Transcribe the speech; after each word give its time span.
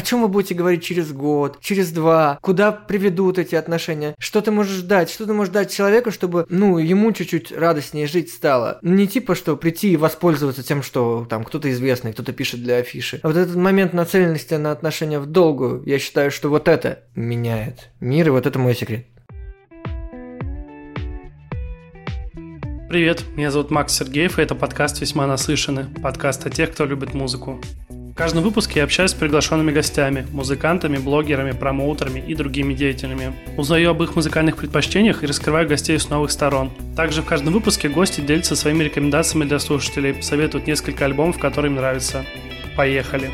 о 0.00 0.02
чем 0.02 0.22
вы 0.22 0.28
будете 0.28 0.54
говорить 0.54 0.82
через 0.82 1.12
год, 1.12 1.58
через 1.60 1.92
два, 1.92 2.38
куда 2.40 2.72
приведут 2.72 3.38
эти 3.38 3.54
отношения, 3.54 4.14
что 4.18 4.40
ты 4.40 4.50
можешь 4.50 4.80
дать, 4.80 5.10
что 5.10 5.26
ты 5.26 5.34
можешь 5.34 5.52
дать 5.52 5.70
человеку, 5.70 6.10
чтобы, 6.10 6.46
ну, 6.48 6.78
ему 6.78 7.12
чуть-чуть 7.12 7.52
радостнее 7.52 8.06
жить 8.06 8.32
стало. 8.32 8.78
Не 8.80 9.06
типа, 9.06 9.34
что 9.34 9.58
прийти 9.58 9.92
и 9.92 9.98
воспользоваться 9.98 10.62
тем, 10.62 10.82
что 10.82 11.26
там 11.28 11.44
кто-то 11.44 11.70
известный, 11.70 12.14
кто-то 12.14 12.32
пишет 12.32 12.62
для 12.62 12.76
афиши. 12.76 13.20
А 13.22 13.28
вот 13.28 13.36
этот 13.36 13.56
момент 13.56 13.92
нацеленности 13.92 14.54
на 14.54 14.72
отношения 14.72 15.18
в 15.18 15.26
долгую, 15.26 15.82
я 15.84 15.98
считаю, 15.98 16.30
что 16.30 16.48
вот 16.48 16.66
это 16.66 17.00
меняет 17.14 17.90
мир, 18.00 18.28
и 18.28 18.30
вот 18.30 18.46
это 18.46 18.58
мой 18.58 18.74
секрет. 18.74 19.04
Привет, 22.88 23.22
меня 23.36 23.50
зовут 23.50 23.70
Макс 23.70 23.94
Сергеев, 23.94 24.38
и 24.38 24.42
это 24.42 24.54
подкаст 24.54 25.02
«Весьма 25.02 25.26
насыщенный», 25.26 25.84
подкаст 26.02 26.46
о 26.46 26.50
тех, 26.50 26.72
кто 26.72 26.86
любит 26.86 27.12
музыку. 27.12 27.60
Каждом 28.20 28.42
выпуске 28.44 28.80
я 28.80 28.84
общаюсь 28.84 29.12
с 29.12 29.14
приглашенными 29.14 29.72
гостями, 29.72 30.26
музыкантами, 30.30 30.98
блогерами, 30.98 31.52
промоутерами 31.52 32.20
и 32.20 32.34
другими 32.34 32.74
деятелями. 32.74 33.32
Узнаю 33.56 33.92
об 33.92 34.02
их 34.02 34.14
музыкальных 34.14 34.58
предпочтениях 34.58 35.22
и 35.22 35.26
раскрываю 35.26 35.66
гостей 35.66 35.98
с 35.98 36.10
новых 36.10 36.30
сторон. 36.30 36.70
Также 36.94 37.22
в 37.22 37.24
каждом 37.24 37.54
выпуске 37.54 37.88
гости 37.88 38.20
делятся 38.20 38.56
своими 38.56 38.84
рекомендациями 38.84 39.46
для 39.46 39.58
слушателей, 39.58 40.22
советуют 40.22 40.66
несколько 40.66 41.06
альбомов, 41.06 41.38
которые 41.38 41.70
им 41.70 41.76
нравятся. 41.76 42.26
Поехали! 42.76 43.30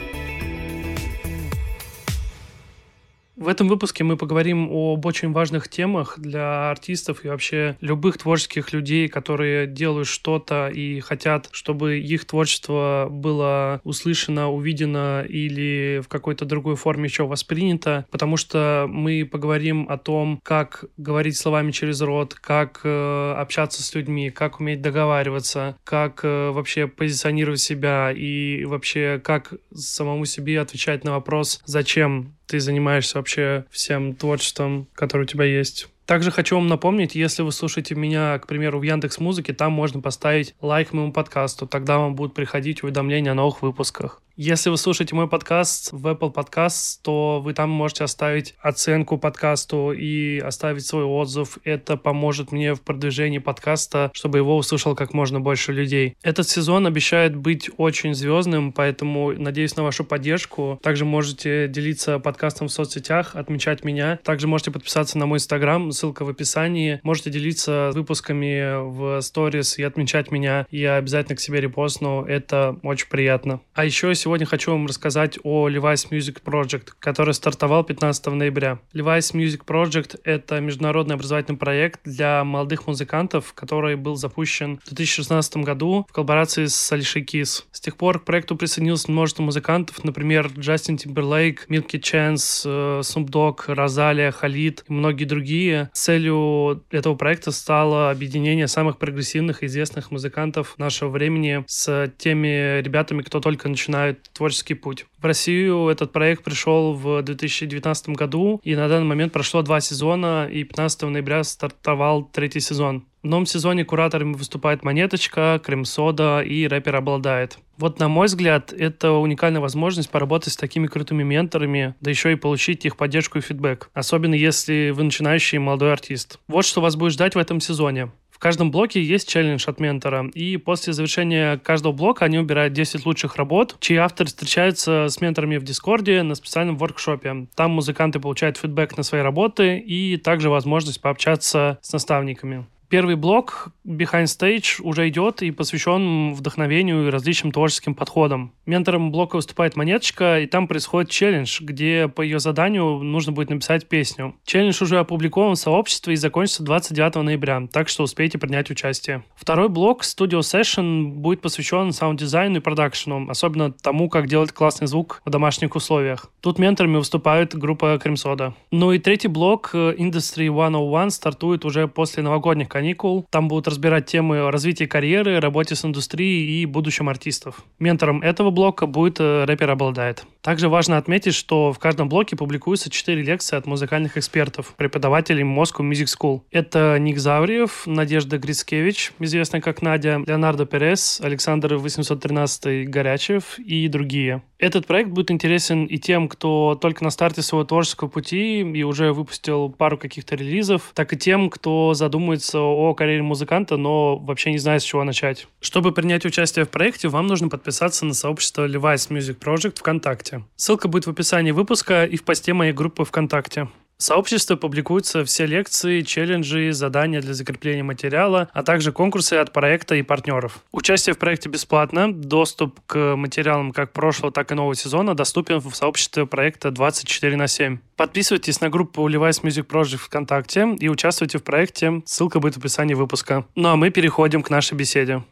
В 3.36 3.48
этом 3.48 3.68
выпуске 3.68 4.02
мы 4.02 4.16
поговорим 4.16 4.70
об 4.72 5.04
очень 5.04 5.30
важных 5.30 5.68
темах 5.68 6.18
для 6.18 6.70
артистов 6.70 7.22
и 7.22 7.28
вообще 7.28 7.76
любых 7.82 8.16
творческих 8.16 8.72
людей, 8.72 9.08
которые 9.08 9.66
делают 9.66 10.08
что-то 10.08 10.68
и 10.68 11.00
хотят, 11.00 11.50
чтобы 11.52 11.98
их 11.98 12.24
творчество 12.24 13.08
было 13.10 13.82
услышано, 13.84 14.50
увидено 14.50 15.22
или 15.28 16.00
в 16.02 16.08
какой-то 16.08 16.46
другой 16.46 16.76
форме 16.76 17.04
еще 17.04 17.26
воспринято, 17.26 18.06
потому 18.10 18.38
что 18.38 18.86
мы 18.88 19.28
поговорим 19.30 19.86
о 19.90 19.98
том, 19.98 20.40
как 20.42 20.86
говорить 20.96 21.36
словами 21.36 21.72
через 21.72 22.00
рот, 22.00 22.32
как 22.32 22.80
э, 22.84 23.34
общаться 23.36 23.82
с 23.82 23.94
людьми, 23.94 24.30
как 24.30 24.60
уметь 24.60 24.80
договариваться, 24.80 25.76
как 25.84 26.20
э, 26.22 26.50
вообще 26.52 26.86
позиционировать 26.86 27.60
себя 27.60 28.10
и 28.12 28.64
вообще 28.64 29.20
как 29.22 29.52
самому 29.74 30.24
себе 30.24 30.58
отвечать 30.58 31.04
на 31.04 31.12
вопрос, 31.12 31.60
зачем 31.66 32.35
ты 32.46 32.60
занимаешься 32.60 33.18
вообще 33.18 33.64
всем 33.70 34.14
творчеством, 34.14 34.88
которое 34.94 35.24
у 35.24 35.26
тебя 35.26 35.44
есть. 35.44 35.88
Также 36.06 36.30
хочу 36.30 36.54
вам 36.54 36.68
напомнить, 36.68 37.16
если 37.16 37.42
вы 37.42 37.50
слушаете 37.50 37.96
меня, 37.96 38.38
к 38.38 38.46
примеру, 38.46 38.78
в 38.78 38.82
Яндекс 38.82 39.18
Музыке, 39.18 39.52
там 39.52 39.72
можно 39.72 40.00
поставить 40.00 40.54
лайк 40.60 40.92
моему 40.92 41.12
подкасту, 41.12 41.66
тогда 41.66 41.98
вам 41.98 42.14
будут 42.14 42.32
приходить 42.32 42.84
уведомления 42.84 43.32
о 43.32 43.34
новых 43.34 43.62
выпусках. 43.62 44.22
Если 44.38 44.68
вы 44.68 44.76
слушаете 44.76 45.14
мой 45.14 45.28
подкаст 45.28 45.92
в 45.92 46.06
Apple 46.08 46.30
Podcasts, 46.30 46.98
то 47.02 47.40
вы 47.42 47.54
там 47.54 47.70
можете 47.70 48.04
оставить 48.04 48.54
оценку 48.60 49.16
подкасту 49.16 49.92
и 49.92 50.38
оставить 50.40 50.84
свой 50.84 51.04
отзыв. 51.04 51.56
Это 51.64 51.96
поможет 51.96 52.52
мне 52.52 52.74
в 52.74 52.82
продвижении 52.82 53.38
подкаста, 53.38 54.10
чтобы 54.12 54.36
его 54.36 54.58
услышал 54.58 54.94
как 54.94 55.14
можно 55.14 55.40
больше 55.40 55.72
людей. 55.72 56.18
Этот 56.22 56.46
сезон 56.50 56.86
обещает 56.86 57.34
быть 57.34 57.70
очень 57.78 58.12
звездным, 58.12 58.72
поэтому 58.72 59.32
надеюсь 59.32 59.74
на 59.74 59.84
вашу 59.84 60.04
поддержку. 60.04 60.78
Также 60.82 61.06
можете 61.06 61.66
делиться 61.66 62.18
подкастом 62.18 62.68
в 62.68 62.72
соцсетях, 62.72 63.36
отмечать 63.36 63.84
меня. 63.84 64.18
Также 64.22 64.48
можете 64.48 64.70
подписаться 64.70 65.16
на 65.16 65.24
мой 65.24 65.38
инстаграм, 65.38 65.90
ссылка 65.92 66.26
в 66.26 66.28
описании. 66.28 67.00
Можете 67.02 67.30
делиться 67.30 67.90
выпусками 67.94 68.86
в 68.86 69.22
сторис 69.22 69.78
и 69.78 69.82
отмечать 69.82 70.30
меня. 70.30 70.66
Я 70.70 70.96
обязательно 70.96 71.36
к 71.36 71.40
себе 71.40 71.62
репостну. 71.62 72.22
Это 72.22 72.78
очень 72.82 73.08
приятно. 73.08 73.62
А 73.72 73.86
еще 73.86 74.14
сегодня 74.14 74.25
хочу 74.46 74.72
вам 74.72 74.86
рассказать 74.86 75.38
о 75.44 75.68
Levi's 75.68 76.10
Music 76.10 76.42
Project, 76.44 76.88
который 76.98 77.32
стартовал 77.32 77.84
15 77.84 78.26
ноября. 78.26 78.80
Levi's 78.92 79.32
Music 79.34 79.64
Project— 79.64 80.20
это 80.24 80.60
международный 80.60 81.14
образовательный 81.14 81.56
проект 81.56 82.00
для 82.04 82.42
молодых 82.42 82.86
музыкантов, 82.88 83.52
который 83.54 83.94
был 83.96 84.16
запущен 84.16 84.80
в 84.84 84.88
2016 84.88 85.58
году 85.58 86.06
в 86.08 86.12
коллаборации 86.12 86.66
с 86.66 86.92
Alicia 86.92 87.24
Keys. 87.24 87.64
С 87.70 87.80
тех 87.80 87.96
пор 87.96 88.18
к 88.18 88.24
проекту 88.24 88.56
присоединилось 88.56 89.06
множество 89.06 89.42
музыкантов, 89.42 90.02
например, 90.02 90.50
Джастин 90.58 90.96
Тимберлейк, 90.96 91.66
Милки 91.68 91.98
Ченс, 91.98 92.66
Snoop 92.66 93.28
Dogg, 93.28 93.72
Розалия, 93.72 94.32
Халид 94.32 94.84
и 94.88 94.92
многие 94.92 95.24
другие. 95.24 95.88
Целью 95.92 96.84
этого 96.90 97.14
проекта 97.14 97.52
стало 97.52 98.10
объединение 98.10 98.66
самых 98.66 98.98
прогрессивных 98.98 99.62
и 99.62 99.66
известных 99.66 100.10
музыкантов 100.10 100.74
нашего 100.78 101.10
времени 101.10 101.64
с 101.66 102.12
теми 102.18 102.80
ребятами, 102.80 103.22
кто 103.22 103.40
только 103.40 103.68
начинает 103.68 104.15
творческий 104.32 104.74
путь. 104.74 105.06
В 105.18 105.24
Россию 105.24 105.88
этот 105.88 106.12
проект 106.12 106.44
пришел 106.44 106.94
в 106.94 107.22
2019 107.22 108.10
году, 108.10 108.60
и 108.62 108.74
на 108.76 108.88
данный 108.88 109.06
момент 109.06 109.32
прошло 109.32 109.62
два 109.62 109.80
сезона, 109.80 110.48
и 110.50 110.64
15 110.64 111.02
ноября 111.02 111.44
стартовал 111.44 112.24
третий 112.24 112.60
сезон. 112.60 113.04
В 113.22 113.28
новом 113.28 113.46
сезоне 113.46 113.84
кураторами 113.84 114.34
выступает 114.34 114.84
Монеточка, 114.84 115.60
Cream 115.64 116.08
Soda 116.08 116.42
и 116.42 116.68
рэпер 116.68 116.94
OBLADAET. 116.94 117.58
Вот, 117.76 117.98
на 117.98 118.08
мой 118.08 118.26
взгляд, 118.26 118.72
это 118.72 119.10
уникальная 119.12 119.60
возможность 119.60 120.10
поработать 120.10 120.52
с 120.52 120.56
такими 120.56 120.86
крутыми 120.86 121.24
менторами, 121.24 121.96
да 122.00 122.10
еще 122.10 122.32
и 122.32 122.36
получить 122.36 122.84
их 122.86 122.96
поддержку 122.96 123.38
и 123.38 123.40
фидбэк. 123.40 123.90
Особенно 123.94 124.34
если 124.34 124.90
вы 124.94 125.02
начинающий 125.02 125.58
молодой 125.58 125.92
артист. 125.92 126.38
Вот 126.46 126.64
что 126.64 126.80
вас 126.80 126.94
будет 126.94 127.14
ждать 127.14 127.34
в 127.34 127.38
этом 127.38 127.60
сезоне. 127.60 128.12
В 128.36 128.38
каждом 128.38 128.70
блоке 128.70 129.02
есть 129.02 129.26
челлендж 129.30 129.64
от 129.66 129.80
ментора, 129.80 130.30
и 130.34 130.58
после 130.58 130.92
завершения 130.92 131.56
каждого 131.56 131.92
блока 131.92 132.26
они 132.26 132.38
выбирают 132.38 132.74
10 132.74 133.06
лучших 133.06 133.36
работ, 133.36 133.76
чьи 133.80 133.96
авторы 133.96 134.28
встречаются 134.28 135.06
с 135.08 135.22
менторами 135.22 135.56
в 135.56 135.64
Дискорде 135.64 136.22
на 136.22 136.34
специальном 136.34 136.76
воркшопе. 136.76 137.46
Там 137.54 137.70
музыканты 137.70 138.20
получают 138.20 138.58
фидбэк 138.58 138.98
на 138.98 139.04
свои 139.04 139.22
работы 139.22 139.78
и 139.78 140.18
также 140.18 140.50
возможность 140.50 141.00
пообщаться 141.00 141.78
с 141.80 141.94
наставниками. 141.94 142.66
Первый 142.88 143.16
блок 143.16 143.68
Behind 143.84 144.24
Stage 144.24 144.80
уже 144.82 145.08
идет 145.08 145.42
и 145.42 145.50
посвящен 145.50 146.34
вдохновению 146.34 147.06
и 147.06 147.10
различным 147.10 147.50
творческим 147.52 147.94
подходам. 147.94 148.52
Ментором 148.64 149.10
блока 149.10 149.36
выступает 149.36 149.76
Монеточка, 149.76 150.40
и 150.40 150.46
там 150.46 150.68
происходит 150.68 151.10
челлендж, 151.10 151.58
где 151.60 152.08
по 152.08 152.22
ее 152.22 152.38
заданию 152.38 152.98
нужно 153.02 153.32
будет 153.32 153.50
написать 153.50 153.88
песню. 153.88 154.36
Челлендж 154.44 154.82
уже 154.82 154.98
опубликован 154.98 155.56
в 155.56 155.58
сообществе 155.58 156.14
и 156.14 156.16
закончится 156.16 156.62
29 156.62 157.16
ноября, 157.16 157.66
так 157.72 157.88
что 157.88 158.04
успейте 158.04 158.38
принять 158.38 158.70
участие. 158.70 159.24
Второй 159.34 159.68
блок 159.68 160.02
Studio 160.02 160.40
Session 160.40 161.06
будет 161.06 161.40
посвящен 161.40 161.92
саунд-дизайну 161.92 162.58
и 162.58 162.60
продакшену, 162.60 163.28
особенно 163.28 163.72
тому, 163.72 164.08
как 164.08 164.28
делать 164.28 164.52
классный 164.52 164.86
звук 164.86 165.22
в 165.24 165.30
домашних 165.30 165.74
условиях. 165.74 166.30
Тут 166.40 166.58
менторами 166.58 166.98
выступает 166.98 167.56
группа 167.56 167.98
Кремсода. 168.00 168.54
Ну 168.70 168.92
и 168.92 168.98
третий 168.98 169.28
блок 169.28 169.70
Industry 169.74 170.46
101 170.48 171.10
стартует 171.10 171.64
уже 171.64 171.88
после 171.88 172.22
новогодних 172.22 172.68
каникул. 172.76 173.26
Там 173.30 173.48
будут 173.48 173.68
разбирать 173.68 174.04
темы 174.04 174.50
развития 174.50 174.86
карьеры, 174.86 175.40
работе 175.40 175.74
с 175.74 175.84
индустрией 175.84 176.60
и 176.60 176.66
будущем 176.66 177.08
артистов. 177.08 177.64
Ментором 177.78 178.20
этого 178.20 178.50
блока 178.50 178.86
будет 178.86 179.18
э, 179.18 179.44
рэпер 179.44 179.70
«Обладает». 179.70 180.26
Также 180.42 180.68
важно 180.68 180.98
отметить, 180.98 181.34
что 181.34 181.72
в 181.72 181.78
каждом 181.78 182.08
блоке 182.08 182.36
публикуются 182.36 182.90
4 182.90 183.22
лекции 183.22 183.56
от 183.56 183.66
музыкальных 183.66 184.18
экспертов, 184.18 184.74
преподавателей 184.76 185.42
Moscow 185.42 185.80
Music 185.80 186.06
School. 186.06 186.42
Это 186.50 186.98
Ник 187.00 187.18
Завриев, 187.18 187.86
Надежда 187.86 188.38
Грицкевич, 188.38 189.12
известная 189.18 189.62
как 189.62 189.80
Надя, 189.80 190.22
Леонардо 190.26 190.66
Перес, 190.66 191.20
Александр 191.22 191.76
813 191.76 192.88
Горячев 192.88 193.58
и 193.58 193.88
другие. 193.88 194.42
Этот 194.58 194.86
проект 194.86 195.10
будет 195.10 195.30
интересен 195.30 195.84
и 195.84 195.98
тем, 195.98 196.28
кто 196.28 196.78
только 196.80 197.04
на 197.04 197.10
старте 197.10 197.42
своего 197.42 197.66
творческого 197.66 198.08
пути 198.08 198.60
и 198.60 198.82
уже 198.84 199.12
выпустил 199.12 199.68
пару 199.68 199.98
каких-то 199.98 200.34
релизов, 200.34 200.92
так 200.94 201.12
и 201.12 201.18
тем, 201.18 201.50
кто 201.50 201.92
задумывается 201.92 202.60
о 202.66 202.94
карьере 202.94 203.22
музыканта, 203.22 203.76
но 203.76 204.16
вообще 204.16 204.52
не 204.52 204.58
знает, 204.58 204.82
с 204.82 204.84
чего 204.84 205.04
начать. 205.04 205.46
Чтобы 205.60 205.92
принять 205.92 206.24
участие 206.24 206.64
в 206.64 206.70
проекте, 206.70 207.08
вам 207.08 207.26
нужно 207.26 207.48
подписаться 207.48 208.04
на 208.04 208.14
сообщество 208.14 208.66
Levi's 208.66 209.10
Music 209.10 209.38
Project 209.38 209.78
ВКонтакте. 209.78 210.44
Ссылка 210.56 210.88
будет 210.88 211.06
в 211.06 211.10
описании 211.10 211.52
выпуска 211.52 212.04
и 212.04 212.16
в 212.16 212.24
посте 212.24 212.52
моей 212.52 212.72
группы 212.72 213.04
ВКонтакте. 213.04 213.68
В 213.98 214.02
сообществе 214.02 214.58
публикуются 214.58 215.24
все 215.24 215.46
лекции, 215.46 216.02
челленджи, 216.02 216.70
задания 216.72 217.22
для 217.22 217.32
закрепления 217.32 217.82
материала, 217.82 218.50
а 218.52 218.62
также 218.62 218.92
конкурсы 218.92 219.34
от 219.34 219.54
проекта 219.54 219.94
и 219.94 220.02
партнеров. 220.02 220.58
Участие 220.70 221.14
в 221.14 221.18
проекте 221.18 221.48
бесплатно. 221.48 222.12
Доступ 222.12 222.78
к 222.86 223.16
материалам 223.16 223.72
как 223.72 223.94
прошлого, 223.94 224.32
так 224.32 224.52
и 224.52 224.54
нового 224.54 224.74
сезона 224.74 225.14
доступен 225.14 225.60
в 225.60 225.74
сообществе 225.74 226.26
проекта 226.26 226.70
24 226.70 227.36
на 227.36 227.46
7. 227.46 227.78
Подписывайтесь 227.96 228.60
на 228.60 228.68
группу 228.68 229.08
Levi's 229.08 229.42
Music 229.42 229.66
Project 229.66 229.96
ВКонтакте 229.96 230.76
и 230.78 230.90
участвуйте 230.90 231.38
в 231.38 231.42
проекте. 231.42 232.02
Ссылка 232.04 232.38
будет 232.38 232.56
в 232.56 232.58
описании 232.58 232.94
выпуска. 232.94 233.46
Ну 233.54 233.70
а 233.70 233.76
мы 233.76 233.88
переходим 233.88 234.42
к 234.42 234.50
нашей 234.50 234.74
беседе. 234.74 235.22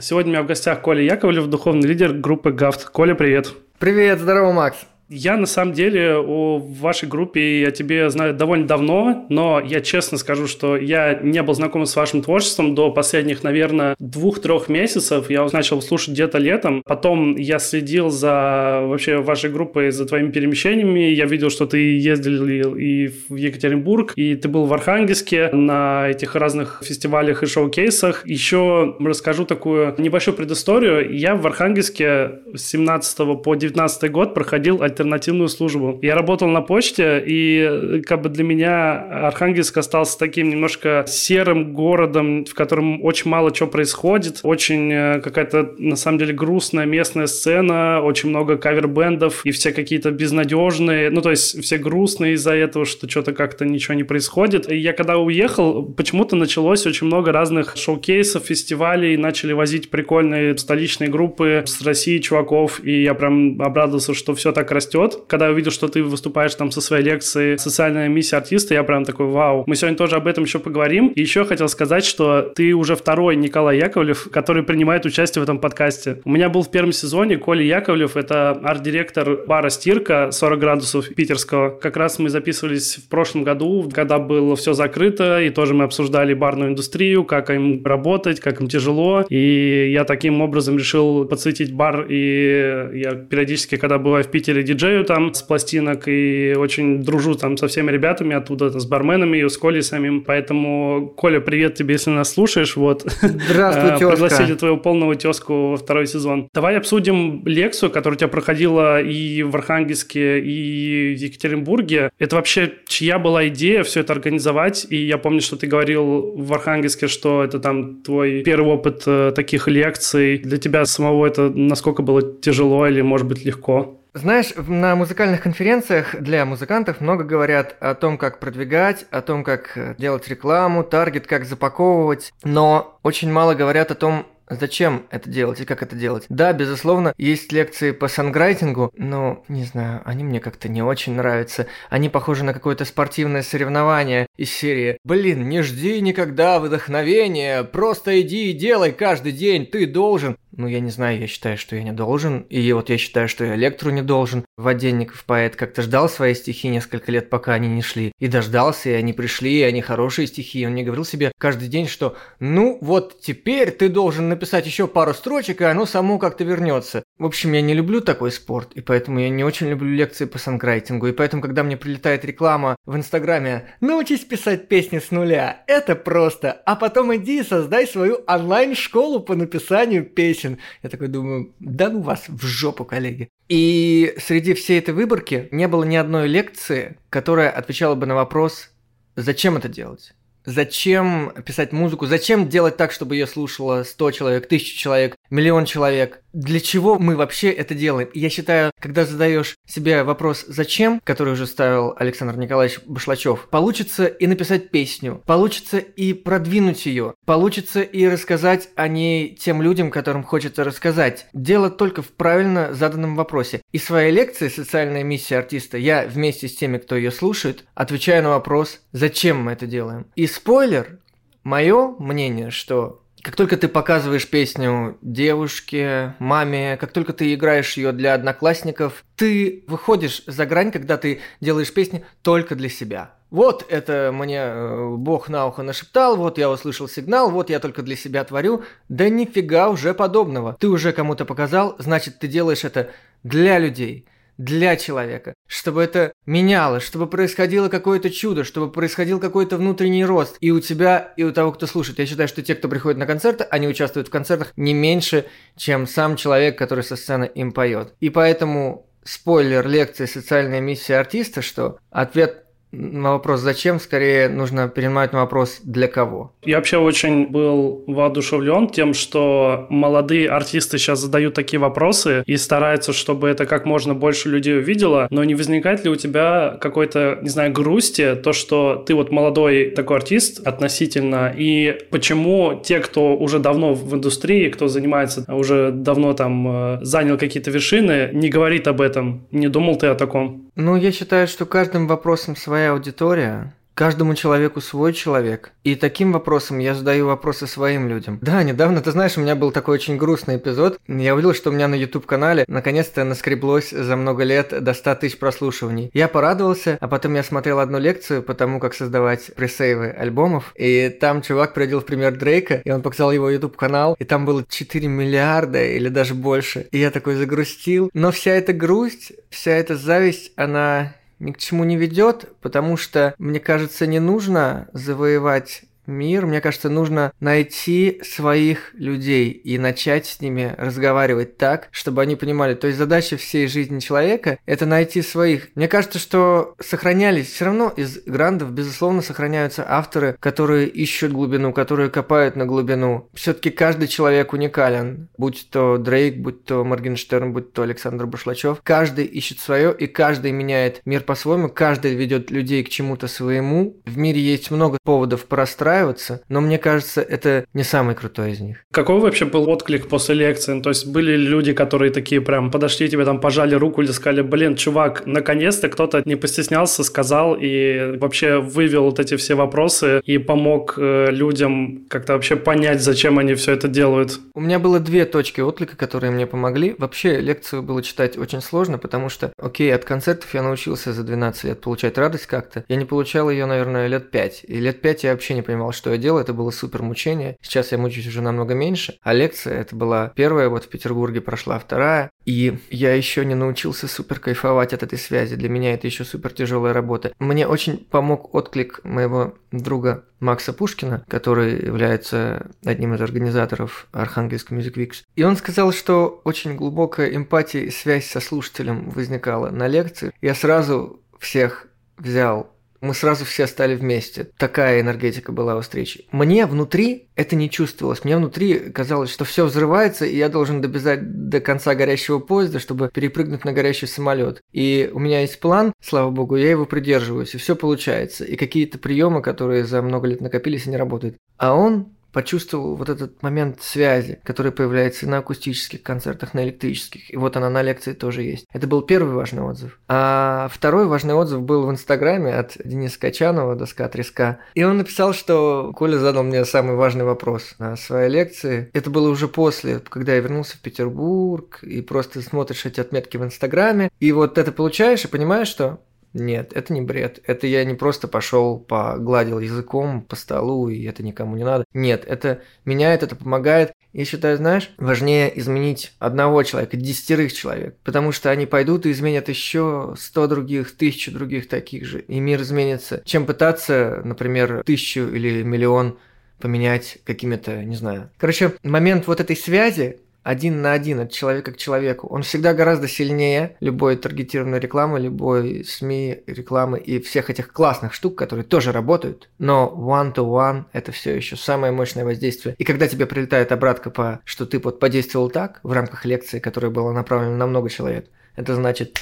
Сегодня 0.00 0.30
у 0.30 0.34
меня 0.34 0.42
в 0.42 0.46
гостях 0.46 0.82
Коля 0.82 1.02
Яковлев, 1.02 1.46
духовный 1.46 1.86
лидер 1.86 2.12
группы 2.14 2.50
ГАФТ. 2.50 2.86
Коля, 2.86 3.14
привет. 3.14 3.52
Привет, 3.78 4.18
здорово, 4.18 4.50
Макс. 4.50 4.76
Я 5.16 5.36
на 5.36 5.46
самом 5.46 5.74
деле 5.74 6.16
о 6.16 6.58
вашей 6.58 7.08
группе 7.08 7.60
я 7.60 7.70
тебе 7.70 8.10
знаю 8.10 8.34
довольно 8.34 8.66
давно, 8.66 9.26
но 9.28 9.60
я 9.60 9.80
честно 9.80 10.18
скажу, 10.18 10.48
что 10.48 10.76
я 10.76 11.20
не 11.22 11.40
был 11.44 11.54
знаком 11.54 11.86
с 11.86 11.94
вашим 11.94 12.20
творчеством 12.20 12.74
до 12.74 12.90
последних, 12.90 13.44
наверное, 13.44 13.94
двух-трех 14.00 14.68
месяцев. 14.68 15.30
Я 15.30 15.46
начал 15.52 15.80
слушать 15.82 16.14
где-то 16.14 16.38
летом. 16.38 16.82
Потом 16.84 17.36
я 17.36 17.60
следил 17.60 18.10
за 18.10 18.80
вообще 18.82 19.18
вашей 19.18 19.50
группой, 19.50 19.92
за 19.92 20.04
твоими 20.04 20.32
перемещениями. 20.32 21.12
Я 21.12 21.26
видел, 21.26 21.48
что 21.48 21.66
ты 21.66 21.96
ездил 21.96 22.74
и 22.76 23.06
в 23.28 23.36
Екатеринбург, 23.36 24.14
и 24.16 24.34
ты 24.34 24.48
был 24.48 24.66
в 24.66 24.74
Архангельске 24.74 25.48
на 25.52 26.08
этих 26.08 26.34
разных 26.34 26.82
фестивалях 26.84 27.44
и 27.44 27.46
шоу-кейсах. 27.46 28.26
Еще 28.26 28.96
расскажу 28.98 29.44
такую 29.44 29.94
небольшую 29.96 30.36
предысторию. 30.36 31.16
Я 31.16 31.36
в 31.36 31.46
Архангельске 31.46 32.40
с 32.52 32.62
17 32.62 33.42
по 33.44 33.54
19 33.54 34.10
год 34.10 34.34
проходил 34.34 34.82
альтернативную 34.82 35.03
альтернативную 35.04 35.48
службу. 35.48 35.98
Я 36.02 36.14
работал 36.14 36.48
на 36.48 36.62
почте, 36.62 37.22
и 37.24 38.02
как 38.06 38.22
бы 38.22 38.28
для 38.28 38.44
меня 38.44 39.26
Архангельск 39.26 39.76
остался 39.76 40.18
таким 40.18 40.48
немножко 40.48 41.04
серым 41.06 41.74
городом, 41.74 42.44
в 42.44 42.54
котором 42.54 43.04
очень 43.04 43.30
мало 43.30 43.52
чего 43.52 43.68
происходит, 43.68 44.40
очень 44.42 44.92
э, 44.92 45.20
какая-то 45.20 45.74
на 45.78 45.96
самом 45.96 46.18
деле 46.18 46.32
грустная 46.32 46.86
местная 46.86 47.26
сцена, 47.26 48.00
очень 48.02 48.30
много 48.30 48.56
кавер-бендов, 48.56 49.44
и 49.44 49.50
все 49.50 49.72
какие-то 49.72 50.10
безнадежные, 50.10 51.10
ну 51.10 51.20
то 51.20 51.30
есть 51.30 51.62
все 51.62 51.78
грустные 51.78 52.34
из-за 52.34 52.54
этого, 52.54 52.84
что 52.84 53.08
что-то 53.08 53.32
как-то 53.32 53.64
ничего 53.64 53.94
не 53.94 54.04
происходит. 54.04 54.70
И 54.70 54.76
я 54.76 54.92
когда 54.92 55.18
уехал, 55.18 55.82
почему-то 55.82 56.36
началось 56.36 56.86
очень 56.86 57.06
много 57.06 57.32
разных 57.32 57.76
шоу-кейсов, 57.76 58.44
фестивалей, 58.44 59.16
начали 59.16 59.52
возить 59.52 59.90
прикольные 59.90 60.56
столичные 60.56 61.10
группы 61.10 61.64
с 61.66 61.82
России 61.82 62.18
чуваков, 62.18 62.82
и 62.84 63.02
я 63.02 63.14
прям 63.14 63.60
обрадовался, 63.60 64.14
что 64.14 64.34
все 64.34 64.52
так 64.52 64.70
растет 64.70 64.83
растет. 64.84 65.24
Когда 65.26 65.46
я 65.46 65.52
увидел, 65.52 65.70
что 65.70 65.88
ты 65.88 66.02
выступаешь 66.02 66.54
там 66.54 66.70
со 66.70 66.80
своей 66.80 67.04
лекцией 67.04 67.58
«Социальная 67.58 68.08
миссия 68.08 68.36
артиста», 68.36 68.74
я 68.74 68.82
прям 68.84 69.04
такой, 69.04 69.26
вау. 69.26 69.64
Мы 69.66 69.76
сегодня 69.76 69.96
тоже 69.96 70.16
об 70.16 70.26
этом 70.26 70.44
еще 70.44 70.58
поговорим. 70.58 71.12
Еще 71.14 71.44
хотел 71.44 71.68
сказать, 71.68 72.04
что 72.04 72.52
ты 72.54 72.72
уже 72.74 72.96
второй 72.96 73.36
Николай 73.36 73.78
Яковлев, 73.78 74.28
который 74.30 74.62
принимает 74.62 75.06
участие 75.06 75.40
в 75.40 75.44
этом 75.44 75.58
подкасте. 75.58 76.20
У 76.24 76.30
меня 76.30 76.48
был 76.48 76.62
в 76.62 76.70
первом 76.70 76.92
сезоне 76.92 77.38
Коля 77.38 77.64
Яковлев, 77.64 78.16
это 78.16 78.50
арт-директор 78.50 79.38
бара 79.46 79.70
«Стирка» 79.70 80.30
40 80.30 80.58
градусов 80.58 81.08
питерского. 81.14 81.70
Как 81.70 81.96
раз 81.96 82.18
мы 82.18 82.28
записывались 82.28 82.96
в 82.96 83.08
прошлом 83.08 83.44
году, 83.44 83.90
когда 83.92 84.18
было 84.18 84.56
все 84.56 84.74
закрыто, 84.74 85.40
и 85.40 85.50
тоже 85.50 85.74
мы 85.74 85.84
обсуждали 85.84 86.34
барную 86.34 86.70
индустрию, 86.70 87.24
как 87.24 87.50
им 87.50 87.84
работать, 87.84 88.40
как 88.40 88.60
им 88.60 88.68
тяжело. 88.68 89.24
И 89.28 89.90
я 89.92 90.04
таким 90.04 90.40
образом 90.40 90.76
решил 90.78 91.24
подсветить 91.24 91.72
бар, 91.72 92.06
и 92.08 92.90
я 92.94 93.14
периодически, 93.14 93.76
когда 93.76 93.98
бываю 93.98 94.24
в 94.24 94.30
Питере, 94.30 94.62
диджею 94.74 95.04
там 95.04 95.32
с 95.32 95.42
пластинок 95.42 96.08
и 96.08 96.54
очень 96.56 97.02
дружу 97.02 97.34
там 97.34 97.56
со 97.56 97.68
всеми 97.68 97.90
ребятами 97.90 98.34
оттуда, 98.34 98.78
с 98.78 98.86
барменами 98.86 99.38
и 99.38 99.48
с 99.48 99.56
Колей 99.56 99.82
самим. 99.82 100.22
Поэтому, 100.22 101.12
Коля, 101.16 101.40
привет 101.40 101.74
тебе, 101.74 101.94
если 101.94 102.10
нас 102.10 102.32
слушаешь. 102.32 102.76
Вот. 102.76 103.06
Здравствуй, 103.22 103.90
тезка. 103.98 104.10
Пригласили 104.10 104.54
твою 104.54 104.76
полного 104.76 105.14
тезку 105.14 105.70
во 105.70 105.76
второй 105.76 106.06
сезон. 106.06 106.48
Давай 106.52 106.76
обсудим 106.76 107.42
лекцию, 107.46 107.90
которая 107.90 108.16
у 108.16 108.18
тебя 108.18 108.28
проходила 108.28 109.00
и 109.00 109.42
в 109.42 109.54
Архангельске, 109.54 110.40
и 110.40 111.14
в 111.14 111.18
Екатеринбурге. 111.18 112.10
Это 112.18 112.36
вообще 112.36 112.72
чья 112.86 113.18
была 113.18 113.48
идея 113.48 113.82
все 113.82 114.00
это 114.00 114.12
организовать? 114.12 114.86
И 114.90 114.96
я 114.96 115.18
помню, 115.18 115.40
что 115.40 115.56
ты 115.56 115.66
говорил 115.66 116.34
в 116.36 116.52
Архангельске, 116.52 117.08
что 117.08 117.44
это 117.44 117.58
там 117.58 118.02
твой 118.02 118.42
первый 118.42 118.74
опыт 118.74 119.02
э, 119.06 119.32
таких 119.34 119.68
лекций. 119.68 120.38
Для 120.38 120.58
тебя 120.58 120.84
самого 120.84 121.26
это 121.26 121.50
насколько 121.50 122.02
было 122.02 122.22
тяжело 122.22 122.86
или, 122.86 123.00
может 123.00 123.26
быть, 123.26 123.44
легко? 123.44 124.00
Знаешь, 124.16 124.52
на 124.56 124.94
музыкальных 124.94 125.42
конференциях 125.42 126.14
для 126.14 126.44
музыкантов 126.44 127.00
много 127.00 127.24
говорят 127.24 127.74
о 127.80 127.96
том, 127.96 128.16
как 128.16 128.38
продвигать, 128.38 129.06
о 129.10 129.22
том, 129.22 129.42
как 129.42 129.76
э, 129.76 129.96
делать 129.98 130.28
рекламу, 130.28 130.84
таргет, 130.84 131.26
как 131.26 131.44
запаковывать, 131.44 132.32
но 132.44 133.00
очень 133.02 133.32
мало 133.32 133.54
говорят 133.54 133.90
о 133.90 133.96
том, 133.96 134.26
Зачем 134.48 135.06
это 135.10 135.30
делать 135.30 135.60
и 135.60 135.64
как 135.64 135.82
это 135.82 135.96
делать? 135.96 136.26
Да, 136.28 136.52
безусловно, 136.52 137.14
есть 137.16 137.50
лекции 137.50 137.92
по 137.92 138.08
санграйтингу, 138.08 138.92
но, 138.94 139.42
не 139.48 139.64
знаю, 139.64 140.02
они 140.04 140.22
мне 140.22 140.38
как-то 140.38 140.68
не 140.68 140.82
очень 140.82 141.14
нравятся. 141.14 141.66
Они 141.88 142.10
похожи 142.10 142.44
на 142.44 142.52
какое-то 142.52 142.84
спортивное 142.84 143.42
соревнование 143.42 144.26
из 144.36 144.50
серии 144.50 144.98
«Блин, 145.02 145.48
не 145.48 145.62
жди 145.62 145.98
никогда 146.02 146.60
вдохновения, 146.60 147.64
просто 147.64 148.20
иди 148.20 148.50
и 148.50 148.52
делай 148.52 148.92
каждый 148.92 149.32
день, 149.32 149.66
ты 149.66 149.86
должен». 149.86 150.36
Ну, 150.56 150.68
я 150.68 150.80
не 150.80 150.90
знаю, 150.90 151.18
я 151.18 151.26
считаю, 151.26 151.56
что 151.56 151.74
я 151.76 151.82
не 151.82 151.92
должен. 151.92 152.40
И 152.42 152.72
вот 152.72 152.88
я 152.90 152.98
считаю, 152.98 153.28
что 153.28 153.44
я 153.44 153.56
лектору 153.56 153.90
не 153.90 154.02
должен. 154.02 154.44
Воденников 154.56 155.24
поэт 155.24 155.56
как-то 155.56 155.82
ждал 155.82 156.08
свои 156.08 156.34
стихи 156.34 156.68
несколько 156.68 157.10
лет, 157.10 157.30
пока 157.30 157.54
они 157.54 157.68
не 157.68 157.82
шли. 157.82 158.12
И 158.20 158.28
дождался, 158.28 158.90
и 158.90 158.94
они 158.94 159.12
пришли, 159.12 159.60
и 159.60 159.62
они 159.62 159.80
хорошие 159.80 160.26
стихи. 160.26 160.66
Он 160.66 160.74
не 160.74 160.84
говорил 160.84 161.04
себе 161.04 161.32
каждый 161.38 161.68
день, 161.68 161.88
что 161.88 162.16
«ну, 162.40 162.78
вот 162.80 163.20
теперь 163.20 163.70
ты 163.70 163.88
должен 163.88 164.28
написать 164.28 164.66
еще 164.66 164.86
пару 164.86 165.14
строчек, 165.14 165.60
и 165.60 165.64
оно 165.64 165.86
само 165.86 166.18
как-то 166.18 166.44
вернется». 166.44 167.03
В 167.16 167.26
общем, 167.26 167.52
я 167.52 167.60
не 167.60 167.74
люблю 167.74 168.00
такой 168.00 168.32
спорт, 168.32 168.72
и 168.74 168.80
поэтому 168.80 169.20
я 169.20 169.28
не 169.28 169.44
очень 169.44 169.68
люблю 169.68 169.88
лекции 169.88 170.24
по 170.24 170.38
санграйтингу. 170.38 171.06
И 171.06 171.12
поэтому, 171.12 171.40
когда 171.42 171.62
мне 171.62 171.76
прилетает 171.76 172.24
реклама 172.24 172.74
в 172.86 172.96
Инстаграме 172.96 173.68
«научись 173.80 174.24
писать 174.24 174.66
песни 174.66 174.98
с 174.98 175.12
нуля, 175.12 175.62
это 175.68 175.94
просто, 175.94 176.50
а 176.66 176.74
потом 176.74 177.14
иди 177.14 177.38
и 177.38 177.44
создай 177.44 177.86
свою 177.86 178.18
онлайн-школу 178.26 179.20
по 179.20 179.36
написанию 179.36 180.04
песен». 180.04 180.58
Я 180.82 180.90
такой 180.90 181.06
думаю, 181.06 181.54
да 181.60 181.88
ну 181.88 182.00
вас 182.00 182.24
в 182.26 182.44
жопу, 182.44 182.84
коллеги. 182.84 183.28
И 183.48 184.14
среди 184.18 184.54
всей 184.54 184.80
этой 184.80 184.92
выборки 184.92 185.46
не 185.52 185.68
было 185.68 185.84
ни 185.84 185.94
одной 185.94 186.26
лекции, 186.26 186.98
которая 187.10 187.50
отвечала 187.50 187.94
бы 187.94 188.06
на 188.06 188.16
вопрос, 188.16 188.70
зачем 189.14 189.56
это 189.56 189.68
делать. 189.68 190.14
Зачем 190.44 191.32
писать 191.46 191.72
музыку? 191.72 192.06
Зачем 192.06 192.48
делать 192.48 192.76
так, 192.76 192.90
чтобы 192.90 193.14
ее 193.14 193.28
слушало 193.28 193.84
100 193.84 194.10
человек, 194.10 194.46
1000 194.46 194.78
человек, 194.78 195.16
миллион 195.30 195.64
человек? 195.64 196.23
Для 196.34 196.58
чего 196.58 196.98
мы 196.98 197.14
вообще 197.14 197.52
это 197.52 197.76
делаем? 197.76 198.08
Я 198.12 198.28
считаю, 198.28 198.72
когда 198.80 199.04
задаешь 199.04 199.54
себе 199.68 200.02
вопрос 200.02 200.44
«зачем?», 200.48 201.00
который 201.04 201.34
уже 201.34 201.46
ставил 201.46 201.94
Александр 201.96 202.36
Николаевич 202.36 202.80
Башлачев, 202.86 203.48
получится 203.50 204.06
и 204.06 204.26
написать 204.26 204.70
песню, 204.70 205.22
получится 205.26 205.78
и 205.78 206.12
продвинуть 206.12 206.86
ее, 206.86 207.14
получится 207.24 207.82
и 207.82 208.08
рассказать 208.08 208.68
о 208.74 208.88
ней 208.88 209.36
тем 209.36 209.62
людям, 209.62 209.92
которым 209.92 210.24
хочется 210.24 210.64
рассказать. 210.64 211.28
Дело 211.32 211.70
только 211.70 212.02
в 212.02 212.08
правильно 212.08 212.74
заданном 212.74 213.14
вопросе. 213.14 213.62
И 213.70 213.78
своей 213.78 214.10
лекции 214.10 214.48
«Социальная 214.48 215.04
миссия 215.04 215.38
артиста» 215.38 215.78
я 215.78 216.04
вместе 216.04 216.48
с 216.48 216.56
теми, 216.56 216.78
кто 216.78 216.96
ее 216.96 217.12
слушает, 217.12 217.64
отвечаю 217.76 218.24
на 218.24 218.30
вопрос 218.30 218.80
«зачем 218.90 219.40
мы 219.40 219.52
это 219.52 219.68
делаем?». 219.68 220.08
И 220.16 220.26
спойлер, 220.26 220.98
мое 221.44 221.94
мнение, 222.00 222.50
что 222.50 223.03
как 223.24 223.36
только 223.36 223.56
ты 223.56 223.68
показываешь 223.68 224.28
песню 224.28 224.98
девушке, 225.00 226.14
маме, 226.18 226.76
как 226.76 226.92
только 226.92 227.14
ты 227.14 227.32
играешь 227.32 227.74
ее 227.78 227.92
для 227.92 228.12
одноклассников, 228.12 229.02
ты 229.16 229.64
выходишь 229.66 230.24
за 230.26 230.44
грань, 230.44 230.70
когда 230.70 230.98
ты 230.98 231.22
делаешь 231.40 231.72
песни 231.72 232.04
только 232.20 232.54
для 232.54 232.68
себя. 232.68 233.14
Вот 233.30 233.64
это 233.70 234.10
мне 234.12 234.40
э, 234.40 234.94
Бог 234.96 235.30
на 235.30 235.46
ухо 235.46 235.62
нашептал, 235.62 236.16
вот 236.16 236.36
я 236.36 236.50
услышал 236.50 236.86
сигнал, 236.86 237.30
вот 237.30 237.48
я 237.48 237.60
только 237.60 237.80
для 237.80 237.96
себя 237.96 238.24
творю. 238.24 238.62
Да 238.90 239.08
нифига 239.08 239.70
уже 239.70 239.94
подобного. 239.94 240.54
Ты 240.60 240.68
уже 240.68 240.92
кому-то 240.92 241.24
показал, 241.24 241.76
значит 241.78 242.18
ты 242.18 242.28
делаешь 242.28 242.64
это 242.64 242.90
для 243.22 243.58
людей 243.58 244.06
для 244.38 244.76
человека, 244.76 245.34
чтобы 245.46 245.82
это 245.82 246.12
менялось, 246.26 246.82
чтобы 246.82 247.06
происходило 247.06 247.68
какое-то 247.68 248.10
чудо, 248.10 248.44
чтобы 248.44 248.70
происходил 248.70 249.20
какой-то 249.20 249.56
внутренний 249.56 250.04
рост 250.04 250.36
и 250.40 250.50
у 250.50 250.60
тебя, 250.60 251.12
и 251.16 251.24
у 251.24 251.32
того, 251.32 251.52
кто 251.52 251.66
слушает. 251.66 251.98
Я 251.98 252.06
считаю, 252.06 252.28
что 252.28 252.42
те, 252.42 252.54
кто 252.54 252.68
приходит 252.68 252.98
на 252.98 253.06
концерты, 253.06 253.44
они 253.44 253.68
участвуют 253.68 254.08
в 254.08 254.10
концертах 254.10 254.52
не 254.56 254.74
меньше, 254.74 255.26
чем 255.56 255.86
сам 255.86 256.16
человек, 256.16 256.58
который 256.58 256.84
со 256.84 256.96
сцены 256.96 257.30
им 257.34 257.52
поет. 257.52 257.94
И 258.00 258.10
поэтому 258.10 258.86
спойлер 259.04 259.66
лекции 259.66 260.06
«Социальная 260.06 260.60
миссия 260.60 260.96
артиста», 260.96 261.42
что 261.42 261.78
ответ 261.90 262.43
на 262.74 263.12
вопрос 263.12 263.40
«зачем?» 263.40 263.80
скорее 263.80 264.28
нужно 264.28 264.68
перенимать 264.68 265.12
на 265.12 265.20
вопрос 265.20 265.60
«для 265.62 265.88
кого?». 265.88 266.32
Я 266.44 266.56
вообще 266.56 266.78
очень 266.78 267.26
был 267.26 267.84
воодушевлен 267.86 268.68
тем, 268.68 268.94
что 268.94 269.66
молодые 269.70 270.28
артисты 270.28 270.78
сейчас 270.78 271.00
задают 271.00 271.34
такие 271.34 271.60
вопросы 271.60 272.22
и 272.26 272.36
стараются, 272.36 272.92
чтобы 272.92 273.28
это 273.28 273.46
как 273.46 273.64
можно 273.64 273.94
больше 273.94 274.28
людей 274.28 274.58
увидело, 274.58 275.06
но 275.10 275.24
не 275.24 275.34
возникает 275.34 275.84
ли 275.84 275.90
у 275.90 275.96
тебя 275.96 276.56
какой-то, 276.60 277.18
не 277.22 277.28
знаю, 277.28 277.52
грусти, 277.52 278.14
то, 278.14 278.32
что 278.32 278.82
ты 278.86 278.94
вот 278.94 279.10
молодой 279.10 279.70
такой 279.70 279.98
артист 279.98 280.46
относительно, 280.46 281.32
и 281.36 281.78
почему 281.90 282.60
те, 282.64 282.80
кто 282.80 283.16
уже 283.16 283.38
давно 283.38 283.74
в 283.74 283.94
индустрии, 283.94 284.48
кто 284.48 284.68
занимается, 284.68 285.24
уже 285.28 285.70
давно 285.72 286.12
там 286.14 286.48
э, 286.48 286.78
занял 286.82 287.18
какие-то 287.18 287.50
вершины, 287.50 288.10
не 288.12 288.28
говорит 288.28 288.68
об 288.68 288.80
этом? 288.80 289.26
Не 289.30 289.48
думал 289.48 289.76
ты 289.76 289.86
о 289.88 289.94
таком? 289.94 290.50
Ну, 290.56 290.76
я 290.76 290.92
считаю, 290.92 291.26
что 291.26 291.46
каждым 291.46 291.88
вопросом 291.88 292.36
своя 292.36 292.63
аудитория. 292.70 293.52
Каждому 293.74 294.14
человеку 294.14 294.60
свой 294.60 294.92
человек. 294.92 295.50
И 295.64 295.74
таким 295.74 296.12
вопросом 296.12 296.60
я 296.60 296.76
задаю 296.76 297.08
вопросы 297.08 297.48
своим 297.48 297.88
людям. 297.88 298.20
Да, 298.22 298.44
недавно, 298.44 298.80
ты 298.80 298.92
знаешь, 298.92 299.16
у 299.16 299.20
меня 299.20 299.34
был 299.34 299.50
такой 299.50 299.74
очень 299.74 299.96
грустный 299.96 300.36
эпизод. 300.36 300.78
Я 300.86 301.14
увидел, 301.14 301.34
что 301.34 301.50
у 301.50 301.52
меня 301.52 301.66
на 301.66 301.74
YouTube-канале 301.74 302.44
наконец-то 302.46 303.02
наскреблось 303.02 303.70
за 303.70 303.96
много 303.96 304.22
лет 304.22 304.62
до 304.62 304.74
100 304.74 304.94
тысяч 304.94 305.18
прослушиваний. 305.18 305.90
Я 305.92 306.06
порадовался, 306.06 306.78
а 306.80 306.86
потом 306.86 307.14
я 307.14 307.24
смотрел 307.24 307.58
одну 307.58 307.80
лекцию 307.80 308.22
по 308.22 308.34
тому, 308.34 308.60
как 308.60 308.74
создавать 308.74 309.34
пресейвы 309.34 309.88
альбомов. 309.90 310.52
И 310.54 310.88
там 311.00 311.20
чувак 311.20 311.52
приводил 311.52 311.80
в 311.80 311.84
пример 311.84 312.16
Дрейка, 312.16 312.62
и 312.64 312.70
он 312.70 312.80
показал 312.80 313.10
его 313.10 313.28
YouTube-канал, 313.28 313.96
и 313.98 314.04
там 314.04 314.24
было 314.24 314.44
4 314.48 314.86
миллиарда 314.86 315.64
или 315.64 315.88
даже 315.88 316.14
больше. 316.14 316.68
И 316.70 316.78
я 316.78 316.92
такой 316.92 317.16
загрустил. 317.16 317.90
Но 317.92 318.12
вся 318.12 318.30
эта 318.34 318.52
грусть, 318.52 319.10
вся 319.30 319.50
эта 319.50 319.74
зависть, 319.74 320.30
она 320.36 320.94
ни 321.24 321.32
к 321.32 321.38
чему 321.38 321.64
не 321.64 321.76
ведет, 321.76 322.36
потому 322.40 322.76
что, 322.76 323.14
мне 323.18 323.40
кажется, 323.40 323.86
не 323.86 323.98
нужно 323.98 324.68
завоевать 324.72 325.64
мир, 325.86 326.26
мне 326.26 326.40
кажется, 326.40 326.68
нужно 326.68 327.12
найти 327.20 328.00
своих 328.02 328.74
людей 328.74 329.30
и 329.30 329.58
начать 329.58 330.06
с 330.06 330.20
ними 330.20 330.54
разговаривать 330.58 331.36
так, 331.36 331.68
чтобы 331.70 332.02
они 332.02 332.16
понимали. 332.16 332.54
То 332.54 332.66
есть 332.66 332.78
задача 332.78 333.16
всей 333.16 333.46
жизни 333.46 333.80
человека– 333.80 334.38
это 334.46 334.66
найти 334.66 335.02
своих. 335.02 335.48
Мне 335.54 335.68
кажется, 335.68 335.98
что 335.98 336.54
сохранялись 336.60 337.30
все 337.30 337.46
равно 337.46 337.72
из 337.76 337.98
грандов, 338.04 338.52
безусловно, 338.52 339.02
сохраняются 339.02 339.64
авторы, 339.66 340.16
которые 340.20 340.68
ищут 340.68 341.12
глубину, 341.12 341.52
которые 341.52 341.90
копают 341.90 342.36
на 342.36 342.46
глубину. 342.46 343.08
Все-таки 343.14 343.50
каждый 343.50 343.88
человек 343.88 344.32
уникален, 344.32 345.08
будь 345.18 345.48
то 345.50 345.78
Дрейк, 345.78 346.16
будь 346.16 346.44
то 346.44 346.64
Моргенштерн, 346.64 347.32
будь 347.32 347.52
то 347.52 347.62
Александр 347.62 348.06
Башлачев. 348.06 348.60
Каждый 348.62 349.04
ищет 349.04 349.38
свое, 349.38 349.74
и 349.76 349.86
каждый 349.86 350.32
меняет 350.32 350.80
мир 350.84 351.02
по-своему, 351.02 351.48
каждый 351.48 351.94
ведет 351.94 352.30
людей 352.30 352.62
к 352.64 352.68
чему-то 352.68 353.08
своему. 353.08 353.76
В 353.84 353.98
мире 353.98 354.20
есть 354.20 354.50
много 354.50 354.78
поводов 354.82 355.26
порастраивать, 355.26 355.73
устраиваться, 355.74 356.20
но 356.28 356.40
мне 356.40 356.58
кажется, 356.58 357.00
это 357.00 357.46
не 357.54 357.62
самый 357.62 357.94
крутой 357.94 358.32
из 358.32 358.40
них. 358.40 358.58
Какой 358.70 359.00
вообще 359.00 359.24
был 359.24 359.48
отклик 359.48 359.88
после 359.88 360.14
лекции? 360.14 360.60
То 360.60 360.70
есть 360.70 360.86
были 360.86 361.16
люди, 361.16 361.52
которые 361.52 361.90
такие 361.90 362.20
прям 362.20 362.50
подошли 362.50 362.88
тебе 362.88 363.04
там, 363.04 363.20
пожали 363.20 363.54
руку 363.54 363.82
или 363.82 363.90
сказали, 363.90 364.22
блин, 364.22 364.56
чувак, 364.56 365.02
наконец-то 365.06 365.68
кто-то 365.68 366.02
не 366.04 366.16
постеснялся, 366.16 366.84
сказал 366.84 367.36
и 367.40 367.96
вообще 367.98 368.38
вывел 368.38 368.84
вот 368.84 369.00
эти 369.00 369.16
все 369.16 369.34
вопросы 369.34 370.00
и 370.04 370.18
помог 370.18 370.74
э, 370.76 371.10
людям 371.10 371.84
как-то 371.88 372.12
вообще 372.12 372.36
понять, 372.36 372.82
зачем 372.82 373.18
они 373.18 373.34
все 373.34 373.52
это 373.52 373.68
делают? 373.68 374.20
У 374.34 374.40
меня 374.40 374.58
было 374.58 374.80
две 374.80 375.04
точки 375.04 375.40
отклика, 375.40 375.76
которые 375.76 376.10
мне 376.10 376.26
помогли. 376.26 376.74
Вообще 376.78 377.20
лекцию 377.20 377.62
было 377.62 377.82
читать 377.82 378.16
очень 378.16 378.40
сложно, 378.40 378.78
потому 378.78 379.08
что, 379.08 379.32
окей, 379.38 379.74
от 379.74 379.84
концертов 379.84 380.34
я 380.34 380.42
научился 380.42 380.92
за 380.92 381.02
12 381.02 381.44
лет 381.44 381.60
получать 381.60 381.98
радость 381.98 382.26
как-то. 382.26 382.64
Я 382.68 382.76
не 382.76 382.84
получал 382.84 383.30
ее, 383.30 383.46
наверное, 383.46 383.88
лет 383.88 384.10
5. 384.10 384.44
И 384.48 384.60
лет 384.60 384.80
5 384.80 385.04
я 385.04 385.12
вообще 385.12 385.34
не 385.34 385.42
понимал, 385.42 385.63
понимал, 385.64 385.72
что 385.72 385.90
я 385.90 385.98
делаю, 385.98 386.22
это 386.22 386.34
было 386.34 386.50
супер 386.50 386.82
мучение. 386.82 387.36
Сейчас 387.40 387.72
я 387.72 387.78
мучаюсь 387.78 388.06
уже 388.06 388.20
намного 388.20 388.54
меньше. 388.54 388.98
А 389.02 389.12
лекция, 389.12 389.60
это 389.60 389.74
была 389.74 390.12
первая, 390.14 390.48
вот 390.48 390.64
в 390.64 390.68
Петербурге 390.68 391.20
прошла 391.20 391.58
вторая. 391.58 392.10
И 392.26 392.58
я 392.70 392.94
еще 392.94 393.24
не 393.24 393.34
научился 393.34 393.88
супер 393.88 394.20
кайфовать 394.20 394.72
от 394.72 394.82
этой 394.82 394.98
связи. 394.98 395.36
Для 395.36 395.48
меня 395.48 395.72
это 395.74 395.86
еще 395.86 396.04
супер 396.04 396.32
тяжелая 396.32 396.72
работа. 396.72 397.12
Мне 397.18 397.46
очень 397.46 397.78
помог 397.78 398.34
отклик 398.34 398.80
моего 398.84 399.34
друга 399.52 400.04
Макса 400.20 400.52
Пушкина, 400.52 401.04
который 401.08 401.64
является 401.64 402.50
одним 402.64 402.94
из 402.94 403.00
организаторов 403.00 403.86
Архангельской 403.92 404.58
Music 404.58 404.74
Weeks. 404.74 405.02
И 405.16 405.22
он 405.22 405.36
сказал, 405.36 405.72
что 405.72 406.20
очень 406.24 406.56
глубокая 406.56 407.14
эмпатия 407.14 407.62
и 407.62 407.70
связь 407.70 408.06
со 408.06 408.20
слушателем 408.20 408.90
возникала 408.90 409.50
на 409.50 409.68
лекции. 409.68 410.12
Я 410.20 410.34
сразу 410.34 411.00
всех 411.18 411.68
взял 411.96 412.53
мы 412.84 412.94
сразу 412.94 413.24
все 413.24 413.46
стали 413.46 413.74
вместе. 413.74 414.28
Такая 414.38 414.80
энергетика 414.80 415.32
была 415.32 415.56
у 415.56 415.60
встречи. 415.60 416.06
Мне 416.12 416.46
внутри 416.46 417.08
это 417.16 417.36
не 417.36 417.50
чувствовалось. 417.50 418.04
Мне 418.04 418.16
внутри 418.16 418.70
казалось, 418.70 419.10
что 419.10 419.24
все 419.24 419.44
взрывается, 419.44 420.04
и 420.04 420.16
я 420.16 420.28
должен 420.28 420.60
добежать 420.60 421.28
до 421.28 421.40
конца 421.40 421.74
горящего 421.74 422.18
поезда, 422.18 422.58
чтобы 422.58 422.90
перепрыгнуть 422.92 423.44
на 423.44 423.52
горящий 423.52 423.86
самолет. 423.86 424.40
И 424.52 424.90
у 424.92 424.98
меня 424.98 425.20
есть 425.20 425.40
план, 425.40 425.72
слава 425.80 426.10
богу, 426.10 426.36
я 426.36 426.50
его 426.50 426.66
придерживаюсь, 426.66 427.34
и 427.34 427.38
все 427.38 427.56
получается. 427.56 428.24
И 428.24 428.36
какие-то 428.36 428.78
приемы, 428.78 429.22
которые 429.22 429.64
за 429.64 429.82
много 429.82 430.06
лет 430.06 430.20
накопились, 430.20 430.66
они 430.66 430.76
работают. 430.76 431.16
А 431.36 431.54
он 431.54 431.93
почувствовал 432.14 432.76
вот 432.76 432.88
этот 432.88 433.22
момент 433.22 433.60
связи, 433.60 434.20
который 434.22 434.52
появляется 434.52 435.06
на 435.08 435.18
акустических 435.18 435.82
концертах, 435.82 436.32
на 436.32 436.44
электрических. 436.44 437.12
И 437.12 437.16
вот 437.16 437.36
она 437.36 437.50
на 437.50 437.60
лекции 437.60 437.92
тоже 437.92 438.22
есть. 438.22 438.46
Это 438.52 438.66
был 438.66 438.82
первый 438.82 439.14
важный 439.14 439.42
отзыв. 439.42 439.78
А 439.88 440.48
второй 440.50 440.86
важный 440.86 441.14
отзыв 441.14 441.42
был 441.42 441.66
в 441.66 441.70
Инстаграме 441.70 442.32
от 442.32 442.56
Дениса 442.64 443.00
Качанова, 443.00 443.56
доска 443.56 443.88
треска. 443.88 444.38
И 444.54 444.62
он 444.62 444.78
написал, 444.78 445.12
что 445.12 445.72
Коля 445.76 445.98
задал 445.98 446.22
мне 446.22 446.44
самый 446.44 446.76
важный 446.76 447.04
вопрос 447.04 447.56
на 447.58 447.76
своей 447.76 448.08
лекции. 448.08 448.70
Это 448.72 448.90
было 448.90 449.10
уже 449.10 449.26
после, 449.26 449.80
когда 449.80 450.14
я 450.14 450.20
вернулся 450.20 450.56
в 450.56 450.60
Петербург, 450.60 451.58
и 451.62 451.82
просто 451.82 452.22
смотришь 452.22 452.64
эти 452.64 452.78
отметки 452.78 453.16
в 453.16 453.24
Инстаграме, 453.24 453.90
и 453.98 454.12
вот 454.12 454.38
это 454.38 454.52
получаешь 454.52 455.04
и 455.04 455.08
понимаешь, 455.08 455.48
что 455.48 455.80
нет, 456.14 456.52
это 456.54 456.72
не 456.72 456.80
бред. 456.80 457.20
Это 457.26 457.46
я 457.48 457.64
не 457.64 457.74
просто 457.74 458.06
пошел, 458.06 458.58
погладил 458.58 459.40
языком 459.40 460.02
по 460.02 460.14
столу, 460.14 460.68
и 460.68 460.84
это 460.84 461.02
никому 461.02 461.36
не 461.36 461.44
надо. 461.44 461.64
Нет, 461.74 462.04
это 462.06 462.40
меняет, 462.64 463.02
это 463.02 463.16
помогает. 463.16 463.72
Я 463.92 464.04
считаю, 464.04 464.36
знаешь, 464.36 464.72
важнее 464.78 465.36
изменить 465.38 465.92
одного 465.98 466.42
человека, 466.44 466.76
десятерых 466.76 467.32
человек, 467.32 467.76
потому 467.84 468.12
что 468.12 468.30
они 468.30 468.46
пойдут 468.46 468.86
и 468.86 468.92
изменят 468.92 469.28
еще 469.28 469.94
сто 469.98 470.26
других, 470.28 470.76
тысячу 470.76 471.12
других 471.12 471.48
таких 471.48 471.84
же, 471.84 472.00
и 472.00 472.20
мир 472.20 472.40
изменится, 472.42 473.02
чем 473.04 473.26
пытаться, 473.26 474.00
например, 474.04 474.62
тысячу 474.64 475.08
или 475.08 475.42
миллион 475.42 475.98
поменять 476.40 476.98
какими-то, 477.04 477.64
не 477.64 477.76
знаю. 477.76 478.10
Короче, 478.18 478.54
момент 478.62 479.06
вот 479.06 479.20
этой 479.20 479.36
связи, 479.36 480.00
один 480.24 480.62
на 480.62 480.72
один 480.72 481.00
от 481.00 481.12
человека 481.12 481.52
к 481.52 481.56
человеку, 481.58 482.08
он 482.08 482.22
всегда 482.22 482.54
гораздо 482.54 482.88
сильнее 482.88 483.56
любой 483.60 483.96
таргетированной 483.96 484.58
рекламы, 484.58 484.98
любой 484.98 485.64
СМИ, 485.64 486.22
рекламы 486.26 486.80
и 486.80 486.98
всех 486.98 487.30
этих 487.30 487.52
классных 487.52 487.92
штук, 487.92 488.16
которые 488.16 488.44
тоже 488.44 488.72
работают. 488.72 489.28
Но 489.38 489.72
one-to-one 489.76 490.64
это 490.72 490.92
все 490.92 491.14
еще 491.14 491.36
самое 491.36 491.72
мощное 491.72 492.04
воздействие. 492.04 492.56
И 492.58 492.64
когда 492.64 492.88
тебе 492.88 493.06
прилетает 493.06 493.52
обратка 493.52 493.90
по, 493.90 494.20
что 494.24 494.46
ты 494.46 494.58
вот 494.58 494.80
подействовал 494.80 495.30
так 495.30 495.60
в 495.62 495.72
рамках 495.72 496.06
лекции, 496.06 496.38
которая 496.38 496.70
была 496.70 496.92
направлена 496.92 497.36
на 497.36 497.46
много 497.46 497.68
человек, 497.68 498.08
это 498.34 498.54
значит 498.54 498.98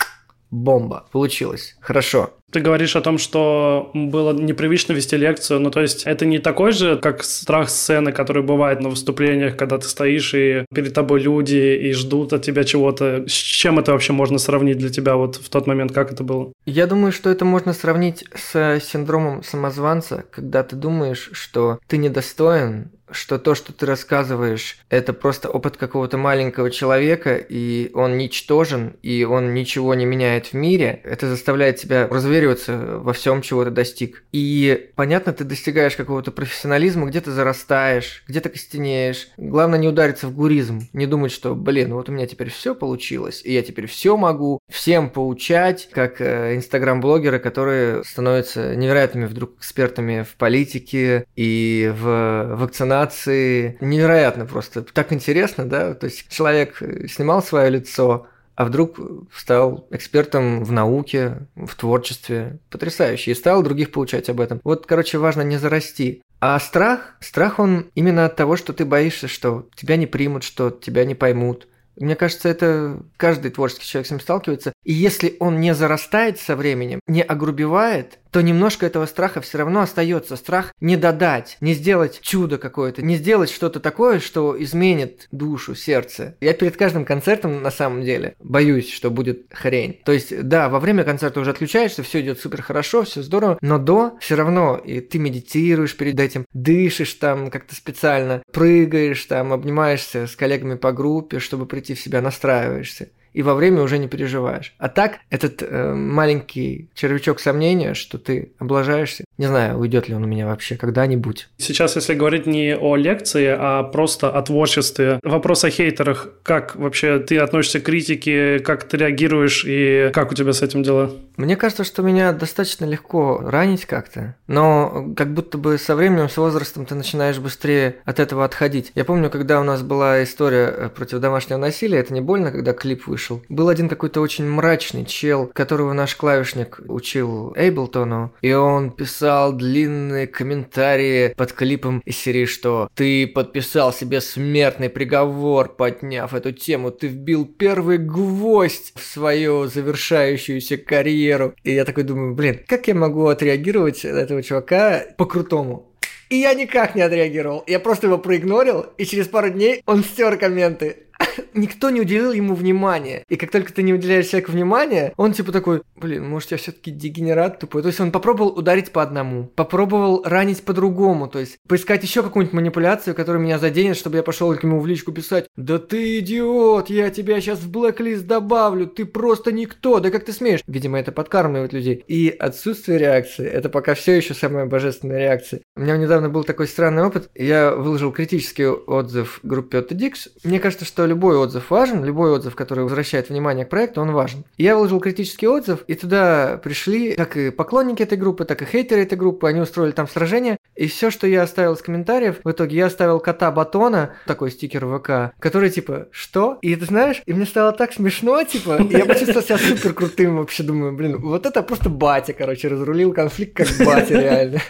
бомба, 0.53 1.07
получилось, 1.11 1.77
хорошо. 1.81 2.31
Ты 2.53 2.61
говоришь 2.61 2.97
о 2.97 3.01
том, 3.01 3.17
что 3.17 3.91
было 3.95 4.35
непривычно 4.35 4.93
вести 4.93 5.17
лекцию, 5.17 5.59
ну 5.61 5.71
то 5.71 5.81
есть 5.81 6.03
это 6.05 6.27
не 6.27 6.39
такой 6.39 6.73
же, 6.73 6.99
как 6.99 7.25
страх 7.25 7.71
сцены, 7.71 8.13
который 8.13 8.43
бывает 8.43 8.81
на 8.83 8.91
выступлениях, 8.91 9.57
когда 9.57 9.79
ты 9.79 9.89
стоишь 9.89 10.35
и 10.35 10.67
перед 10.73 10.93
тобой 10.93 11.21
люди 11.21 11.57
и 11.57 11.93
ждут 11.93 12.35
от 12.35 12.43
тебя 12.43 12.65
чего-то. 12.65 13.25
С 13.27 13.33
чем 13.33 13.79
это 13.79 13.93
вообще 13.93 14.13
можно 14.13 14.37
сравнить 14.37 14.77
для 14.77 14.91
тебя 14.91 15.17
вот 15.17 15.37
в 15.37 15.49
тот 15.49 15.67
момент, 15.67 15.93
как 15.93 16.13
это 16.13 16.25
было? 16.25 16.53
Я 16.67 16.87
думаю, 16.87 17.11
что 17.11 17.31
это 17.31 17.47
можно 17.47 17.73
сравнить 17.73 18.27
с 18.35 18.81
синдромом 18.81 19.43
самозванца, 19.43 20.25
когда 20.31 20.63
ты 20.63 20.77
думаешь, 20.77 21.31
что 21.33 21.79
ты 21.87 21.97
недостоин 21.97 22.91
что 23.13 23.39
то, 23.39 23.55
что 23.55 23.73
ты 23.73 23.87
рассказываешь, 23.87 24.79
это 24.89 25.13
просто 25.13 25.49
опыт 25.49 25.77
какого-то 25.77 26.17
маленького 26.19 26.71
человека, 26.71 27.37
и 27.37 27.91
он 27.95 28.19
ничтожен, 28.19 28.97
и 29.03 29.25
он 29.25 29.55
ничего 29.55 29.95
не 29.95 30.05
меняет 30.05 30.49
в 30.49 30.55
мире, 30.55 31.01
это 31.05 31.29
заставляет 31.29 31.77
тебя 31.77 32.09
развериваться 32.09 32.99
во 32.99 33.13
всем, 33.13 33.43
чего 33.43 33.65
ты 33.65 33.71
достиг. 33.71 34.25
И, 34.33 34.91
понятно, 34.97 35.33
ты 35.33 35.45
достигаешь 35.45 35.97
какого-то 35.97 36.31
профессионализма, 36.31 37.07
где-то 37.07 37.31
зарастаешь, 37.31 38.25
где-то 38.29 38.49
костенеешь. 38.49 39.29
Главное 39.37 39.79
не 39.79 39.89
удариться 39.89 40.27
в 40.27 40.35
гуризм, 40.35 40.89
не 40.93 41.07
думать, 41.07 41.33
что, 41.33 41.55
блин, 41.55 41.95
вот 41.95 42.09
у 42.09 42.13
меня 42.13 42.27
теперь 42.27 42.51
все 42.51 42.75
получилось, 42.75 43.43
и 43.45 43.53
я 43.53 43.63
теперь 43.63 43.87
все 43.87 44.17
могу 44.17 44.59
всем 44.71 45.11
поучать, 45.11 45.89
как 45.93 46.21
э, 46.21 46.57
инстаграм-блогеры, 46.57 47.39
которые 47.39 48.05
становятся 48.05 48.75
невероятными 48.77 49.27
вдруг 49.27 49.59
экспертами 49.59 50.23
в 50.23 50.37
политике 50.37 51.27
и 51.37 51.93
в 51.95 52.57
вакцинации 52.57 53.02
интонации. 53.03 53.77
Невероятно 53.81 54.47
просто. 54.47 54.83
Так 54.83 55.13
интересно, 55.13 55.65
да? 55.69 55.95
То 55.95 56.07
есть 56.07 56.29
человек 56.29 56.81
э, 56.81 57.07
снимал 57.09 57.43
свое 57.43 57.71
лицо, 57.71 58.27
а 58.55 58.65
вдруг 58.65 58.99
стал 59.35 59.87
экспертом 59.91 60.65
в 60.65 60.73
науке, 60.73 61.47
в 61.57 61.75
творчестве. 61.75 62.59
Потрясающе. 62.71 63.33
И 63.33 63.35
стал 63.35 63.63
других 63.63 63.93
получать 63.93 64.29
об 64.29 64.41
этом. 64.41 64.61
Вот, 64.65 64.87
короче, 64.87 65.19
важно 65.19 65.43
не 65.43 65.57
зарасти. 65.57 66.23
А 66.41 66.59
страх, 66.59 67.17
страх 67.21 67.59
он 67.59 67.87
именно 67.95 68.27
от 68.27 68.37
того, 68.37 68.57
что 68.57 68.73
ты 68.73 68.85
боишься, 68.85 69.29
что 69.29 69.69
тебя 69.75 69.97
не 69.97 70.07
примут, 70.07 70.43
что 70.43 70.71
тебя 70.71 71.05
не 71.05 71.15
поймут, 71.15 71.69
мне 71.97 72.17
кажется, 72.17 72.49
это 72.49 73.03
каждый 73.17 73.51
творческий 73.51 73.87
человек 73.87 74.07
с 74.07 74.11
ним 74.11 74.21
сталкивается. 74.21 74.73
И 74.85 74.93
если 74.93 75.37
он 75.39 75.61
не 75.61 75.75
зарастает 75.75 76.39
со 76.39 76.57
временем, 76.57 77.01
не 77.07 77.23
огрубевает, 77.23 78.19
то 78.33 78.41
немножко 78.41 78.87
этого 78.87 79.07
страха 79.07 79.41
все 79.41 79.59
равно 79.59 79.81
остается. 79.81 80.37
Страх 80.37 80.73
не 80.81 80.97
додать, 80.97 81.59
не 81.61 81.75
сделать 81.75 82.21
чудо 82.23 82.59
какое-то, 82.59 83.03
не 83.03 83.17
сделать 83.17 83.51
что-то 83.51 83.79
такое, 83.79 84.19
что 84.19 84.61
изменит 84.61 85.29
душу, 85.31 85.75
сердце. 85.75 86.37
Я 86.41 86.55
перед 86.55 86.77
каждым 86.77 87.05
концертом 87.05 87.63
на 87.63 87.71
самом 87.71 88.03
деле 88.03 88.35
боюсь, 88.41 88.91
что 88.91 89.11
будет 89.11 89.47
хрень. 89.53 90.01
То 90.05 90.13
есть, 90.13 90.43
да, 90.43 90.69
во 90.69 90.81
время 90.81 91.05
концерта 91.05 91.41
уже 91.41 91.51
отключаешься, 91.51 92.03
все 92.03 92.21
идет 92.23 92.41
супер 92.41 92.63
хорошо, 92.63 93.05
все 93.05 93.23
здорово, 93.23 93.59
но 93.61 93.79
до 93.79 94.17
все 94.21 94.35
равно 94.35 94.81
и 94.83 95.01
ты 95.01 95.19
медитируешь 95.19 95.97
перед 95.97 96.19
этим, 96.19 96.47
дышишь 96.55 97.15
там 97.15 97.51
как-то 97.51 97.75
специально, 97.75 98.43
прыгаешь 98.53 99.25
там, 99.27 99.53
обнимаешься 99.53 100.27
с 100.27 100.35
коллегами 100.35 100.77
по 100.77 100.93
группе, 100.93 101.39
чтобы 101.39 101.67
прийти 101.67 101.95
в 101.95 102.01
себя, 102.01 102.21
настраиваешься 102.21 103.11
и 103.33 103.43
во 103.43 103.55
время 103.55 103.83
уже 103.83 103.99
не 103.99 104.09
переживаешь. 104.09 104.75
А 104.79 104.89
так, 104.89 105.19
этот 105.31 105.63
э, 105.63 105.95
маленький 105.95 106.89
червячок 106.95 107.41
сомнения, 107.41 107.95
что 107.95 108.19
ты 108.19 108.53
облажаешься, 108.59 109.25
не 109.39 109.47
знаю, 109.47 109.79
уйдет 109.79 110.09
ли 110.09 110.15
он 110.15 110.25
у 110.25 110.27
меня 110.27 110.47
вообще 110.47 110.77
когда-нибудь. 110.77 111.49
Сейчас, 111.59 111.97
если 111.97 112.15
говорить 112.15 112.47
не 112.47 112.77
о 112.77 112.97
лекции, 112.97 113.47
а 113.59 113.83
просто 113.83 114.31
о 114.31 114.43
творчестве, 114.43 115.19
вопрос 115.23 115.65
о 115.65 115.71
хейтерах. 115.71 116.29
Как 116.43 116.77
вообще 116.77 117.19
ты 117.19 117.39
относишься 117.39 117.81
к 117.81 117.85
критике, 117.85 118.59
как 118.61 118.85
ты 118.85 118.97
реагируешь 118.97 119.65
и 119.67 120.11
как 120.13 120.33
у 120.33 120.35
тебя 120.35 120.53
с 120.53 120.63
этим 120.63 120.83
дела? 120.83 121.13
Мне 121.37 121.57
кажется, 121.57 121.85
что 121.85 122.03
меня 122.03 122.33
достаточно 122.33 122.85
легко 122.85 123.41
ранить 123.43 123.87
как-то, 123.87 124.37
но 124.47 125.13
как 125.17 125.33
будто 125.33 125.59
бы 125.59 125.79
со 125.79 125.97
временем, 125.97 126.29
с 126.29 126.37
возрастом 126.37 126.87
ты 126.87 126.95
начинаешь 126.95 127.39
быстрее 127.39 127.97
от 128.05 128.21
этого 128.21 128.45
отходить. 128.45 128.93
Я 128.95 129.05
помню, 129.05 129.31
когда 129.31 129.61
у 129.61 129.65
нас 129.65 129.83
была 129.83 130.23
история 130.23 130.67
э, 130.67 130.89
против 130.89 131.21
домашнего 131.21 131.59
насилия, 131.59 131.99
это 131.99 132.13
не 132.13 132.21
больно, 132.21 132.53
когда 132.53 132.73
клип 132.73 133.07
вышел, 133.07 133.22
вышел. 133.23 133.43
Был 133.49 133.69
один 133.69 133.89
какой-то 133.89 134.21
очень 134.21 134.49
мрачный 134.49 135.05
чел, 135.05 135.47
которого 135.47 135.93
наш 135.93 136.17
клавишник 136.17 136.81
учил 136.89 137.53
Эйблтону, 137.57 138.33
и 138.41 138.53
он 138.53 138.91
писал 138.91 139.53
длинные 139.53 140.27
комментарии 140.27 141.35
под 141.37 141.53
клипом 141.53 142.03
из 142.05 142.17
серии, 142.17 142.47
что 142.47 142.89
«Ты 142.95 143.27
подписал 143.27 143.93
себе 143.93 144.21
смертный 144.21 144.89
приговор, 144.89 145.69
подняв 145.69 146.35
эту 146.35 146.53
тему, 146.53 146.91
ты 146.91 147.09
вбил 147.09 147.47
первый 147.47 147.99
гвоздь 147.99 148.93
в 148.97 149.03
свою 149.03 149.67
завершающуюся 149.67 150.77
карьеру». 150.77 151.55
И 151.63 151.73
я 151.73 151.85
такой 151.85 152.05
думаю, 152.05 152.35
блин, 152.35 152.61
как 152.67 152.89
я 152.89 152.95
могу 152.95 153.27
отреагировать 153.27 154.05
на 154.05 154.19
этого 154.19 154.43
чувака 154.43 155.05
по-крутому? 155.17 155.93
И 156.33 156.37
я 156.37 156.55
никак 156.55 156.95
не 156.95 157.03
отреагировал. 157.03 157.63
Я 157.67 157.79
просто 157.79 158.07
его 158.07 158.17
проигнорил, 158.17 158.87
и 158.97 159.05
через 159.05 159.29
пару 159.29 159.51
дней 159.51 159.83
он 159.85 160.03
стер 160.03 160.39
комменты. 160.39 161.09
никто 161.55 161.91
не 161.91 162.01
уделил 162.01 162.33
ему 162.33 162.55
внимания. 162.55 163.25
И 163.29 163.37
как 163.37 163.51
только 163.51 163.73
ты 163.73 163.83
не 163.83 163.95
уделяешь 163.95 164.27
человеку 164.27 164.53
внимания, 164.53 165.13
он 165.17 165.33
типа 165.33 165.53
такой, 165.53 165.83
блин, 165.97 166.29
может 166.29 166.51
я 166.51 166.57
все-таки 166.57 166.91
дегенерат 166.91 167.61
тупой. 167.61 167.83
То 167.83 167.89
есть 167.89 168.01
он 168.01 168.13
попробовал 168.13 168.51
ударить 168.51 168.93
по 168.93 169.03
одному, 169.03 169.45
попробовал 169.45 170.23
ранить 170.25 170.63
по-другому, 170.65 171.29
то 171.29 171.39
есть 171.39 171.59
поискать 171.69 172.03
еще 172.03 172.23
какую-нибудь 172.23 172.55
манипуляцию, 172.55 173.15
которая 173.15 173.43
меня 173.43 173.59
заденет, 173.59 173.97
чтобы 173.97 174.17
я 174.17 174.23
пошел 174.23 174.55
к 174.55 174.63
нему 174.63 174.81
в 174.81 174.87
личку 174.87 175.13
писать, 175.13 175.47
да 175.57 175.79
ты 175.79 176.19
идиот, 176.19 176.91
я 176.91 177.11
тебя 177.11 177.41
сейчас 177.41 177.61
в 177.61 177.71
блэк-лист 177.71 178.27
добавлю, 178.27 178.87
ты 178.87 179.05
просто 179.05 179.53
никто, 179.53 180.01
да 180.01 180.11
как 180.11 180.25
ты 180.25 180.33
смеешь? 180.33 180.63
Видимо, 180.67 180.99
это 180.99 181.13
подкармливает 181.13 181.73
людей. 181.73 182.05
И 182.07 182.29
отсутствие 182.29 182.99
реакции, 182.99 183.47
это 183.47 183.69
пока 183.69 183.95
все 183.95 184.13
еще 184.13 184.35
самая 184.35 184.67
божественная 184.67 185.19
реакция. 185.19 185.61
У 185.77 185.81
меня 185.81 185.97
недавно 185.97 186.29
был 186.29 186.45
такой 186.45 186.67
странный 186.67 187.05
опыт, 187.05 187.31
я 187.35 187.75
выложил 187.75 188.13
критический 188.13 188.67
отзыв 188.67 189.41
группе 189.43 189.79
Otodix. 189.79 190.29
Мне 190.45 190.61
кажется, 190.61 190.85
что 190.85 191.07
любой 191.07 191.22
отзыв 191.23 191.71
важен, 191.71 192.05
любой 192.05 192.31
отзыв, 192.31 192.55
который 192.55 192.85
возвращает 192.85 193.29
внимание 193.29 193.65
к 193.65 193.71
проекту, 193.71 194.01
он 194.01 194.13
важен. 194.13 194.45
Я 194.57 194.77
выложил 194.77 195.01
критический 195.01 195.47
отзыв, 195.47 195.85
и 195.87 195.95
туда 195.95 196.61
пришли 196.63 197.15
как 197.15 197.37
и 197.37 197.51
поклонники 197.51 198.03
этой 198.03 198.19
группы, 198.19 198.45
так 198.45 198.63
и 198.63 198.65
хейтеры 198.65 199.03
этой 199.03 199.17
группы, 199.17 199.49
они 199.49 199.61
устроили 199.61 199.93
там 199.93 200.09
сражение, 200.09 200.59
и 200.75 200.87
все, 200.87 201.11
что 201.11 201.27
я 201.27 201.43
оставил 201.43 201.75
из 201.75 201.83
комментариев, 201.83 202.37
в 202.45 202.51
итоге 202.51 202.77
я 202.77 202.87
оставил 202.87 203.21
кота 203.21 203.51
Батона, 203.51 204.15
такой 204.27 204.51
стикер 204.51 204.87
ВК, 204.87 205.35
который 205.39 205.71
типа, 205.71 206.09
что? 206.11 206.59
И 206.63 206.75
ты 206.77 206.85
знаешь, 206.87 207.23
и 207.27 207.33
мне 207.33 207.47
стало 207.47 207.73
так 207.73 207.93
смешно, 207.93 208.43
типа, 208.45 208.81
я 208.91 209.05
почувствовал 209.05 209.43
себя 209.43 209.59
супер 209.59 209.95
крутым 209.95 210.39
вообще, 210.39 210.63
думаю, 210.63 210.93
блин, 210.93 211.19
вот 211.21 211.47
это 211.47 211.63
просто 211.63 211.89
батя, 211.89 212.33
короче, 212.33 212.69
разрулил 212.69 213.13
конфликт 213.13 213.57
как 213.57 213.69
батя 213.87 214.15
реально. 214.15 214.61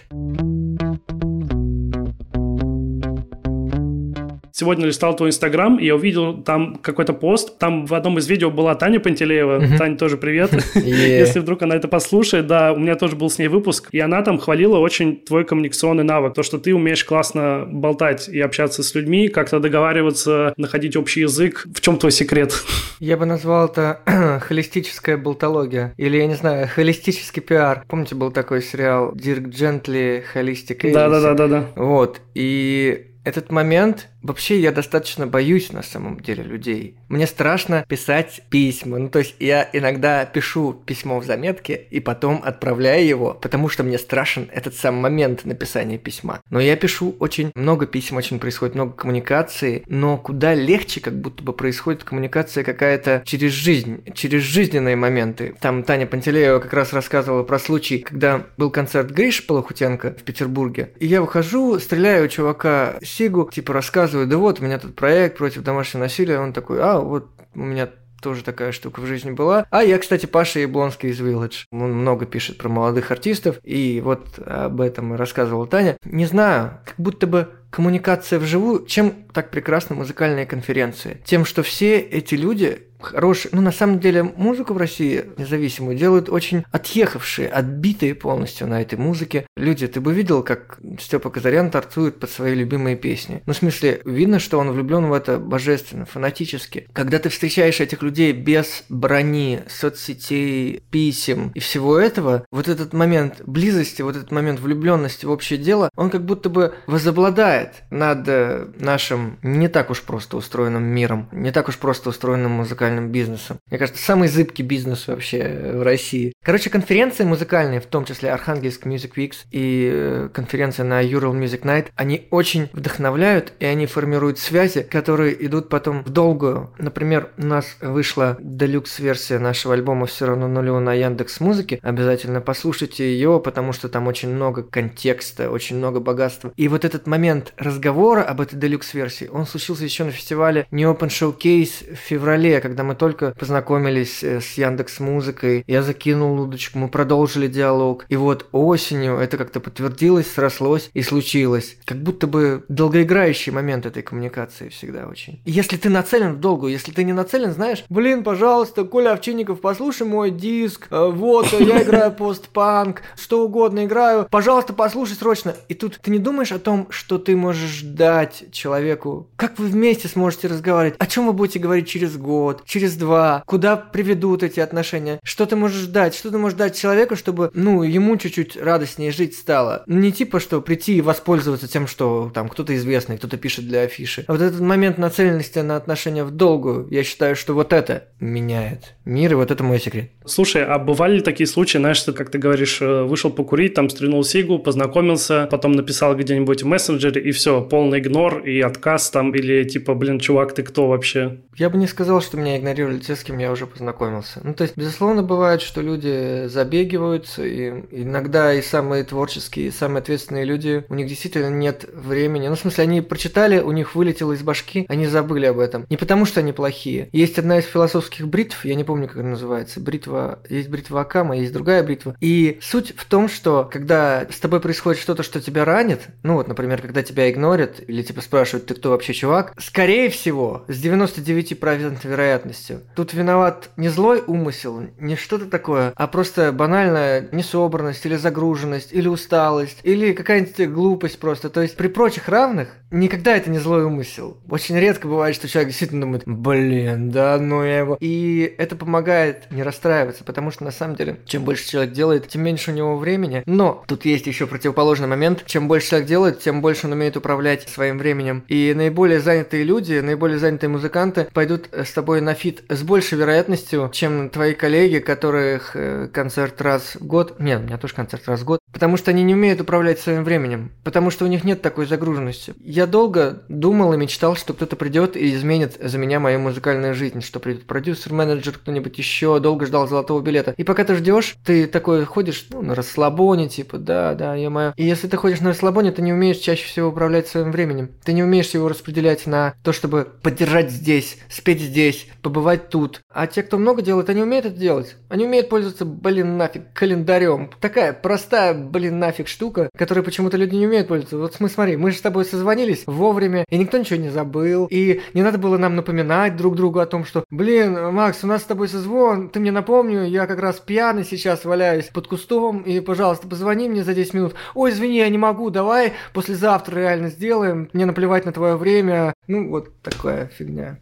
Сегодня 4.52 4.86
листал 4.86 5.16
твой 5.16 5.30
Инстаграм, 5.30 5.78
и 5.78 5.86
я 5.86 5.94
увидел 5.94 6.42
там 6.42 6.76
какой-то 6.76 7.14
пост. 7.14 7.58
Там 7.58 7.86
в 7.86 7.94
одном 7.94 8.18
из 8.18 8.28
видео 8.28 8.50
была 8.50 8.74
Таня 8.74 9.00
Пантелеева. 9.00 9.60
Mm-hmm. 9.60 9.78
Таня, 9.78 9.96
тоже 9.96 10.18
привет. 10.18 10.52
Если 10.74 11.40
вдруг 11.40 11.62
она 11.62 11.74
это 11.74 11.88
послушает, 11.88 12.46
да, 12.46 12.74
у 12.74 12.78
меня 12.78 12.94
тоже 12.96 13.16
был 13.16 13.30
с 13.30 13.38
ней 13.38 13.48
выпуск. 13.48 13.88
И 13.92 13.98
она 13.98 14.20
там 14.22 14.38
хвалила 14.38 14.76
очень 14.76 15.16
твой 15.16 15.46
коммуникационный 15.46 16.04
навык. 16.04 16.34
То, 16.34 16.42
что 16.42 16.58
ты 16.58 16.74
умеешь 16.74 17.02
классно 17.04 17.66
болтать 17.66 18.28
и 18.28 18.40
общаться 18.40 18.82
с 18.82 18.94
людьми, 18.94 19.28
как-то 19.28 19.58
договариваться, 19.58 20.52
находить 20.58 20.96
общий 20.96 21.22
язык. 21.22 21.66
В 21.74 21.80
чем 21.80 21.96
твой 21.96 22.12
секрет? 22.12 22.52
Я 23.00 23.16
бы 23.16 23.24
назвал 23.24 23.68
это 23.68 24.00
холистическая 24.46 25.16
болтология. 25.16 25.94
Или, 25.96 26.18
я 26.18 26.26
не 26.26 26.34
знаю, 26.34 26.68
холистический 26.68 27.40
пиар. 27.40 27.84
Помните, 27.88 28.14
был 28.14 28.30
такой 28.30 28.62
сериал 28.62 29.12
Дирк 29.14 29.48
Джентли, 29.48 30.22
Холистик 30.32 30.92
Да-да-да-да. 30.92 31.68
Вот. 31.74 32.20
И 32.34 33.06
этот 33.24 33.50
момент 33.50 34.08
Вообще 34.22 34.60
я 34.60 34.70
достаточно 34.70 35.26
боюсь 35.26 35.72
на 35.72 35.82
самом 35.82 36.20
деле 36.20 36.44
людей. 36.44 36.96
Мне 37.08 37.26
страшно 37.26 37.84
писать 37.88 38.42
письма. 38.50 38.98
Ну, 38.98 39.08
то 39.08 39.18
есть 39.18 39.34
я 39.40 39.68
иногда 39.72 40.24
пишу 40.24 40.72
письмо 40.72 41.18
в 41.18 41.24
заметке 41.24 41.86
и 41.90 41.98
потом 41.98 42.40
отправляю 42.44 43.06
его, 43.06 43.34
потому 43.34 43.68
что 43.68 43.82
мне 43.82 43.98
страшен 43.98 44.48
этот 44.52 44.74
сам 44.76 44.94
момент 44.94 45.44
написания 45.44 45.98
письма. 45.98 46.40
Но 46.50 46.60
я 46.60 46.76
пишу 46.76 47.16
очень 47.18 47.50
много 47.56 47.86
писем, 47.86 48.16
очень 48.16 48.38
происходит 48.38 48.76
много 48.76 48.92
коммуникации, 48.92 49.82
но 49.88 50.16
куда 50.16 50.54
легче 50.54 51.00
как 51.00 51.20
будто 51.20 51.42
бы 51.42 51.52
происходит 51.52 52.04
коммуникация 52.04 52.62
какая-то 52.62 53.22
через 53.24 53.52
жизнь, 53.52 54.04
через 54.14 54.42
жизненные 54.42 54.94
моменты. 54.94 55.54
Там 55.60 55.82
Таня 55.82 56.06
Пантелеева 56.06 56.60
как 56.60 56.72
раз 56.72 56.92
рассказывала 56.92 57.42
про 57.42 57.58
случай, 57.58 57.98
когда 57.98 58.46
был 58.56 58.70
концерт 58.70 59.10
Гриш 59.10 59.44
Полохутенко 59.46 60.16
в 60.18 60.22
Петербурге, 60.22 60.92
и 61.00 61.06
я 61.06 61.20
выхожу, 61.20 61.78
стреляю 61.80 62.26
у 62.26 62.28
чувака 62.28 62.94
Сигу, 63.02 63.50
типа 63.52 63.72
рассказываю 63.72 64.11
рассказываю, 64.12 64.26
да 64.26 64.36
вот, 64.38 64.60
у 64.60 64.64
меня 64.64 64.78
тут 64.78 64.94
проект 64.94 65.38
против 65.38 65.62
домашнего 65.62 66.02
насилия, 66.02 66.38
он 66.38 66.52
такой, 66.52 66.80
а, 66.80 67.00
вот 67.00 67.28
у 67.54 67.60
меня 67.60 67.88
тоже 68.20 68.44
такая 68.44 68.70
штука 68.70 69.00
в 69.00 69.06
жизни 69.06 69.32
была. 69.32 69.66
А 69.70 69.82
я, 69.82 69.98
кстати, 69.98 70.26
Паша 70.26 70.60
Яблонский 70.60 71.08
из 71.08 71.20
Village. 71.20 71.64
Он 71.72 71.92
много 71.92 72.24
пишет 72.24 72.56
про 72.56 72.68
молодых 72.68 73.10
артистов, 73.10 73.58
и 73.64 74.00
вот 74.04 74.38
об 74.38 74.80
этом 74.80 75.14
рассказывала 75.14 75.66
Таня. 75.66 75.96
Не 76.04 76.26
знаю, 76.26 76.78
как 76.84 76.94
будто 76.98 77.26
бы 77.26 77.48
коммуникация 77.72 78.38
вживую, 78.38 78.86
чем 78.86 79.24
так 79.32 79.50
прекрасны 79.50 79.96
музыкальные 79.96 80.46
конференции? 80.46 81.20
Тем, 81.24 81.44
что 81.44 81.62
все 81.62 81.98
эти 81.98 82.34
люди 82.34 82.86
хорошие. 83.02 83.50
Ну, 83.52 83.60
на 83.60 83.72
самом 83.72 84.00
деле, 84.00 84.22
музыку 84.22 84.74
в 84.74 84.76
России 84.76 85.24
независимую 85.36 85.96
делают 85.96 86.28
очень 86.28 86.64
отъехавшие, 86.70 87.48
отбитые 87.48 88.14
полностью 88.14 88.66
на 88.66 88.80
этой 88.80 88.98
музыке. 88.98 89.46
Люди, 89.56 89.86
ты 89.86 90.00
бы 90.00 90.12
видел, 90.12 90.42
как 90.42 90.78
Степа 91.00 91.30
Казарян 91.30 91.70
торцует 91.70 92.18
под 92.18 92.30
свои 92.30 92.54
любимые 92.54 92.96
песни. 92.96 93.42
Ну, 93.46 93.52
в 93.52 93.56
смысле, 93.56 94.00
видно, 94.04 94.38
что 94.38 94.58
он 94.58 94.70
влюблен 94.70 95.06
в 95.06 95.12
это 95.12 95.38
божественно, 95.38 96.06
фанатически. 96.06 96.86
Когда 96.92 97.18
ты 97.18 97.28
встречаешь 97.28 97.80
этих 97.80 98.02
людей 98.02 98.32
без 98.32 98.84
брони, 98.88 99.60
соцсетей, 99.68 100.82
писем 100.90 101.50
и 101.54 101.60
всего 101.60 101.98
этого, 101.98 102.44
вот 102.50 102.68
этот 102.68 102.92
момент 102.92 103.42
близости, 103.44 104.02
вот 104.02 104.16
этот 104.16 104.30
момент 104.30 104.60
влюбленности 104.60 105.26
в 105.26 105.30
общее 105.30 105.58
дело, 105.58 105.90
он 105.96 106.10
как 106.10 106.24
будто 106.24 106.48
бы 106.48 106.74
возобладает 106.86 107.61
над 107.90 108.28
э, 108.28 108.66
нашим 108.78 109.38
не 109.42 109.68
так 109.68 109.90
уж 109.90 110.02
просто 110.02 110.36
устроенным 110.36 110.82
миром, 110.82 111.28
не 111.32 111.50
так 111.52 111.68
уж 111.68 111.78
просто 111.78 112.10
устроенным 112.10 112.52
музыкальным 112.52 113.10
бизнесом. 113.10 113.58
Мне 113.70 113.78
кажется, 113.78 114.02
самый 114.02 114.28
зыбкий 114.28 114.62
бизнес 114.62 115.08
вообще 115.08 115.72
в 115.74 115.82
России. 115.82 116.32
Короче, 116.44 116.70
конференции 116.70 117.24
музыкальные, 117.24 117.80
в 117.80 117.86
том 117.86 118.04
числе 118.04 118.32
Архангельск 118.32 118.86
Music 118.86 119.12
Weeks 119.16 119.36
и 119.50 119.90
э, 119.92 120.28
конференция 120.32 120.84
на 120.84 121.02
Ural 121.02 121.32
Music 121.32 121.62
Night, 121.62 121.86
они 121.96 122.26
очень 122.30 122.68
вдохновляют, 122.72 123.52
и 123.60 123.64
они 123.66 123.86
формируют 123.86 124.38
связи, 124.38 124.82
которые 124.82 125.44
идут 125.46 125.68
потом 125.68 126.04
в 126.04 126.10
долгую. 126.10 126.72
Например, 126.78 127.30
у 127.38 127.46
нас 127.46 127.76
вышла 127.80 128.36
делюкс-версия 128.40 129.38
нашего 129.38 129.74
альбома 129.74 130.06
«Все 130.06 130.26
равно 130.26 130.48
нулю» 130.48 130.80
на 130.80 130.94
Яндекс 130.94 131.40
Музыке. 131.40 131.78
Обязательно 131.82 132.40
послушайте 132.40 133.04
ее, 133.04 133.40
потому 133.42 133.72
что 133.72 133.88
там 133.88 134.06
очень 134.06 134.28
много 134.30 134.62
контекста, 134.62 135.50
очень 135.50 135.76
много 135.76 136.00
богатства. 136.00 136.52
И 136.56 136.68
вот 136.68 136.84
этот 136.84 137.06
момент 137.06 137.51
разговора 137.56 138.22
об 138.22 138.40
этой 138.40 138.58
делюкс-версии, 138.58 139.28
он 139.32 139.46
случился 139.46 139.84
еще 139.84 140.04
на 140.04 140.10
фестивале 140.10 140.66
New 140.70 140.90
Open 140.90 141.08
Showcase 141.08 141.94
в 141.94 141.98
феврале, 141.98 142.60
когда 142.60 142.82
мы 142.82 142.94
только 142.94 143.34
познакомились 143.38 144.22
э, 144.22 144.40
с 144.40 144.54
Яндекс 144.58 145.00
Музыкой. 145.00 145.64
Я 145.66 145.82
закинул 145.82 146.40
удочку, 146.40 146.78
мы 146.78 146.88
продолжили 146.88 147.46
диалог. 147.46 148.04
И 148.08 148.16
вот 148.16 148.46
осенью 148.52 149.16
это 149.16 149.36
как-то 149.36 149.60
подтвердилось, 149.60 150.30
срослось 150.30 150.90
и 150.94 151.02
случилось. 151.02 151.76
Как 151.84 151.98
будто 151.98 152.26
бы 152.26 152.64
долгоиграющий 152.68 153.52
момент 153.52 153.86
этой 153.86 154.02
коммуникации 154.02 154.68
всегда 154.68 155.06
очень. 155.06 155.40
Если 155.44 155.76
ты 155.76 155.88
нацелен 155.88 156.34
в 156.34 156.40
долгу, 156.40 156.68
если 156.68 156.92
ты 156.92 157.04
не 157.04 157.12
нацелен, 157.12 157.52
знаешь, 157.52 157.84
блин, 157.88 158.22
пожалуйста, 158.22 158.84
Коля 158.84 159.12
Овчинников, 159.12 159.60
послушай 159.60 160.06
мой 160.06 160.30
диск, 160.30 160.86
э, 160.90 161.10
вот, 161.10 161.52
я 161.60 161.82
играю 161.82 162.12
постпанк, 162.12 163.02
что 163.16 163.44
угодно 163.44 163.84
играю, 163.84 164.26
пожалуйста, 164.30 164.72
послушай 164.72 165.14
срочно. 165.14 165.54
И 165.68 165.74
тут 165.74 165.98
ты 166.00 166.10
не 166.10 166.18
думаешь 166.18 166.52
о 166.52 166.58
том, 166.58 166.86
что 166.90 167.18
ты 167.18 167.36
можешь 167.42 167.82
дать 167.82 168.44
человеку, 168.52 169.28
как 169.36 169.58
вы 169.58 169.66
вместе 169.66 170.08
сможете 170.08 170.46
разговаривать, 170.46 170.94
о 170.98 171.06
чем 171.06 171.26
вы 171.26 171.32
будете 171.32 171.58
говорить 171.58 171.88
через 171.88 172.16
год, 172.16 172.62
через 172.64 172.96
два, 172.96 173.42
куда 173.46 173.76
приведут 173.76 174.42
эти 174.42 174.60
отношения, 174.60 175.18
что 175.24 175.44
ты 175.46 175.56
можешь 175.56 175.86
дать, 175.86 176.14
что 176.14 176.30
ты 176.30 176.38
можешь 176.38 176.56
дать 176.56 176.78
человеку, 176.78 177.16
чтобы, 177.16 177.50
ну, 177.54 177.82
ему 177.82 178.16
чуть-чуть 178.16 178.56
радостнее 178.56 179.10
жить 179.10 179.34
стало. 179.34 179.82
Не 179.86 180.12
типа, 180.12 180.38
что 180.38 180.60
прийти 180.60 180.96
и 180.96 181.00
воспользоваться 181.00 181.68
тем, 181.68 181.86
что 181.86 182.30
там 182.32 182.48
кто-то 182.48 182.74
известный, 182.76 183.18
кто-то 183.18 183.36
пишет 183.36 183.66
для 183.66 183.82
афиши. 183.82 184.24
А 184.28 184.32
вот 184.32 184.40
этот 184.40 184.60
момент 184.60 184.98
нацеленности 184.98 185.58
на 185.58 185.76
отношения 185.76 186.24
в 186.24 186.30
долгу, 186.30 186.86
я 186.90 187.02
считаю, 187.02 187.34
что 187.34 187.54
вот 187.54 187.72
это 187.72 188.04
меняет 188.20 188.94
мир, 189.04 189.32
и 189.32 189.34
вот 189.34 189.50
это 189.50 189.64
мой 189.64 189.80
секрет. 189.80 190.10
Слушай, 190.24 190.64
а 190.64 190.78
бывали 190.78 191.16
ли 191.16 191.20
такие 191.20 191.46
случаи, 191.46 191.78
знаешь, 191.78 191.96
что, 191.96 192.12
как 192.12 192.30
ты 192.30 192.38
говоришь, 192.38 192.80
э, 192.80 193.02
вышел 193.02 193.30
покурить, 193.30 193.74
там 193.74 193.90
стрянул 193.90 194.22
сигу, 194.22 194.60
познакомился, 194.60 195.48
потом 195.50 195.72
написал 195.72 196.14
где-нибудь 196.14 196.62
в 196.62 196.66
мессенджере, 196.66 197.20
и 197.20 197.31
все, 197.32 197.62
полный 197.62 198.00
игнор 198.00 198.40
и 198.40 198.60
отказ 198.60 199.10
там, 199.10 199.34
или 199.34 199.64
типа, 199.64 199.94
блин, 199.94 200.20
чувак, 200.20 200.54
ты 200.54 200.62
кто 200.62 200.88
вообще? 200.88 201.38
Я 201.56 201.68
бы 201.68 201.76
не 201.76 201.86
сказал, 201.86 202.22
что 202.22 202.36
меня 202.38 202.56
игнорировали 202.56 202.98
те, 202.98 203.14
с 203.14 203.22
кем 203.22 203.38
я 203.38 203.52
уже 203.52 203.66
познакомился. 203.66 204.40
Ну, 204.42 204.54
то 204.54 204.62
есть, 204.62 204.76
безусловно, 204.76 205.22
бывает, 205.22 205.60
что 205.60 205.82
люди 205.82 206.46
забегиваются, 206.46 207.44
и 207.44 207.84
иногда 207.90 208.54
и 208.54 208.62
самые 208.62 209.04
творческие, 209.04 209.68
и 209.68 209.70
самые 209.70 210.00
ответственные 210.00 210.44
люди, 210.44 210.84
у 210.88 210.94
них 210.94 211.08
действительно 211.08 211.50
нет 211.50 211.84
времени. 211.92 212.48
Ну, 212.48 212.54
в 212.54 212.60
смысле, 212.60 212.84
они 212.84 213.00
прочитали, 213.02 213.60
у 213.60 213.72
них 213.72 213.94
вылетело 213.94 214.32
из 214.32 214.42
башки, 214.42 214.86
они 214.88 215.06
забыли 215.06 215.46
об 215.46 215.58
этом. 215.58 215.86
Не 215.90 215.96
потому, 215.96 216.24
что 216.24 216.40
они 216.40 216.52
плохие. 216.52 217.08
Есть 217.12 217.38
одна 217.38 217.58
из 217.58 217.66
философских 217.66 218.28
бритв, 218.28 218.64
я 218.64 218.74
не 218.74 218.84
помню, 218.84 219.08
как 219.08 219.18
она 219.18 219.30
называется, 219.30 219.80
бритва, 219.80 220.38
есть 220.48 220.68
бритва 220.68 221.02
Акама, 221.02 221.36
есть 221.36 221.52
другая 221.52 221.82
бритва. 221.82 222.16
И 222.20 222.58
суть 222.62 222.94
в 222.96 223.04
том, 223.04 223.28
что 223.28 223.68
когда 223.70 224.26
с 224.30 224.40
тобой 224.40 224.60
происходит 224.60 225.00
что-то, 225.00 225.22
что 225.22 225.40
тебя 225.40 225.64
ранит, 225.64 226.00
ну 226.22 226.34
вот, 226.34 226.48
например, 226.48 226.80
когда 226.80 227.02
тебя 227.12 227.30
игнорят, 227.30 227.80
или 227.86 228.02
типа 228.02 228.20
спрашивают, 228.20 228.66
ты 228.66 228.74
кто 228.74 228.90
вообще 228.90 229.12
чувак, 229.12 229.54
скорее 229.58 230.08
всего, 230.10 230.64
с 230.68 230.82
99% 230.82 232.08
вероятностью, 232.08 232.80
тут 232.96 233.14
виноват 233.14 233.70
не 233.76 233.88
злой 233.88 234.22
умысел, 234.26 234.82
не 234.98 235.16
что-то 235.16 235.46
такое, 235.46 235.92
а 235.96 236.06
просто 236.06 236.52
банальная 236.52 237.28
несобранность 237.32 238.04
или 238.06 238.16
загруженность, 238.16 238.92
или 238.92 239.08
усталость, 239.08 239.78
или 239.82 240.12
какая-нибудь 240.12 240.68
глупость 240.72 241.18
просто. 241.18 241.50
То 241.50 241.62
есть 241.62 241.76
при 241.76 241.88
прочих 241.88 242.28
равных 242.28 242.68
никогда 242.90 243.36
это 243.36 243.50
не 243.50 243.58
злой 243.58 243.84
умысел. 243.84 244.38
Очень 244.48 244.78
редко 244.78 245.08
бывает, 245.08 245.34
что 245.34 245.48
человек 245.48 245.68
действительно 245.70 246.02
думает, 246.02 246.22
блин, 246.26 247.10
да 247.10 247.38
ну 247.38 247.64
я 247.64 247.78
его. 247.78 247.96
И 248.00 248.54
это 248.58 248.76
помогает 248.76 249.50
не 249.50 249.62
расстраиваться, 249.62 250.24
потому 250.24 250.50
что 250.50 250.64
на 250.64 250.70
самом 250.70 250.96
деле, 250.96 251.18
чем 251.26 251.44
больше 251.44 251.68
человек 251.68 251.92
делает, 251.92 252.28
тем 252.28 252.42
меньше 252.42 252.70
у 252.70 252.74
него 252.74 252.96
времени. 252.96 253.42
Но 253.46 253.84
тут 253.86 254.04
есть 254.04 254.26
еще 254.26 254.46
противоположный 254.46 255.08
момент. 255.08 255.44
Чем 255.46 255.68
больше 255.68 255.90
человек 255.90 256.08
делает, 256.08 256.40
тем 256.40 256.60
больше 256.60 256.86
он 256.86 256.92
умеет 256.92 257.01
управлять 257.10 257.68
своим 257.68 257.98
временем. 257.98 258.44
И 258.48 258.72
наиболее 258.74 259.20
занятые 259.20 259.64
люди, 259.64 259.94
наиболее 259.94 260.38
занятые 260.38 260.70
музыканты 260.70 261.28
пойдут 261.32 261.68
с 261.72 261.92
тобой 261.92 262.20
на 262.20 262.34
feat 262.34 262.64
с 262.68 262.82
большей 262.82 263.18
вероятностью, 263.18 263.90
чем 263.92 264.30
твои 264.30 264.54
коллеги, 264.54 264.98
которых 264.98 265.72
э, 265.74 266.08
концерт 266.12 266.60
раз 266.60 266.96
в 266.96 267.06
год. 267.06 267.38
Нет, 267.38 267.60
у 267.60 267.64
меня 267.64 267.78
тоже 267.78 267.94
концерт 267.94 268.26
раз 268.26 268.40
в 268.40 268.44
год. 268.44 268.60
Потому 268.72 268.96
что 268.96 269.10
они 269.10 269.22
не 269.22 269.34
умеют 269.34 269.60
управлять 269.60 270.00
своим 270.00 270.24
временем. 270.24 270.72
Потому 270.84 271.10
что 271.10 271.24
у 271.24 271.28
них 271.28 271.44
нет 271.44 271.62
такой 271.62 271.86
загруженности. 271.86 272.54
Я 272.60 272.86
долго 272.86 273.42
думал 273.48 273.92
и 273.92 273.96
мечтал, 273.96 274.36
что 274.36 274.54
кто-то 274.54 274.76
придет 274.76 275.16
и 275.16 275.34
изменит 275.34 275.76
за 275.80 275.98
меня 275.98 276.20
мою 276.20 276.38
музыкальную 276.38 276.94
жизнь. 276.94 277.20
Что 277.20 277.40
придет 277.40 277.66
продюсер, 277.66 278.12
менеджер, 278.12 278.54
кто-нибудь 278.54 278.96
еще. 278.98 279.40
Долго 279.40 279.66
ждал 279.66 279.88
золотого 279.88 280.20
билета. 280.20 280.54
И 280.56 280.64
пока 280.64 280.84
ты 280.84 280.94
ждешь, 280.94 281.36
ты 281.44 281.66
такой 281.66 282.04
ходишь 282.04 282.46
ну, 282.50 282.62
на 282.62 282.74
расслабоне, 282.74 283.48
типа, 283.48 283.78
да, 283.78 284.14
да, 284.14 284.34
я 284.34 284.50
мое. 284.50 284.72
И 284.76 284.84
если 284.84 285.08
ты 285.08 285.16
ходишь 285.16 285.40
на 285.40 285.48
расслабоне, 285.50 285.92
ты 285.92 286.02
не 286.02 286.12
умеешь 286.12 286.38
чаще 286.38 286.64
всего 286.66 286.91
управлять 286.92 287.28
своим 287.28 287.50
временем. 287.50 287.90
Ты 288.04 288.12
не 288.12 288.22
умеешь 288.22 288.50
его 288.50 288.68
распределять 288.68 289.26
на 289.26 289.54
то, 289.62 289.72
чтобы 289.72 290.06
поддержать 290.22 290.70
здесь, 290.70 291.18
спеть 291.28 291.60
здесь, 291.60 292.06
побывать 292.22 292.68
тут. 292.68 293.00
А 293.10 293.26
те, 293.26 293.42
кто 293.42 293.58
много 293.58 293.82
делает, 293.82 294.08
они 294.08 294.22
умеют 294.22 294.46
это 294.46 294.56
делать. 294.56 294.96
Они 295.08 295.26
умеют 295.26 295.48
пользоваться, 295.48 295.84
блин, 295.84 296.36
нафиг, 296.36 296.72
календарем. 296.72 297.50
Такая 297.60 297.92
простая, 297.92 298.54
блин, 298.54 298.98
нафиг 298.98 299.28
штука, 299.28 299.68
которой 299.76 300.02
почему-то 300.02 300.36
люди 300.36 300.54
не 300.54 300.66
умеют 300.66 300.88
пользоваться. 300.88 301.18
Вот 301.18 301.40
мы 301.40 301.48
смотри, 301.48 301.76
мы 301.76 301.90
же 301.90 301.98
с 301.98 302.00
тобой 302.00 302.24
созвонились 302.24 302.84
вовремя, 302.86 303.44
и 303.48 303.58
никто 303.58 303.78
ничего 303.78 303.98
не 303.98 304.08
забыл. 304.08 304.66
И 304.70 305.00
не 305.14 305.22
надо 305.22 305.38
было 305.38 305.58
нам 305.58 305.76
напоминать 305.76 306.36
друг 306.36 306.56
другу 306.56 306.78
о 306.78 306.86
том, 306.86 307.04
что, 307.04 307.24
блин, 307.30 307.92
Макс, 307.92 308.22
у 308.22 308.26
нас 308.26 308.42
с 308.42 308.46
тобой 308.46 308.68
созвон, 308.68 309.28
ты 309.28 309.40
мне 309.40 309.52
напомню, 309.52 310.04
я 310.06 310.26
как 310.26 310.38
раз 310.38 310.60
пьяный 310.60 311.04
сейчас 311.04 311.44
валяюсь 311.44 311.86
под 311.86 312.06
кустом, 312.06 312.62
и, 312.62 312.80
пожалуйста, 312.80 313.26
позвони 313.26 313.68
мне 313.68 313.84
за 313.84 313.94
10 313.94 314.14
минут. 314.14 314.34
Ой, 314.54 314.70
извини, 314.70 314.98
я 314.98 315.08
не 315.08 315.18
могу, 315.18 315.50
давай 315.50 315.94
послезавтра 316.12 316.78
реально 316.82 317.08
сделаем, 317.08 317.70
мне 317.72 317.86
наплевать 317.86 318.26
на 318.26 318.32
твое 318.32 318.56
время. 318.56 319.14
Ну, 319.26 319.48
вот 319.48 319.80
такая 319.82 320.26
фигня 320.26 320.78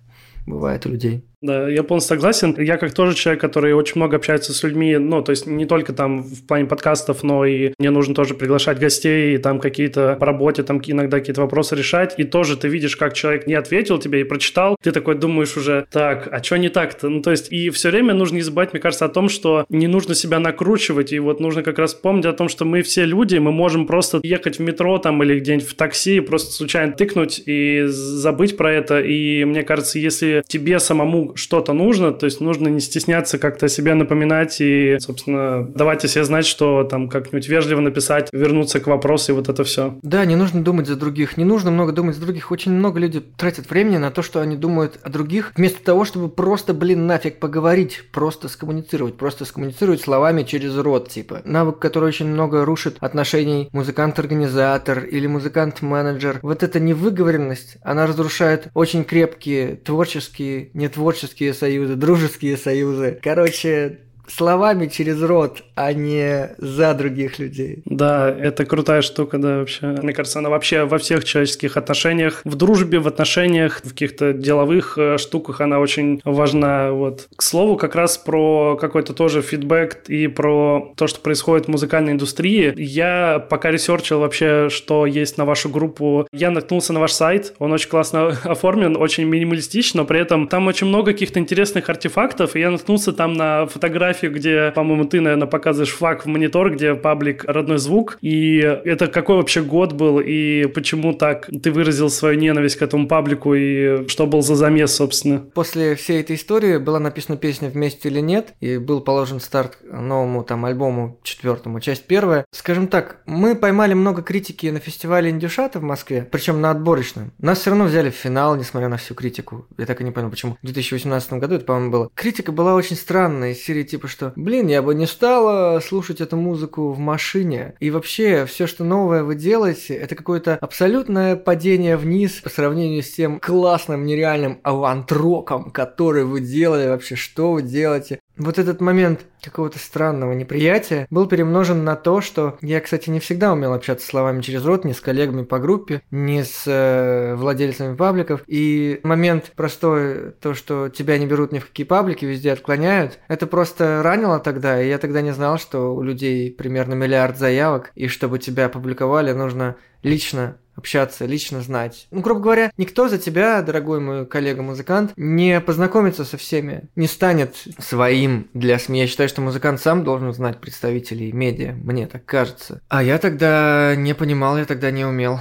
бывает 0.46 0.86
у 0.86 0.88
людей. 0.88 1.24
Да, 1.42 1.68
я 1.70 1.82
полностью 1.82 2.16
согласен. 2.16 2.54
Я 2.58 2.76
как 2.76 2.92
тоже 2.92 3.14
человек, 3.14 3.40
который 3.40 3.72
очень 3.72 3.94
много 3.96 4.16
общается 4.16 4.52
с 4.52 4.62
людьми, 4.62 4.98
ну, 4.98 5.22
то 5.22 5.30
есть 5.30 5.46
не 5.46 5.64
только 5.64 5.94
там 5.94 6.22
в 6.22 6.46
плане 6.46 6.66
подкастов, 6.66 7.22
но 7.22 7.46
и 7.46 7.72
мне 7.78 7.90
нужно 7.90 8.14
тоже 8.14 8.34
приглашать 8.34 8.78
гостей, 8.78 9.34
и 9.34 9.38
там 9.38 9.58
какие-то 9.58 10.16
по 10.20 10.26
работе, 10.26 10.62
там 10.64 10.82
иногда 10.84 11.18
какие-то 11.18 11.40
вопросы 11.40 11.76
решать. 11.76 12.14
И 12.18 12.24
тоже 12.24 12.58
ты 12.58 12.68
видишь, 12.68 12.96
как 12.96 13.14
человек 13.14 13.46
не 13.46 13.54
ответил 13.54 13.98
тебе 13.98 14.20
и 14.20 14.24
прочитал, 14.24 14.76
ты 14.82 14.92
такой 14.92 15.14
думаешь 15.14 15.56
уже, 15.56 15.86
так, 15.90 16.28
а 16.30 16.42
что 16.42 16.58
не 16.58 16.68
так-то? 16.68 17.08
Ну, 17.08 17.22
то 17.22 17.30
есть 17.30 17.50
и 17.50 17.70
все 17.70 17.90
время 17.90 18.12
нужно 18.12 18.36
не 18.36 18.42
забывать, 18.42 18.74
мне 18.74 18.80
кажется, 18.80 19.06
о 19.06 19.08
том, 19.08 19.30
что 19.30 19.64
не 19.70 19.86
нужно 19.86 20.14
себя 20.14 20.40
накручивать, 20.40 21.12
и 21.12 21.18
вот 21.18 21.40
нужно 21.40 21.62
как 21.62 21.78
раз 21.78 21.94
помнить 21.94 22.26
о 22.26 22.34
том, 22.34 22.50
что 22.50 22.66
мы 22.66 22.82
все 22.82 23.06
люди, 23.06 23.38
мы 23.38 23.50
можем 23.50 23.86
просто 23.86 24.20
ехать 24.22 24.58
в 24.58 24.62
метро 24.62 24.98
там 24.98 25.22
или 25.22 25.40
где-нибудь 25.40 25.66
в 25.66 25.74
такси, 25.74 26.20
просто 26.20 26.52
случайно 26.52 26.92
тыкнуть 26.92 27.42
и 27.46 27.84
забыть 27.86 28.58
про 28.58 28.70
это. 28.70 29.00
И 29.00 29.44
мне 29.44 29.62
кажется, 29.62 29.98
если 29.98 30.42
тебе 30.46 30.78
самому 30.80 31.29
что-то 31.34 31.72
нужно, 31.72 32.12
то 32.12 32.26
есть 32.26 32.40
нужно 32.40 32.68
не 32.68 32.80
стесняться 32.80 33.38
как-то 33.38 33.68
себе 33.68 33.94
напоминать 33.94 34.60
и, 34.60 34.96
собственно, 35.00 35.66
давать 35.66 36.04
о 36.04 36.08
себе 36.08 36.24
знать, 36.24 36.46
что 36.46 36.84
там 36.84 37.08
как-нибудь 37.08 37.48
вежливо 37.48 37.80
написать, 37.80 38.28
вернуться 38.32 38.80
к 38.80 38.86
вопросу 38.86 39.32
и 39.32 39.34
вот 39.34 39.48
это 39.48 39.64
все. 39.64 39.98
Да, 40.02 40.24
не 40.24 40.36
нужно 40.36 40.62
думать 40.62 40.86
за 40.86 40.96
других, 40.96 41.36
не 41.36 41.44
нужно 41.44 41.70
много 41.70 41.92
думать 41.92 42.16
за 42.16 42.22
других. 42.22 42.50
Очень 42.50 42.72
много 42.72 42.98
людей 42.98 43.22
тратят 43.36 43.70
времени 43.70 43.98
на 43.98 44.10
то, 44.10 44.22
что 44.22 44.40
они 44.40 44.56
думают 44.56 44.98
о 45.02 45.10
других, 45.10 45.52
вместо 45.56 45.82
того, 45.82 46.04
чтобы 46.04 46.28
просто, 46.28 46.74
блин, 46.74 47.06
нафиг 47.06 47.38
поговорить, 47.38 48.04
просто 48.12 48.48
скоммуницировать, 48.48 49.16
просто 49.16 49.44
скоммуницировать 49.44 50.00
словами 50.00 50.42
через 50.42 50.76
рот, 50.76 51.08
типа. 51.08 51.42
Навык, 51.44 51.78
который 51.78 52.08
очень 52.08 52.26
много 52.26 52.64
рушит 52.64 52.96
отношений 53.00 53.68
музыкант-организатор 53.72 55.04
или 55.04 55.26
музыкант-менеджер. 55.26 56.40
Вот 56.42 56.62
эта 56.62 56.80
невыговоренность, 56.80 57.76
она 57.82 58.06
разрушает 58.06 58.68
очень 58.74 59.04
крепкие 59.04 59.76
творческие, 59.76 60.70
нетворческие 60.74 61.19
творческие 61.20 61.52
союзы, 61.54 61.96
дружеские 61.96 62.56
союзы. 62.56 63.18
Короче, 63.22 63.98
словами 64.30 64.86
через 64.86 65.22
рот, 65.22 65.62
а 65.74 65.92
не 65.92 66.54
за 66.58 66.94
других 66.94 67.38
людей. 67.38 67.82
Да, 67.84 68.30
это 68.30 68.64
крутая 68.64 69.02
штука, 69.02 69.38
да, 69.38 69.58
вообще. 69.58 69.86
Мне 69.86 70.12
кажется, 70.12 70.38
она 70.38 70.48
вообще 70.48 70.84
во 70.84 70.98
всех 70.98 71.24
человеческих 71.24 71.76
отношениях, 71.76 72.42
в 72.44 72.54
дружбе, 72.54 72.98
в 72.98 73.08
отношениях, 73.08 73.80
в 73.84 73.90
каких-то 73.90 74.32
деловых 74.32 74.98
э, 74.98 75.18
штуках 75.18 75.60
она 75.60 75.78
очень 75.78 76.20
важна. 76.24 76.92
Вот. 76.92 77.28
К 77.36 77.42
слову, 77.42 77.76
как 77.76 77.94
раз 77.94 78.18
про 78.18 78.76
какой-то 78.80 79.12
тоже 79.12 79.42
фидбэк 79.42 80.04
и 80.08 80.26
про 80.28 80.92
то, 80.96 81.06
что 81.06 81.20
происходит 81.20 81.66
в 81.66 81.70
музыкальной 81.70 82.12
индустрии. 82.12 82.72
Я 82.76 83.44
пока 83.48 83.70
research 83.70 84.10
ил 84.10 84.20
вообще, 84.20 84.68
что 84.70 85.06
есть 85.06 85.38
на 85.38 85.44
вашу 85.44 85.68
группу, 85.68 86.26
я 86.32 86.50
наткнулся 86.50 86.92
на 86.92 87.00
ваш 87.00 87.12
сайт, 87.12 87.54
он 87.58 87.72
очень 87.72 87.88
классно 87.88 88.28
оформлен, 88.44 88.96
очень 88.96 89.24
минималистично, 89.24 90.02
но 90.02 90.06
при 90.06 90.20
этом 90.20 90.48
там 90.48 90.66
очень 90.66 90.86
много 90.86 91.12
каких-то 91.12 91.38
интересных 91.40 91.88
артефактов, 91.88 92.56
и 92.56 92.60
я 92.60 92.70
наткнулся 92.70 93.12
там 93.12 93.34
на 93.34 93.66
фотографии 93.66 94.19
фотографию, 94.20 94.32
где, 94.32 94.72
по-моему, 94.72 95.04
ты, 95.04 95.20
наверное, 95.20 95.46
показываешь 95.46 95.92
fuck 95.92 96.24
в 96.24 96.28
монитор, 96.28 96.72
где 96.72 96.94
паблик 96.94 97.44
«Родной 97.46 97.78
звук». 97.78 98.18
И 98.20 98.58
это 98.58 99.06
какой 99.06 99.36
вообще 99.36 99.62
год 99.62 99.92
был, 99.92 100.20
и 100.20 100.66
почему 100.66 101.12
так 101.14 101.48
ты 101.62 101.70
выразил 101.70 102.10
свою 102.10 102.38
ненависть 102.38 102.76
к 102.76 102.82
этому 102.82 103.08
паблику, 103.08 103.54
и 103.54 104.06
что 104.08 104.26
был 104.26 104.42
за 104.42 104.54
замес, 104.54 104.94
собственно? 104.94 105.40
После 105.54 105.94
всей 105.94 106.20
этой 106.20 106.36
истории 106.36 106.78
была 106.78 106.98
написана 106.98 107.38
песня 107.38 107.68
«Вместе 107.68 108.08
или 108.08 108.20
нет», 108.20 108.54
и 108.60 108.78
был 108.78 109.00
положен 109.00 109.40
старт 109.40 109.78
новому 109.82 110.42
там 110.44 110.64
альбому 110.64 111.18
четвертому, 111.22 111.80
часть 111.80 112.04
первая. 112.04 112.44
Скажем 112.52 112.88
так, 112.88 113.20
мы 113.26 113.54
поймали 113.54 113.94
много 113.94 114.22
критики 114.22 114.66
на 114.66 114.78
фестивале 114.78 115.30
Индюшата 115.30 115.78
в 115.78 115.82
Москве, 115.82 116.26
причем 116.30 116.60
на 116.60 116.70
отборочном. 116.70 117.32
Нас 117.38 117.60
все 117.60 117.70
равно 117.70 117.84
взяли 117.84 118.10
в 118.10 118.14
финал, 118.14 118.56
несмотря 118.56 118.88
на 118.88 118.96
всю 118.96 119.14
критику. 119.14 119.66
Я 119.78 119.86
так 119.86 120.00
и 120.00 120.04
не 120.04 120.10
понял, 120.10 120.30
почему. 120.30 120.56
В 120.62 120.66
2018 120.66 121.32
году 121.34 121.54
это, 121.56 121.64
по-моему, 121.64 121.90
было. 121.90 122.10
Критика 122.14 122.52
была 122.52 122.74
очень 122.74 122.96
странная, 122.96 123.52
из 123.52 123.62
серии 123.62 123.82
типа, 123.82 124.08
что, 124.10 124.32
блин, 124.36 124.66
я 124.66 124.82
бы 124.82 124.94
не 124.94 125.06
стала 125.06 125.80
слушать 125.80 126.20
эту 126.20 126.36
музыку 126.36 126.92
в 126.92 126.98
машине. 126.98 127.74
И 127.80 127.90
вообще, 127.90 128.44
все, 128.44 128.66
что 128.66 128.84
новое 128.84 129.22
вы 129.22 129.34
делаете, 129.34 129.94
это 129.94 130.14
какое-то 130.14 130.56
абсолютное 130.56 131.36
падение 131.36 131.96
вниз 131.96 132.40
по 132.42 132.50
сравнению 132.50 133.02
с 133.02 133.10
тем 133.10 133.40
классным, 133.40 134.04
нереальным 134.04 134.60
авантроком, 134.62 135.70
который 135.70 136.24
вы 136.24 136.40
делали 136.40 136.88
вообще, 136.88 137.16
что 137.16 137.52
вы 137.52 137.62
делаете. 137.62 138.20
Вот 138.40 138.58
этот 138.58 138.80
момент 138.80 139.26
какого-то 139.42 139.78
странного 139.78 140.32
неприятия 140.32 141.06
был 141.10 141.26
перемножен 141.26 141.84
на 141.84 141.94
то, 141.94 142.22
что 142.22 142.56
я, 142.62 142.80
кстати, 142.80 143.10
не 143.10 143.20
всегда 143.20 143.52
умел 143.52 143.74
общаться 143.74 144.06
словами 144.06 144.40
через 144.40 144.64
рот, 144.64 144.86
ни 144.86 144.92
с 144.92 145.00
коллегами 145.00 145.44
по 145.44 145.58
группе, 145.58 146.00
ни 146.10 146.40
с 146.40 146.62
э, 146.66 147.34
владельцами 147.34 147.94
пабликов. 147.94 148.42
И 148.46 149.00
момент 149.02 149.52
простой, 149.54 150.32
то, 150.40 150.54
что 150.54 150.88
тебя 150.88 151.18
не 151.18 151.26
берут 151.26 151.52
ни 151.52 151.58
в 151.58 151.66
какие 151.66 151.84
паблики, 151.84 152.24
везде 152.24 152.52
отклоняют, 152.52 153.18
это 153.28 153.46
просто 153.46 154.02
ранило 154.02 154.40
тогда, 154.40 154.82
и 154.82 154.88
я 154.88 154.96
тогда 154.96 155.20
не 155.20 155.34
знал, 155.34 155.58
что 155.58 155.94
у 155.94 156.00
людей 156.00 156.50
примерно 156.50 156.94
миллиард 156.94 157.36
заявок, 157.36 157.92
и 157.94 158.08
чтобы 158.08 158.38
тебя 158.38 158.66
опубликовали, 158.66 159.32
нужно 159.32 159.76
лично 160.02 160.56
общаться, 160.80 161.26
лично 161.26 161.60
знать. 161.60 162.06
Ну, 162.10 162.20
грубо 162.20 162.40
говоря, 162.40 162.72
никто 162.76 163.08
за 163.08 163.18
тебя, 163.18 163.62
дорогой 163.62 164.00
мой 164.00 164.26
коллега-музыкант, 164.26 165.12
не 165.16 165.60
познакомится 165.60 166.24
со 166.24 166.36
всеми, 166.36 166.88
не 166.96 167.06
станет 167.06 167.54
своим 167.78 168.48
для 168.54 168.78
СМИ. 168.78 169.00
Я 169.00 169.06
считаю, 169.06 169.28
что 169.28 169.42
музыкант 169.42 169.80
сам 169.80 170.04
должен 170.04 170.32
знать 170.32 170.58
представителей 170.58 171.32
медиа, 171.32 171.72
мне 171.72 172.06
так 172.06 172.24
кажется. 172.24 172.80
А 172.88 173.02
я 173.02 173.18
тогда 173.18 173.94
не 173.96 174.14
понимал, 174.14 174.58
я 174.58 174.64
тогда 174.64 174.90
не 174.90 175.04
умел 175.04 175.40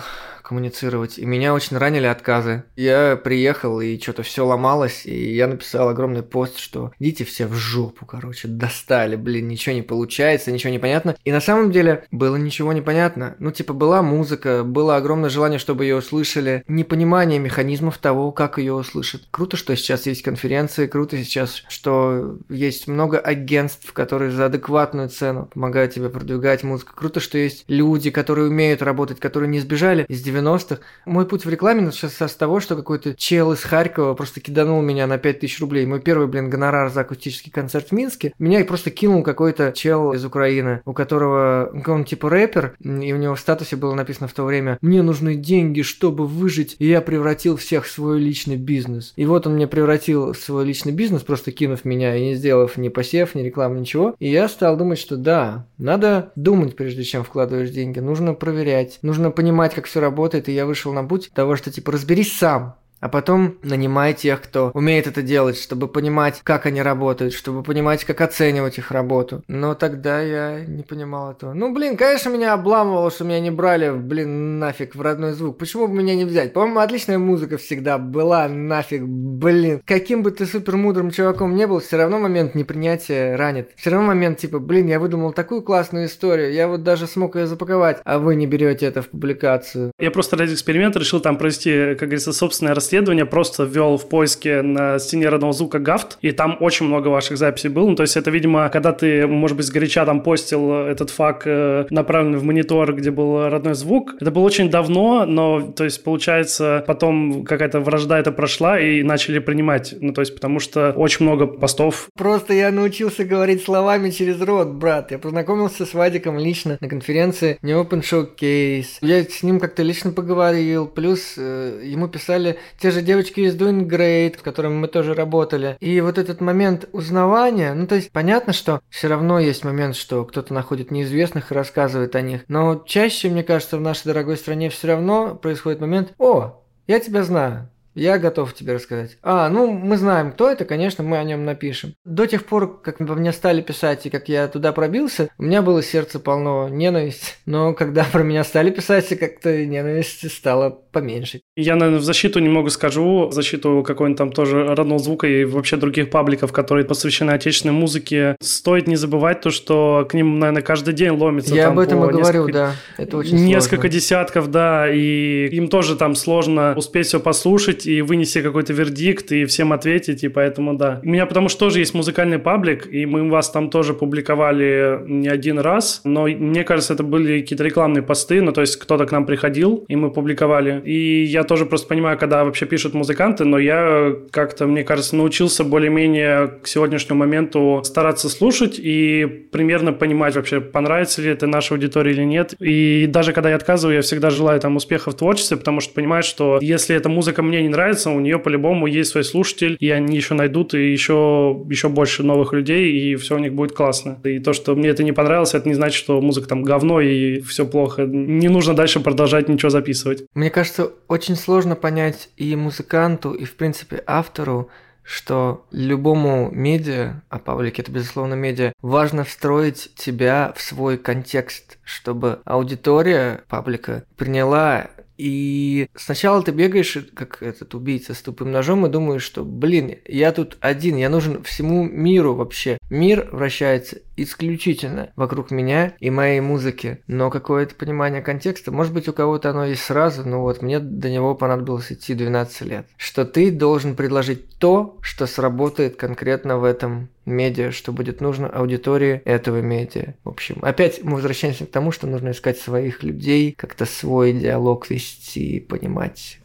коммуницировать. 0.50 1.20
И 1.20 1.26
меня 1.26 1.54
очень 1.54 1.78
ранили 1.78 2.08
отказы. 2.08 2.64
Я 2.76 3.16
приехал, 3.16 3.80
и 3.82 4.00
что-то 4.00 4.24
все 4.24 4.44
ломалось, 4.44 5.06
и 5.06 5.36
я 5.36 5.46
написал 5.46 5.90
огромный 5.90 6.24
пост, 6.24 6.58
что 6.58 6.92
идите 6.98 7.24
все 7.24 7.46
в 7.46 7.54
жопу, 7.54 8.08
короче, 8.08 8.48
достали, 8.48 9.16
блин, 9.16 9.48
ничего 9.48 9.76
не 9.76 9.84
получается, 9.84 10.52
ничего 10.52 10.72
не 10.72 10.80
понятно. 10.80 11.16
И 11.24 11.32
на 11.32 11.40
самом 11.40 11.72
деле 11.72 12.06
было 12.10 12.36
ничего 12.36 12.74
не 12.74 12.82
понятно. 12.82 13.36
Ну, 13.38 13.52
типа, 13.52 13.74
была 13.74 14.02
музыка, 14.02 14.64
было 14.64 14.98
огромное 14.98 15.30
желание, 15.30 15.60
чтобы 15.60 15.86
ее 15.86 15.98
услышали, 15.98 16.64
непонимание 16.68 17.38
механизмов 17.38 18.00
того, 18.00 18.32
как 18.32 18.58
ее 18.58 18.74
услышат. 18.74 19.28
Круто, 19.30 19.56
что 19.56 19.76
сейчас 19.76 20.08
есть 20.08 20.24
конференции, 20.24 20.88
круто 20.88 21.16
сейчас, 21.18 21.64
что 21.70 22.40
есть 22.50 22.88
много 22.88 23.20
агентств, 23.20 23.94
которые 23.94 24.32
за 24.32 24.48
адекватную 24.48 25.10
цену 25.10 25.48
помогают 25.54 25.94
тебе 25.94 26.10
продвигать 26.10 26.64
музыку. 26.64 26.94
Круто, 26.96 27.20
что 27.20 27.38
есть 27.38 27.66
люди, 27.68 28.10
которые 28.10 28.48
умеют 28.48 28.82
работать, 28.82 29.20
которые 29.20 29.48
не 29.50 29.60
сбежали 29.60 30.06
из 30.08 30.24
90 30.24 30.38
90-х. 30.39 30.80
Мой 31.06 31.25
путь 31.25 31.45
в 31.45 31.49
рекламе 31.49 31.82
начался 31.82 32.28
с 32.28 32.36
того, 32.36 32.60
что 32.60 32.75
какой-то 32.75 33.15
чел 33.15 33.54
из 33.54 33.63
Харькова 33.63 34.13
просто 34.13 34.39
киданул 34.39 34.82
меня 34.82 35.08
на 35.08 35.17
5000 35.17 35.60
рублей. 35.60 35.86
Мой 35.86 35.99
первый, 35.99 36.28
блин, 36.28 36.49
гонорар 36.49 36.89
за 36.89 37.02
акустический 37.02 37.52
концерт 37.52 37.89
в 37.89 37.91
Минске. 37.91 38.34
Меня 38.39 38.63
просто 38.65 38.91
кинул 38.91 39.23
какой-то 39.23 39.71
чел 39.75 40.13
из 40.13 40.23
Украины, 40.25 40.82
у 40.86 40.93
которого, 40.93 41.71
он 41.88 42.06
типа 42.06 42.30
рэпер, 42.30 42.75
и 42.80 43.13
у 43.13 43.17
него 43.17 43.36
в 43.36 43.39
статусе 43.39 43.75
было 43.75 43.93
написано 43.93 44.28
в 44.28 44.34
то 44.34 44.43
время 44.43 44.78
«Мне 44.82 45.02
нужны 45.02 45.36
деньги, 45.36 45.82
чтобы 45.82 46.25
выжить, 46.28 46.75
и 46.80 46.88
я 46.88 47.02
превратил 47.02 47.58
всех 47.58 47.86
в 47.86 47.91
свой 47.91 48.19
личный 48.19 48.58
бизнес». 48.58 49.13
И 49.15 49.25
вот 49.25 49.47
он 49.47 49.56
мне 49.56 49.67
превратил 49.67 50.34
в 50.34 50.38
свой 50.38 50.65
личный 50.65 50.91
бизнес, 50.91 51.23
просто 51.23 51.52
кинув 51.52 51.86
меня 51.86 52.15
и 52.15 52.25
не 52.25 52.36
сделав 52.36 52.78
ни 52.78 52.89
посев, 52.89 53.36
ни 53.36 53.41
рекламу, 53.41 53.80
ничего. 53.80 54.15
И 54.19 54.30
я 54.30 54.47
стал 54.47 54.78
думать, 54.78 54.99
что 54.99 55.17
да, 55.17 55.67
надо 55.78 56.32
думать, 56.36 56.75
прежде 56.75 57.04
чем 57.04 57.23
вкладываешь 57.23 57.69
деньги. 57.69 57.99
Нужно 57.99 58.34
проверять, 58.34 58.99
нужно 59.02 59.32
понимать, 59.32 59.73
как 59.73 59.86
все 59.86 59.99
работает, 59.99 60.29
работает, 60.30 60.50
и 60.50 60.54
я 60.54 60.65
вышел 60.65 60.94
на 60.94 61.04
путь 61.04 61.32
того, 61.34 61.56
что 61.56 61.72
типа 61.72 61.92
разберись 61.92 62.38
сам, 62.38 62.76
а 63.00 63.10
потом 63.10 63.58
нанимай 63.64 64.14
тех, 64.14 64.42
кто 64.42 64.72
умеет 64.74 65.08
это 65.08 65.22
делать, 65.22 65.58
чтобы 65.58 65.88
понимать, 65.88 66.42
как 66.44 66.66
они 66.66 66.82
работают, 66.82 67.34
чтобы 67.34 67.64
понимать, 67.64 68.04
как 68.04 68.22
оценивать 68.22 68.78
их 68.78 68.92
работу. 68.92 69.44
Но 69.48 69.76
тогда 69.76 70.22
я 70.22 70.66
не 70.66 70.84
понимал 70.84 71.32
этого. 71.32 71.54
Ну, 71.54 71.74
блин, 71.74 71.98
конечно, 71.98 72.30
меня 72.30 72.54
обламывало, 72.54 73.12
что 73.12 73.24
меня 73.24 73.40
не 73.40 73.52
брали, 73.52 73.92
блин, 73.92 74.60
нафиг 74.60 74.96
в 74.96 75.02
родной 75.02 75.34
звук. 75.34 75.58
Почему 75.58 75.88
бы 75.88 75.96
меня 75.96 76.16
не 76.16 76.26
взять? 76.26 76.54
По-моему, 76.54 76.80
отличная 76.80 77.18
музыка 77.18 77.58
всегда 77.58 77.98
была, 77.98 78.48
нафиг, 78.48 79.04
блин. 79.04 79.82
Каким 79.86 80.24
бы 80.24 80.32
ты 80.32 80.46
супер 80.46 80.76
мудрым 80.76 81.12
чуваком 81.12 81.56
не 81.56 81.68
был, 81.68 81.80
все 81.80 81.98
равно 81.98 82.20
момент 82.20 82.56
непринятия 82.56 83.38
ранит. 83.38 83.72
Все 83.76 83.92
равно 83.92 84.08
момент 84.08 84.40
типа, 84.40 84.60
блин, 84.60 84.88
я 84.88 85.00
выдумал 85.00 85.32
такую 85.32 85.62
классную 85.62 86.06
историю, 86.06 86.52
я 86.52 86.68
вот 86.68 86.84
даже 86.84 87.08
смог 87.08 87.36
ее 87.36 87.48
запаковать, 87.48 88.02
а 88.04 88.20
вы 88.20 88.36
не 88.36 88.48
берете 88.48 88.86
это 88.86 89.02
в 89.02 89.10
публикацию. 89.10 89.92
Я 90.00 90.12
просто 90.12 90.38
ради 90.38 90.54
эксперимента 90.54 91.00
решил 91.00 91.20
там 91.20 91.38
провести, 91.38 91.96
как 91.96 92.10
говорится, 92.10 92.34
собственное 92.34 92.74
расследование 92.74 92.88
расследование, 92.89 93.25
просто 93.25 93.63
ввел 93.63 93.97
в 93.97 94.10
поиске 94.10 94.62
на 94.62 94.97
стене 94.97 95.30
родного 95.30 95.54
звука 95.54 95.78
гафт, 95.80 96.17
и 96.21 96.32
там 96.32 96.58
очень 96.60 96.88
много 96.88 97.10
ваших 97.10 97.38
записей 97.38 97.69
было. 97.69 97.88
Ну, 97.89 97.95
то 97.95 98.04
есть 98.04 98.17
это, 98.17 98.32
видимо, 98.32 98.69
когда 98.69 98.93
ты, 98.93 99.28
может 99.28 99.56
быть, 99.56 99.67
сгоряча 99.67 100.06
там 100.06 100.21
постил 100.21 100.73
этот 100.73 101.12
факт, 101.12 101.43
э, 101.45 101.86
направленный 101.91 102.39
в 102.39 102.43
монитор, 102.43 102.95
где 102.95 103.12
был 103.12 103.47
родной 103.49 103.75
звук. 103.75 104.15
Это 104.19 104.32
было 104.32 104.43
очень 104.43 104.71
давно, 104.71 105.25
но, 105.25 105.62
то 105.62 105.84
есть, 105.84 106.04
получается, 106.04 106.84
потом 106.88 107.43
какая-то 107.43 107.80
вражда 107.80 108.17
это 108.17 108.32
прошла 108.32 108.80
и 108.80 109.04
начали 109.04 109.38
принимать. 109.39 109.93
Ну, 109.99 110.12
то 110.12 110.21
есть, 110.21 110.34
потому 110.34 110.60
что 110.60 110.91
очень 110.95 111.25
много 111.25 111.45
постов. 111.45 112.10
Просто 112.17 112.54
я 112.54 112.71
научился 112.71 113.23
говорить 113.23 113.63
словами 113.63 114.10
через 114.10 114.41
рот, 114.41 114.69
брат. 114.69 115.12
Я 115.12 115.19
познакомился 115.19 115.86
с 115.86 115.93
Вадиком 115.93 116.39
лично 116.39 116.78
на 116.82 116.89
конференции 116.89 117.60
не 117.62 117.73
Open 117.73 118.02
Showcase. 118.02 118.88
Я 119.02 119.23
с 119.23 119.43
ним 119.43 119.60
как-то 119.60 119.84
лично 119.84 120.12
поговорил, 120.12 120.88
плюс 120.88 121.36
э, 121.38 121.82
ему 121.84 122.08
писали 122.08 122.58
те 122.80 122.92
же 122.92 123.02
девочки 123.02 123.42
из 123.42 123.56
Doing 123.56 123.88
Great, 123.88 124.39
с 124.39 124.42
которыми 124.42 124.74
мы 124.74 124.88
тоже 124.88 125.13
работали. 125.13 125.78
И 125.80 126.02
вот 126.02 126.18
этот 126.18 126.42
момент 126.42 126.88
узнавания, 126.92 127.74
ну 127.74 127.88
то 127.88 127.96
есть 127.96 128.12
понятно, 128.12 128.54
что 128.54 128.82
все 128.89 129.08
равно 129.08 129.39
есть 129.39 129.63
момент, 129.63 129.96
что 129.96 130.26
кто-то 130.26 130.54
находит 130.54 130.92
неизвестных 130.92 131.52
и 131.52 131.56
рассказывает 131.56 132.15
о 132.15 132.22
них. 132.22 132.44
Но 132.48 132.84
чаще, 132.86 133.30
мне 133.30 133.44
кажется, 133.44 133.78
в 133.78 133.82
нашей 133.82 134.06
дорогой 134.06 134.38
стране 134.38 134.70
все 134.70 134.88
равно 134.88 135.36
происходит 135.36 135.82
момент, 135.82 136.13
о, 136.18 136.63
я 136.88 137.00
тебя 137.00 137.24
знаю, 137.24 137.70
я 138.00 138.18
готов 138.18 138.54
тебе 138.54 138.74
рассказать. 138.74 139.18
А, 139.22 139.50
ну, 139.50 139.72
мы 139.72 139.98
знаем, 139.98 140.32
кто 140.32 140.50
это, 140.50 140.66
конечно, 140.66 141.04
мы 141.04 141.18
о 141.18 141.24
нем 141.24 141.46
напишем. 141.46 141.94
До 142.06 142.26
тех 142.26 142.46
пор, 142.46 142.82
как 142.82 143.00
во 143.00 143.16
мне 143.16 143.32
стали 143.34 143.62
писать 143.62 144.06
и 144.06 144.10
как 144.10 144.30
я 144.30 144.48
туда 144.48 144.72
пробился, 144.72 145.30
у 145.38 145.44
меня 145.44 145.62
было 145.62 145.84
сердце 145.84 146.20
полно 146.20 146.70
ненависти. 146.70 147.34
Но 147.46 147.74
когда 147.74 148.06
про 148.12 148.24
меня 148.24 148.44
стали 148.44 148.70
писать, 148.72 149.08
как-то 149.20 149.66
ненависти 149.66 150.28
стало 150.28 150.70
поменьше. 150.70 151.42
Я, 151.56 151.76
наверное, 151.76 152.00
в 152.00 152.04
защиту 152.04 152.40
немного 152.40 152.70
скажу, 152.70 153.28
в 153.28 153.34
защиту 153.34 153.84
какой-нибудь 153.86 154.18
там 154.18 154.32
тоже 154.32 154.66
родного 154.76 155.00
звука 155.00 155.28
и 155.28 155.44
вообще 155.44 155.78
других 155.78 156.10
пабликов, 156.10 156.52
которые 156.52 156.86
посвящены 156.86 157.32
отечественной 157.32 157.74
музыке. 157.74 158.36
Стоит 158.42 158.88
не 158.88 158.96
забывать 158.96 159.42
то, 159.42 159.50
что 159.52 160.08
к 160.10 160.14
ним, 160.14 160.40
наверное, 160.40 160.62
каждый 160.62 160.94
день 160.94 161.12
ломится. 161.12 161.54
Я 161.54 161.70
об 161.70 161.80
этом 161.80 162.04
и 162.08 162.12
говорю, 162.12 162.48
да. 162.48 162.74
Это 162.98 163.18
очень 163.18 163.38
Несколько 163.38 163.82
сложно. 163.82 163.90
десятков, 163.90 164.52
да, 164.52 164.90
и 164.92 165.48
им 165.48 165.68
тоже 165.68 165.96
там 165.96 166.16
сложно 166.16 166.74
успеть 166.76 167.08
все 167.08 167.20
послушать 167.20 167.86
и 167.89 168.02
вынести 168.02 168.41
какой-то 168.41 168.73
вердикт 168.73 169.32
и 169.32 169.45
всем 169.45 169.73
ответить, 169.73 170.23
и 170.23 170.28
поэтому 170.28 170.75
да. 170.75 171.02
У 171.04 171.10
меня 171.10 171.25
потому 171.25 171.49
что 171.49 171.60
тоже 171.60 171.80
есть 171.80 171.93
музыкальный 171.93 172.39
паблик, 172.39 172.88
и 172.91 173.06
мы 173.06 173.30
вас 173.30 173.49
там 173.49 173.69
тоже 173.69 173.93
публиковали 173.93 174.99
не 175.08 175.28
один 175.28 175.60
раз, 175.60 176.02
но 176.04 176.23
мне 176.25 176.63
кажется, 176.63 176.93
это 176.93 177.04
были 177.04 177.41
какие-то 177.41 177.63
рекламные 177.63 178.04
посты, 178.04 178.41
ну 178.41 178.52
то 178.52 178.62
есть 178.62 178.78
кто-то 178.78 179.06
к 179.06 179.12
нам 179.12 179.25
приходил, 179.25 179.86
и 179.88 179.95
мы 179.95 180.12
публиковали 180.12 180.82
и 180.86 181.23
я 181.23 181.43
тоже 181.43 181.65
просто 181.65 181.88
понимаю, 181.88 182.17
когда 182.17 182.43
вообще 182.43 182.65
пишут 182.65 182.93
музыканты, 182.93 183.45
но 183.45 183.58
я 183.58 184.15
как-то, 184.32 184.67
мне 184.67 184.84
кажется, 184.84 185.15
научился 185.15 185.63
более-менее 185.63 186.47
к 186.62 186.67
сегодняшнему 186.67 187.19
моменту 187.19 187.82
стараться 187.84 188.30
слушать 188.30 188.80
и 188.80 189.25
примерно 189.52 189.93
понимать 189.93 190.36
вообще, 190.36 190.62
понравится 190.62 191.21
ли 191.21 191.30
это 191.30 191.47
нашей 191.47 191.73
аудитории 191.73 192.12
или 192.12 192.23
нет. 192.23 192.54
И 192.60 193.06
даже 193.08 193.34
когда 193.34 193.49
я 193.49 193.56
отказываю, 193.56 193.97
я 193.97 194.02
всегда 194.02 194.30
желаю 194.30 194.60
там 194.60 194.75
успеха 194.75 195.12
в 195.12 195.15
творчестве, 195.15 195.58
потому 195.58 195.80
что 195.80 195.93
понимаю, 195.93 196.23
что 196.23 196.60
если 196.62 196.95
эта 196.95 197.10
музыка 197.10 197.43
мне 197.43 197.62
не 197.62 197.69
нравится, 197.69 197.79
у 198.12 198.20
нее 198.20 198.39
по-любому 198.39 198.88
есть 198.88 199.12
свой 199.12 199.24
слушатель, 199.24 199.78
и 199.80 199.89
они 199.89 200.15
еще 200.15 200.34
найдут 200.34 200.74
и 200.74 200.92
еще, 200.92 201.65
еще 201.70 201.89
больше 201.89 202.24
новых 202.24 202.54
людей, 202.54 202.92
и 202.92 203.15
все 203.15 203.36
у 203.36 203.39
них 203.39 203.54
будет 203.54 203.74
классно. 203.74 204.20
И 204.24 204.39
то, 204.39 204.54
что 204.54 204.76
мне 204.76 204.89
это 204.89 205.04
не 205.04 205.12
понравилось, 205.12 205.54
это 205.54 205.68
не 205.68 205.76
значит, 205.76 205.98
что 205.98 206.22
музыка 206.22 206.48
там 206.50 206.63
говно 206.63 207.02
и 207.02 207.42
все 207.42 207.65
плохо. 207.65 208.04
Не 208.06 208.50
нужно 208.50 208.74
дальше 208.74 209.00
продолжать 209.00 209.50
ничего 209.50 209.70
записывать. 209.70 210.24
Мне 210.34 210.50
кажется, 210.50 210.92
очень 211.08 211.36
сложно 211.36 211.76
понять 211.76 212.30
и 212.38 212.56
музыканту, 212.56 213.34
и, 213.34 213.46
в 213.46 213.56
принципе, 213.56 214.04
автору, 214.06 214.70
что 215.10 215.65
любому 215.72 216.52
медиа, 216.52 217.24
а 217.30 217.39
паблик 217.39 217.80
это 217.80 217.92
безусловно 217.92 218.36
медиа, 218.36 218.74
важно 218.82 219.24
встроить 219.24 219.92
тебя 219.96 220.54
в 220.56 220.62
свой 220.62 220.98
контекст, 220.98 221.80
чтобы 221.84 222.42
аудитория 222.46 223.42
паблика 223.50 224.04
приняла 224.18 224.92
и 225.20 225.90
сначала 225.96 226.42
ты 226.42 226.52
бегаешь, 226.52 226.98
как 227.14 227.44
этот 227.44 227.76
убийца 227.76 228.14
с 228.14 228.22
тупым 228.22 228.54
ножом, 228.54 228.86
и 228.86 228.90
думаешь, 228.90 229.22
что, 229.22 229.44
блин, 229.44 229.98
я 230.08 230.32
тут 230.32 230.58
один, 230.62 230.96
я 230.96 231.10
нужен 231.10 231.44
всему 231.44 231.84
миру 231.84 232.36
вообще. 232.36 232.78
Мир 232.90 233.28
вращается 233.34 233.98
исключительно 234.24 235.12
вокруг 235.16 235.52
меня 235.52 235.94
и 236.00 236.10
моей 236.10 236.40
музыки. 236.40 237.02
Но 237.08 237.30
какое-то 237.30 237.76
понимание 237.76 238.22
контекста, 238.22 238.72
может 238.72 238.94
быть, 238.94 239.08
у 239.08 239.14
кого-то 239.14 239.52
оно 239.52 239.66
есть 239.66 239.84
сразу, 239.84 240.28
но 240.28 240.42
вот 240.42 240.62
мне 240.62 240.80
до 240.80 241.10
него 241.10 241.36
понадобилось 241.36 241.92
идти 241.92 242.14
12 242.14 242.62
лет. 242.62 242.88
Что 242.98 243.26
ты 243.26 243.52
должен 243.52 243.96
предложить 243.96 244.50
то, 244.58 244.98
что 245.02 245.26
сработает 245.26 245.96
конкретно 245.96 246.58
в 246.58 246.64
этом 246.64 247.10
медиа, 247.26 247.72
что 247.72 247.92
будет 247.92 248.22
нужно 248.22 248.48
аудитории 248.48 249.22
этого 249.26 249.62
медиа. 249.62 250.16
В 250.24 250.30
общем, 250.30 250.58
опять 250.62 251.04
мы 251.04 251.16
возвращаемся 251.16 251.66
к 251.66 251.72
тому, 251.72 251.92
что 251.92 252.08
нужно 252.08 252.32
искать 252.32 252.58
своих 252.58 253.04
людей, 253.04 253.54
как-то 253.58 253.86
свой 253.86 254.34
диалог 254.34 254.90
вести, 254.90 255.60
понимать. 255.60 256.40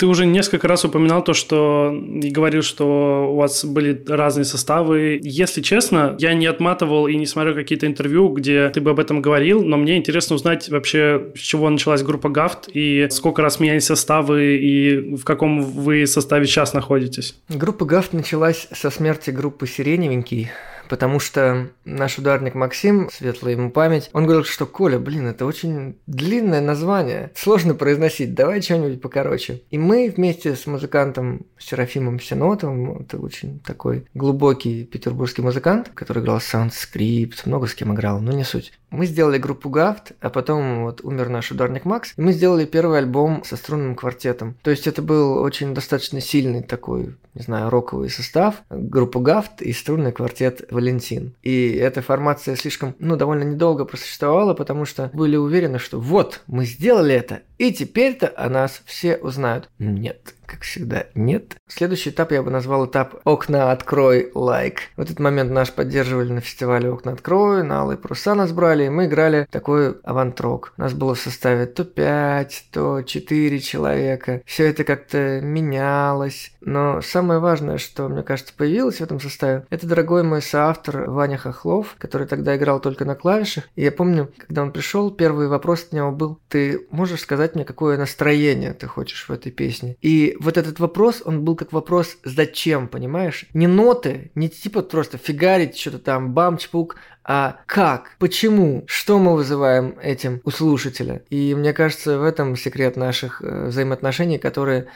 Ты 0.00 0.06
уже 0.06 0.24
несколько 0.24 0.66
раз 0.66 0.82
упоминал 0.86 1.22
то, 1.22 1.34
что 1.34 1.94
и 1.94 2.30
говорил, 2.30 2.62
что 2.62 3.28
у 3.30 3.36
вас 3.36 3.66
были 3.66 4.02
разные 4.08 4.46
составы. 4.46 5.20
Если 5.22 5.60
честно, 5.60 6.16
я 6.18 6.32
не 6.32 6.46
отматывал 6.46 7.06
и 7.06 7.14
не 7.16 7.26
смотрел 7.26 7.54
какие-то 7.54 7.86
интервью, 7.86 8.30
где 8.30 8.70
ты 8.70 8.80
бы 8.80 8.92
об 8.92 8.98
этом 8.98 9.20
говорил, 9.20 9.62
но 9.62 9.76
мне 9.76 9.98
интересно 9.98 10.36
узнать 10.36 10.70
вообще, 10.70 11.32
с 11.36 11.40
чего 11.40 11.68
началась 11.68 12.02
группа 12.02 12.30
Гафт 12.30 12.70
и 12.72 13.08
сколько 13.10 13.42
раз 13.42 13.60
менялись 13.60 13.84
составы 13.84 14.56
и 14.56 15.16
в 15.16 15.24
каком 15.24 15.60
вы 15.60 16.06
составе 16.06 16.46
сейчас 16.46 16.72
находитесь. 16.72 17.38
Группа 17.50 17.84
Гафт 17.84 18.14
началась 18.14 18.68
со 18.72 18.88
смерти 18.88 19.28
группы 19.28 19.66
Сиреневенький 19.66 20.48
потому 20.90 21.20
что 21.20 21.68
наш 21.84 22.18
ударник 22.18 22.54
Максим, 22.56 23.08
светлая 23.12 23.54
ему 23.54 23.70
память, 23.70 24.10
он 24.12 24.24
говорил, 24.24 24.44
что 24.44 24.66
Коля, 24.66 24.98
блин, 24.98 25.28
это 25.28 25.46
очень 25.46 25.96
длинное 26.08 26.60
название, 26.60 27.30
сложно 27.36 27.76
произносить, 27.76 28.34
давай 28.34 28.60
что-нибудь 28.60 29.00
покороче. 29.00 29.62
И 29.70 29.78
мы 29.78 30.12
вместе 30.14 30.56
с 30.56 30.66
музыкантом 30.66 31.46
Серафимом 31.58 32.18
Синотовым, 32.18 33.02
это 33.02 33.18
очень 33.18 33.60
такой 33.60 34.04
глубокий 34.14 34.84
петербургский 34.84 35.42
музыкант, 35.42 35.92
который 35.94 36.24
играл 36.24 36.38
Soundscript, 36.38 37.42
много 37.46 37.68
с 37.68 37.74
кем 37.74 37.94
играл, 37.94 38.20
но 38.20 38.32
не 38.32 38.42
суть. 38.42 38.72
Мы 38.90 39.06
сделали 39.06 39.38
группу 39.38 39.70
Гафт, 39.70 40.12
а 40.20 40.30
потом 40.30 40.82
вот 40.82 41.02
умер 41.04 41.28
наш 41.28 41.52
ударник 41.52 41.84
Макс, 41.84 42.12
и 42.16 42.20
мы 42.20 42.32
сделали 42.32 42.64
первый 42.64 42.98
альбом 42.98 43.44
со 43.44 43.54
струнным 43.54 43.94
квартетом. 43.94 44.56
То 44.62 44.70
есть 44.72 44.88
это 44.88 45.00
был 45.00 45.38
очень 45.38 45.72
достаточно 45.72 46.20
сильный 46.20 46.62
такой, 46.62 47.14
не 47.34 47.42
знаю, 47.42 47.70
роковый 47.70 48.10
состав, 48.10 48.62
группа 48.68 49.20
Гафт 49.20 49.62
и 49.62 49.72
струнный 49.72 50.10
квартет 50.10 50.66
Валентин. 50.80 51.34
И 51.42 51.72
эта 51.72 52.00
формация 52.00 52.56
слишком, 52.56 52.96
ну, 52.98 53.16
довольно 53.16 53.44
недолго 53.44 53.84
просуществовала, 53.84 54.54
потому 54.54 54.84
что 54.86 55.10
были 55.12 55.36
уверены, 55.36 55.78
что 55.78 56.00
вот, 56.00 56.42
мы 56.46 56.64
сделали 56.64 57.14
это, 57.14 57.40
и 57.58 57.72
теперь-то 57.72 58.32
о 58.34 58.48
нас 58.48 58.82
все 58.86 59.16
узнают. 59.16 59.68
Нет, 59.78 60.34
как 60.50 60.62
всегда, 60.62 61.06
нет. 61.14 61.56
Следующий 61.68 62.10
этап 62.10 62.32
я 62.32 62.42
бы 62.42 62.50
назвал 62.50 62.86
этап 62.86 63.20
«Окна 63.24 63.70
открой, 63.70 64.30
лайк». 64.34 64.80
В 64.96 65.00
этот 65.00 65.20
момент 65.20 65.52
наш 65.52 65.72
поддерживали 65.72 66.32
на 66.32 66.40
фестивале 66.40 66.90
«Окна 66.90 67.12
открой», 67.12 67.62
на 67.62 67.80
«Алые 67.80 67.96
паруса» 67.96 68.34
нас 68.34 68.50
брали, 68.52 68.86
и 68.86 68.88
мы 68.88 69.06
играли 69.06 69.46
такой 69.50 70.00
авантрок. 70.02 70.72
У 70.76 70.80
нас 70.80 70.92
было 70.92 71.14
в 71.14 71.20
составе 71.20 71.66
то 71.66 71.84
5, 71.84 72.64
то 72.72 73.02
4 73.02 73.60
человека. 73.60 74.42
Все 74.44 74.66
это 74.66 74.84
как-то 74.84 75.40
менялось. 75.40 76.52
Но 76.60 77.00
самое 77.00 77.38
важное, 77.38 77.78
что, 77.78 78.08
мне 78.08 78.22
кажется, 78.22 78.52
появилось 78.56 78.96
в 78.96 79.02
этом 79.02 79.20
составе, 79.20 79.66
это 79.70 79.86
дорогой 79.86 80.22
мой 80.22 80.42
соавтор 80.42 81.10
Ваня 81.10 81.38
Хохлов, 81.38 81.94
который 81.98 82.26
тогда 82.26 82.56
играл 82.56 82.80
только 82.80 83.04
на 83.04 83.14
клавишах. 83.14 83.68
И 83.76 83.82
я 83.82 83.92
помню, 83.92 84.32
когда 84.38 84.62
он 84.62 84.72
пришел, 84.72 85.10
первый 85.10 85.48
вопрос 85.48 85.84
от 85.84 85.92
него 85.92 86.10
был, 86.10 86.40
ты 86.48 86.86
можешь 86.90 87.20
сказать 87.20 87.54
мне, 87.54 87.64
какое 87.64 87.96
настроение 87.96 88.72
ты 88.72 88.86
хочешь 88.86 89.28
в 89.28 89.32
этой 89.32 89.52
песне? 89.52 89.96
И 90.00 90.36
вот 90.40 90.56
этот 90.56 90.80
вопрос, 90.80 91.22
он 91.24 91.44
был 91.44 91.54
как 91.54 91.72
вопрос 91.72 92.16
«зачем?», 92.24 92.88
понимаешь? 92.88 93.44
Не 93.52 93.66
ноты, 93.66 94.30
не 94.34 94.48
типа 94.48 94.82
просто 94.82 95.18
фигарить 95.18 95.76
что-то 95.76 95.98
там, 95.98 96.32
бам-чпук, 96.32 96.96
а 97.24 97.60
как, 97.66 98.16
почему, 98.18 98.84
что 98.86 99.18
мы 99.18 99.34
вызываем 99.34 99.96
этим 100.02 100.40
у 100.44 100.50
слушателя. 100.50 101.22
И 101.28 101.54
мне 101.54 101.74
кажется, 101.74 102.18
в 102.18 102.24
этом 102.24 102.56
секрет 102.56 102.96
наших 102.96 103.42
э, 103.42 103.66
взаимоотношений, 103.66 104.38
которые 104.38 104.88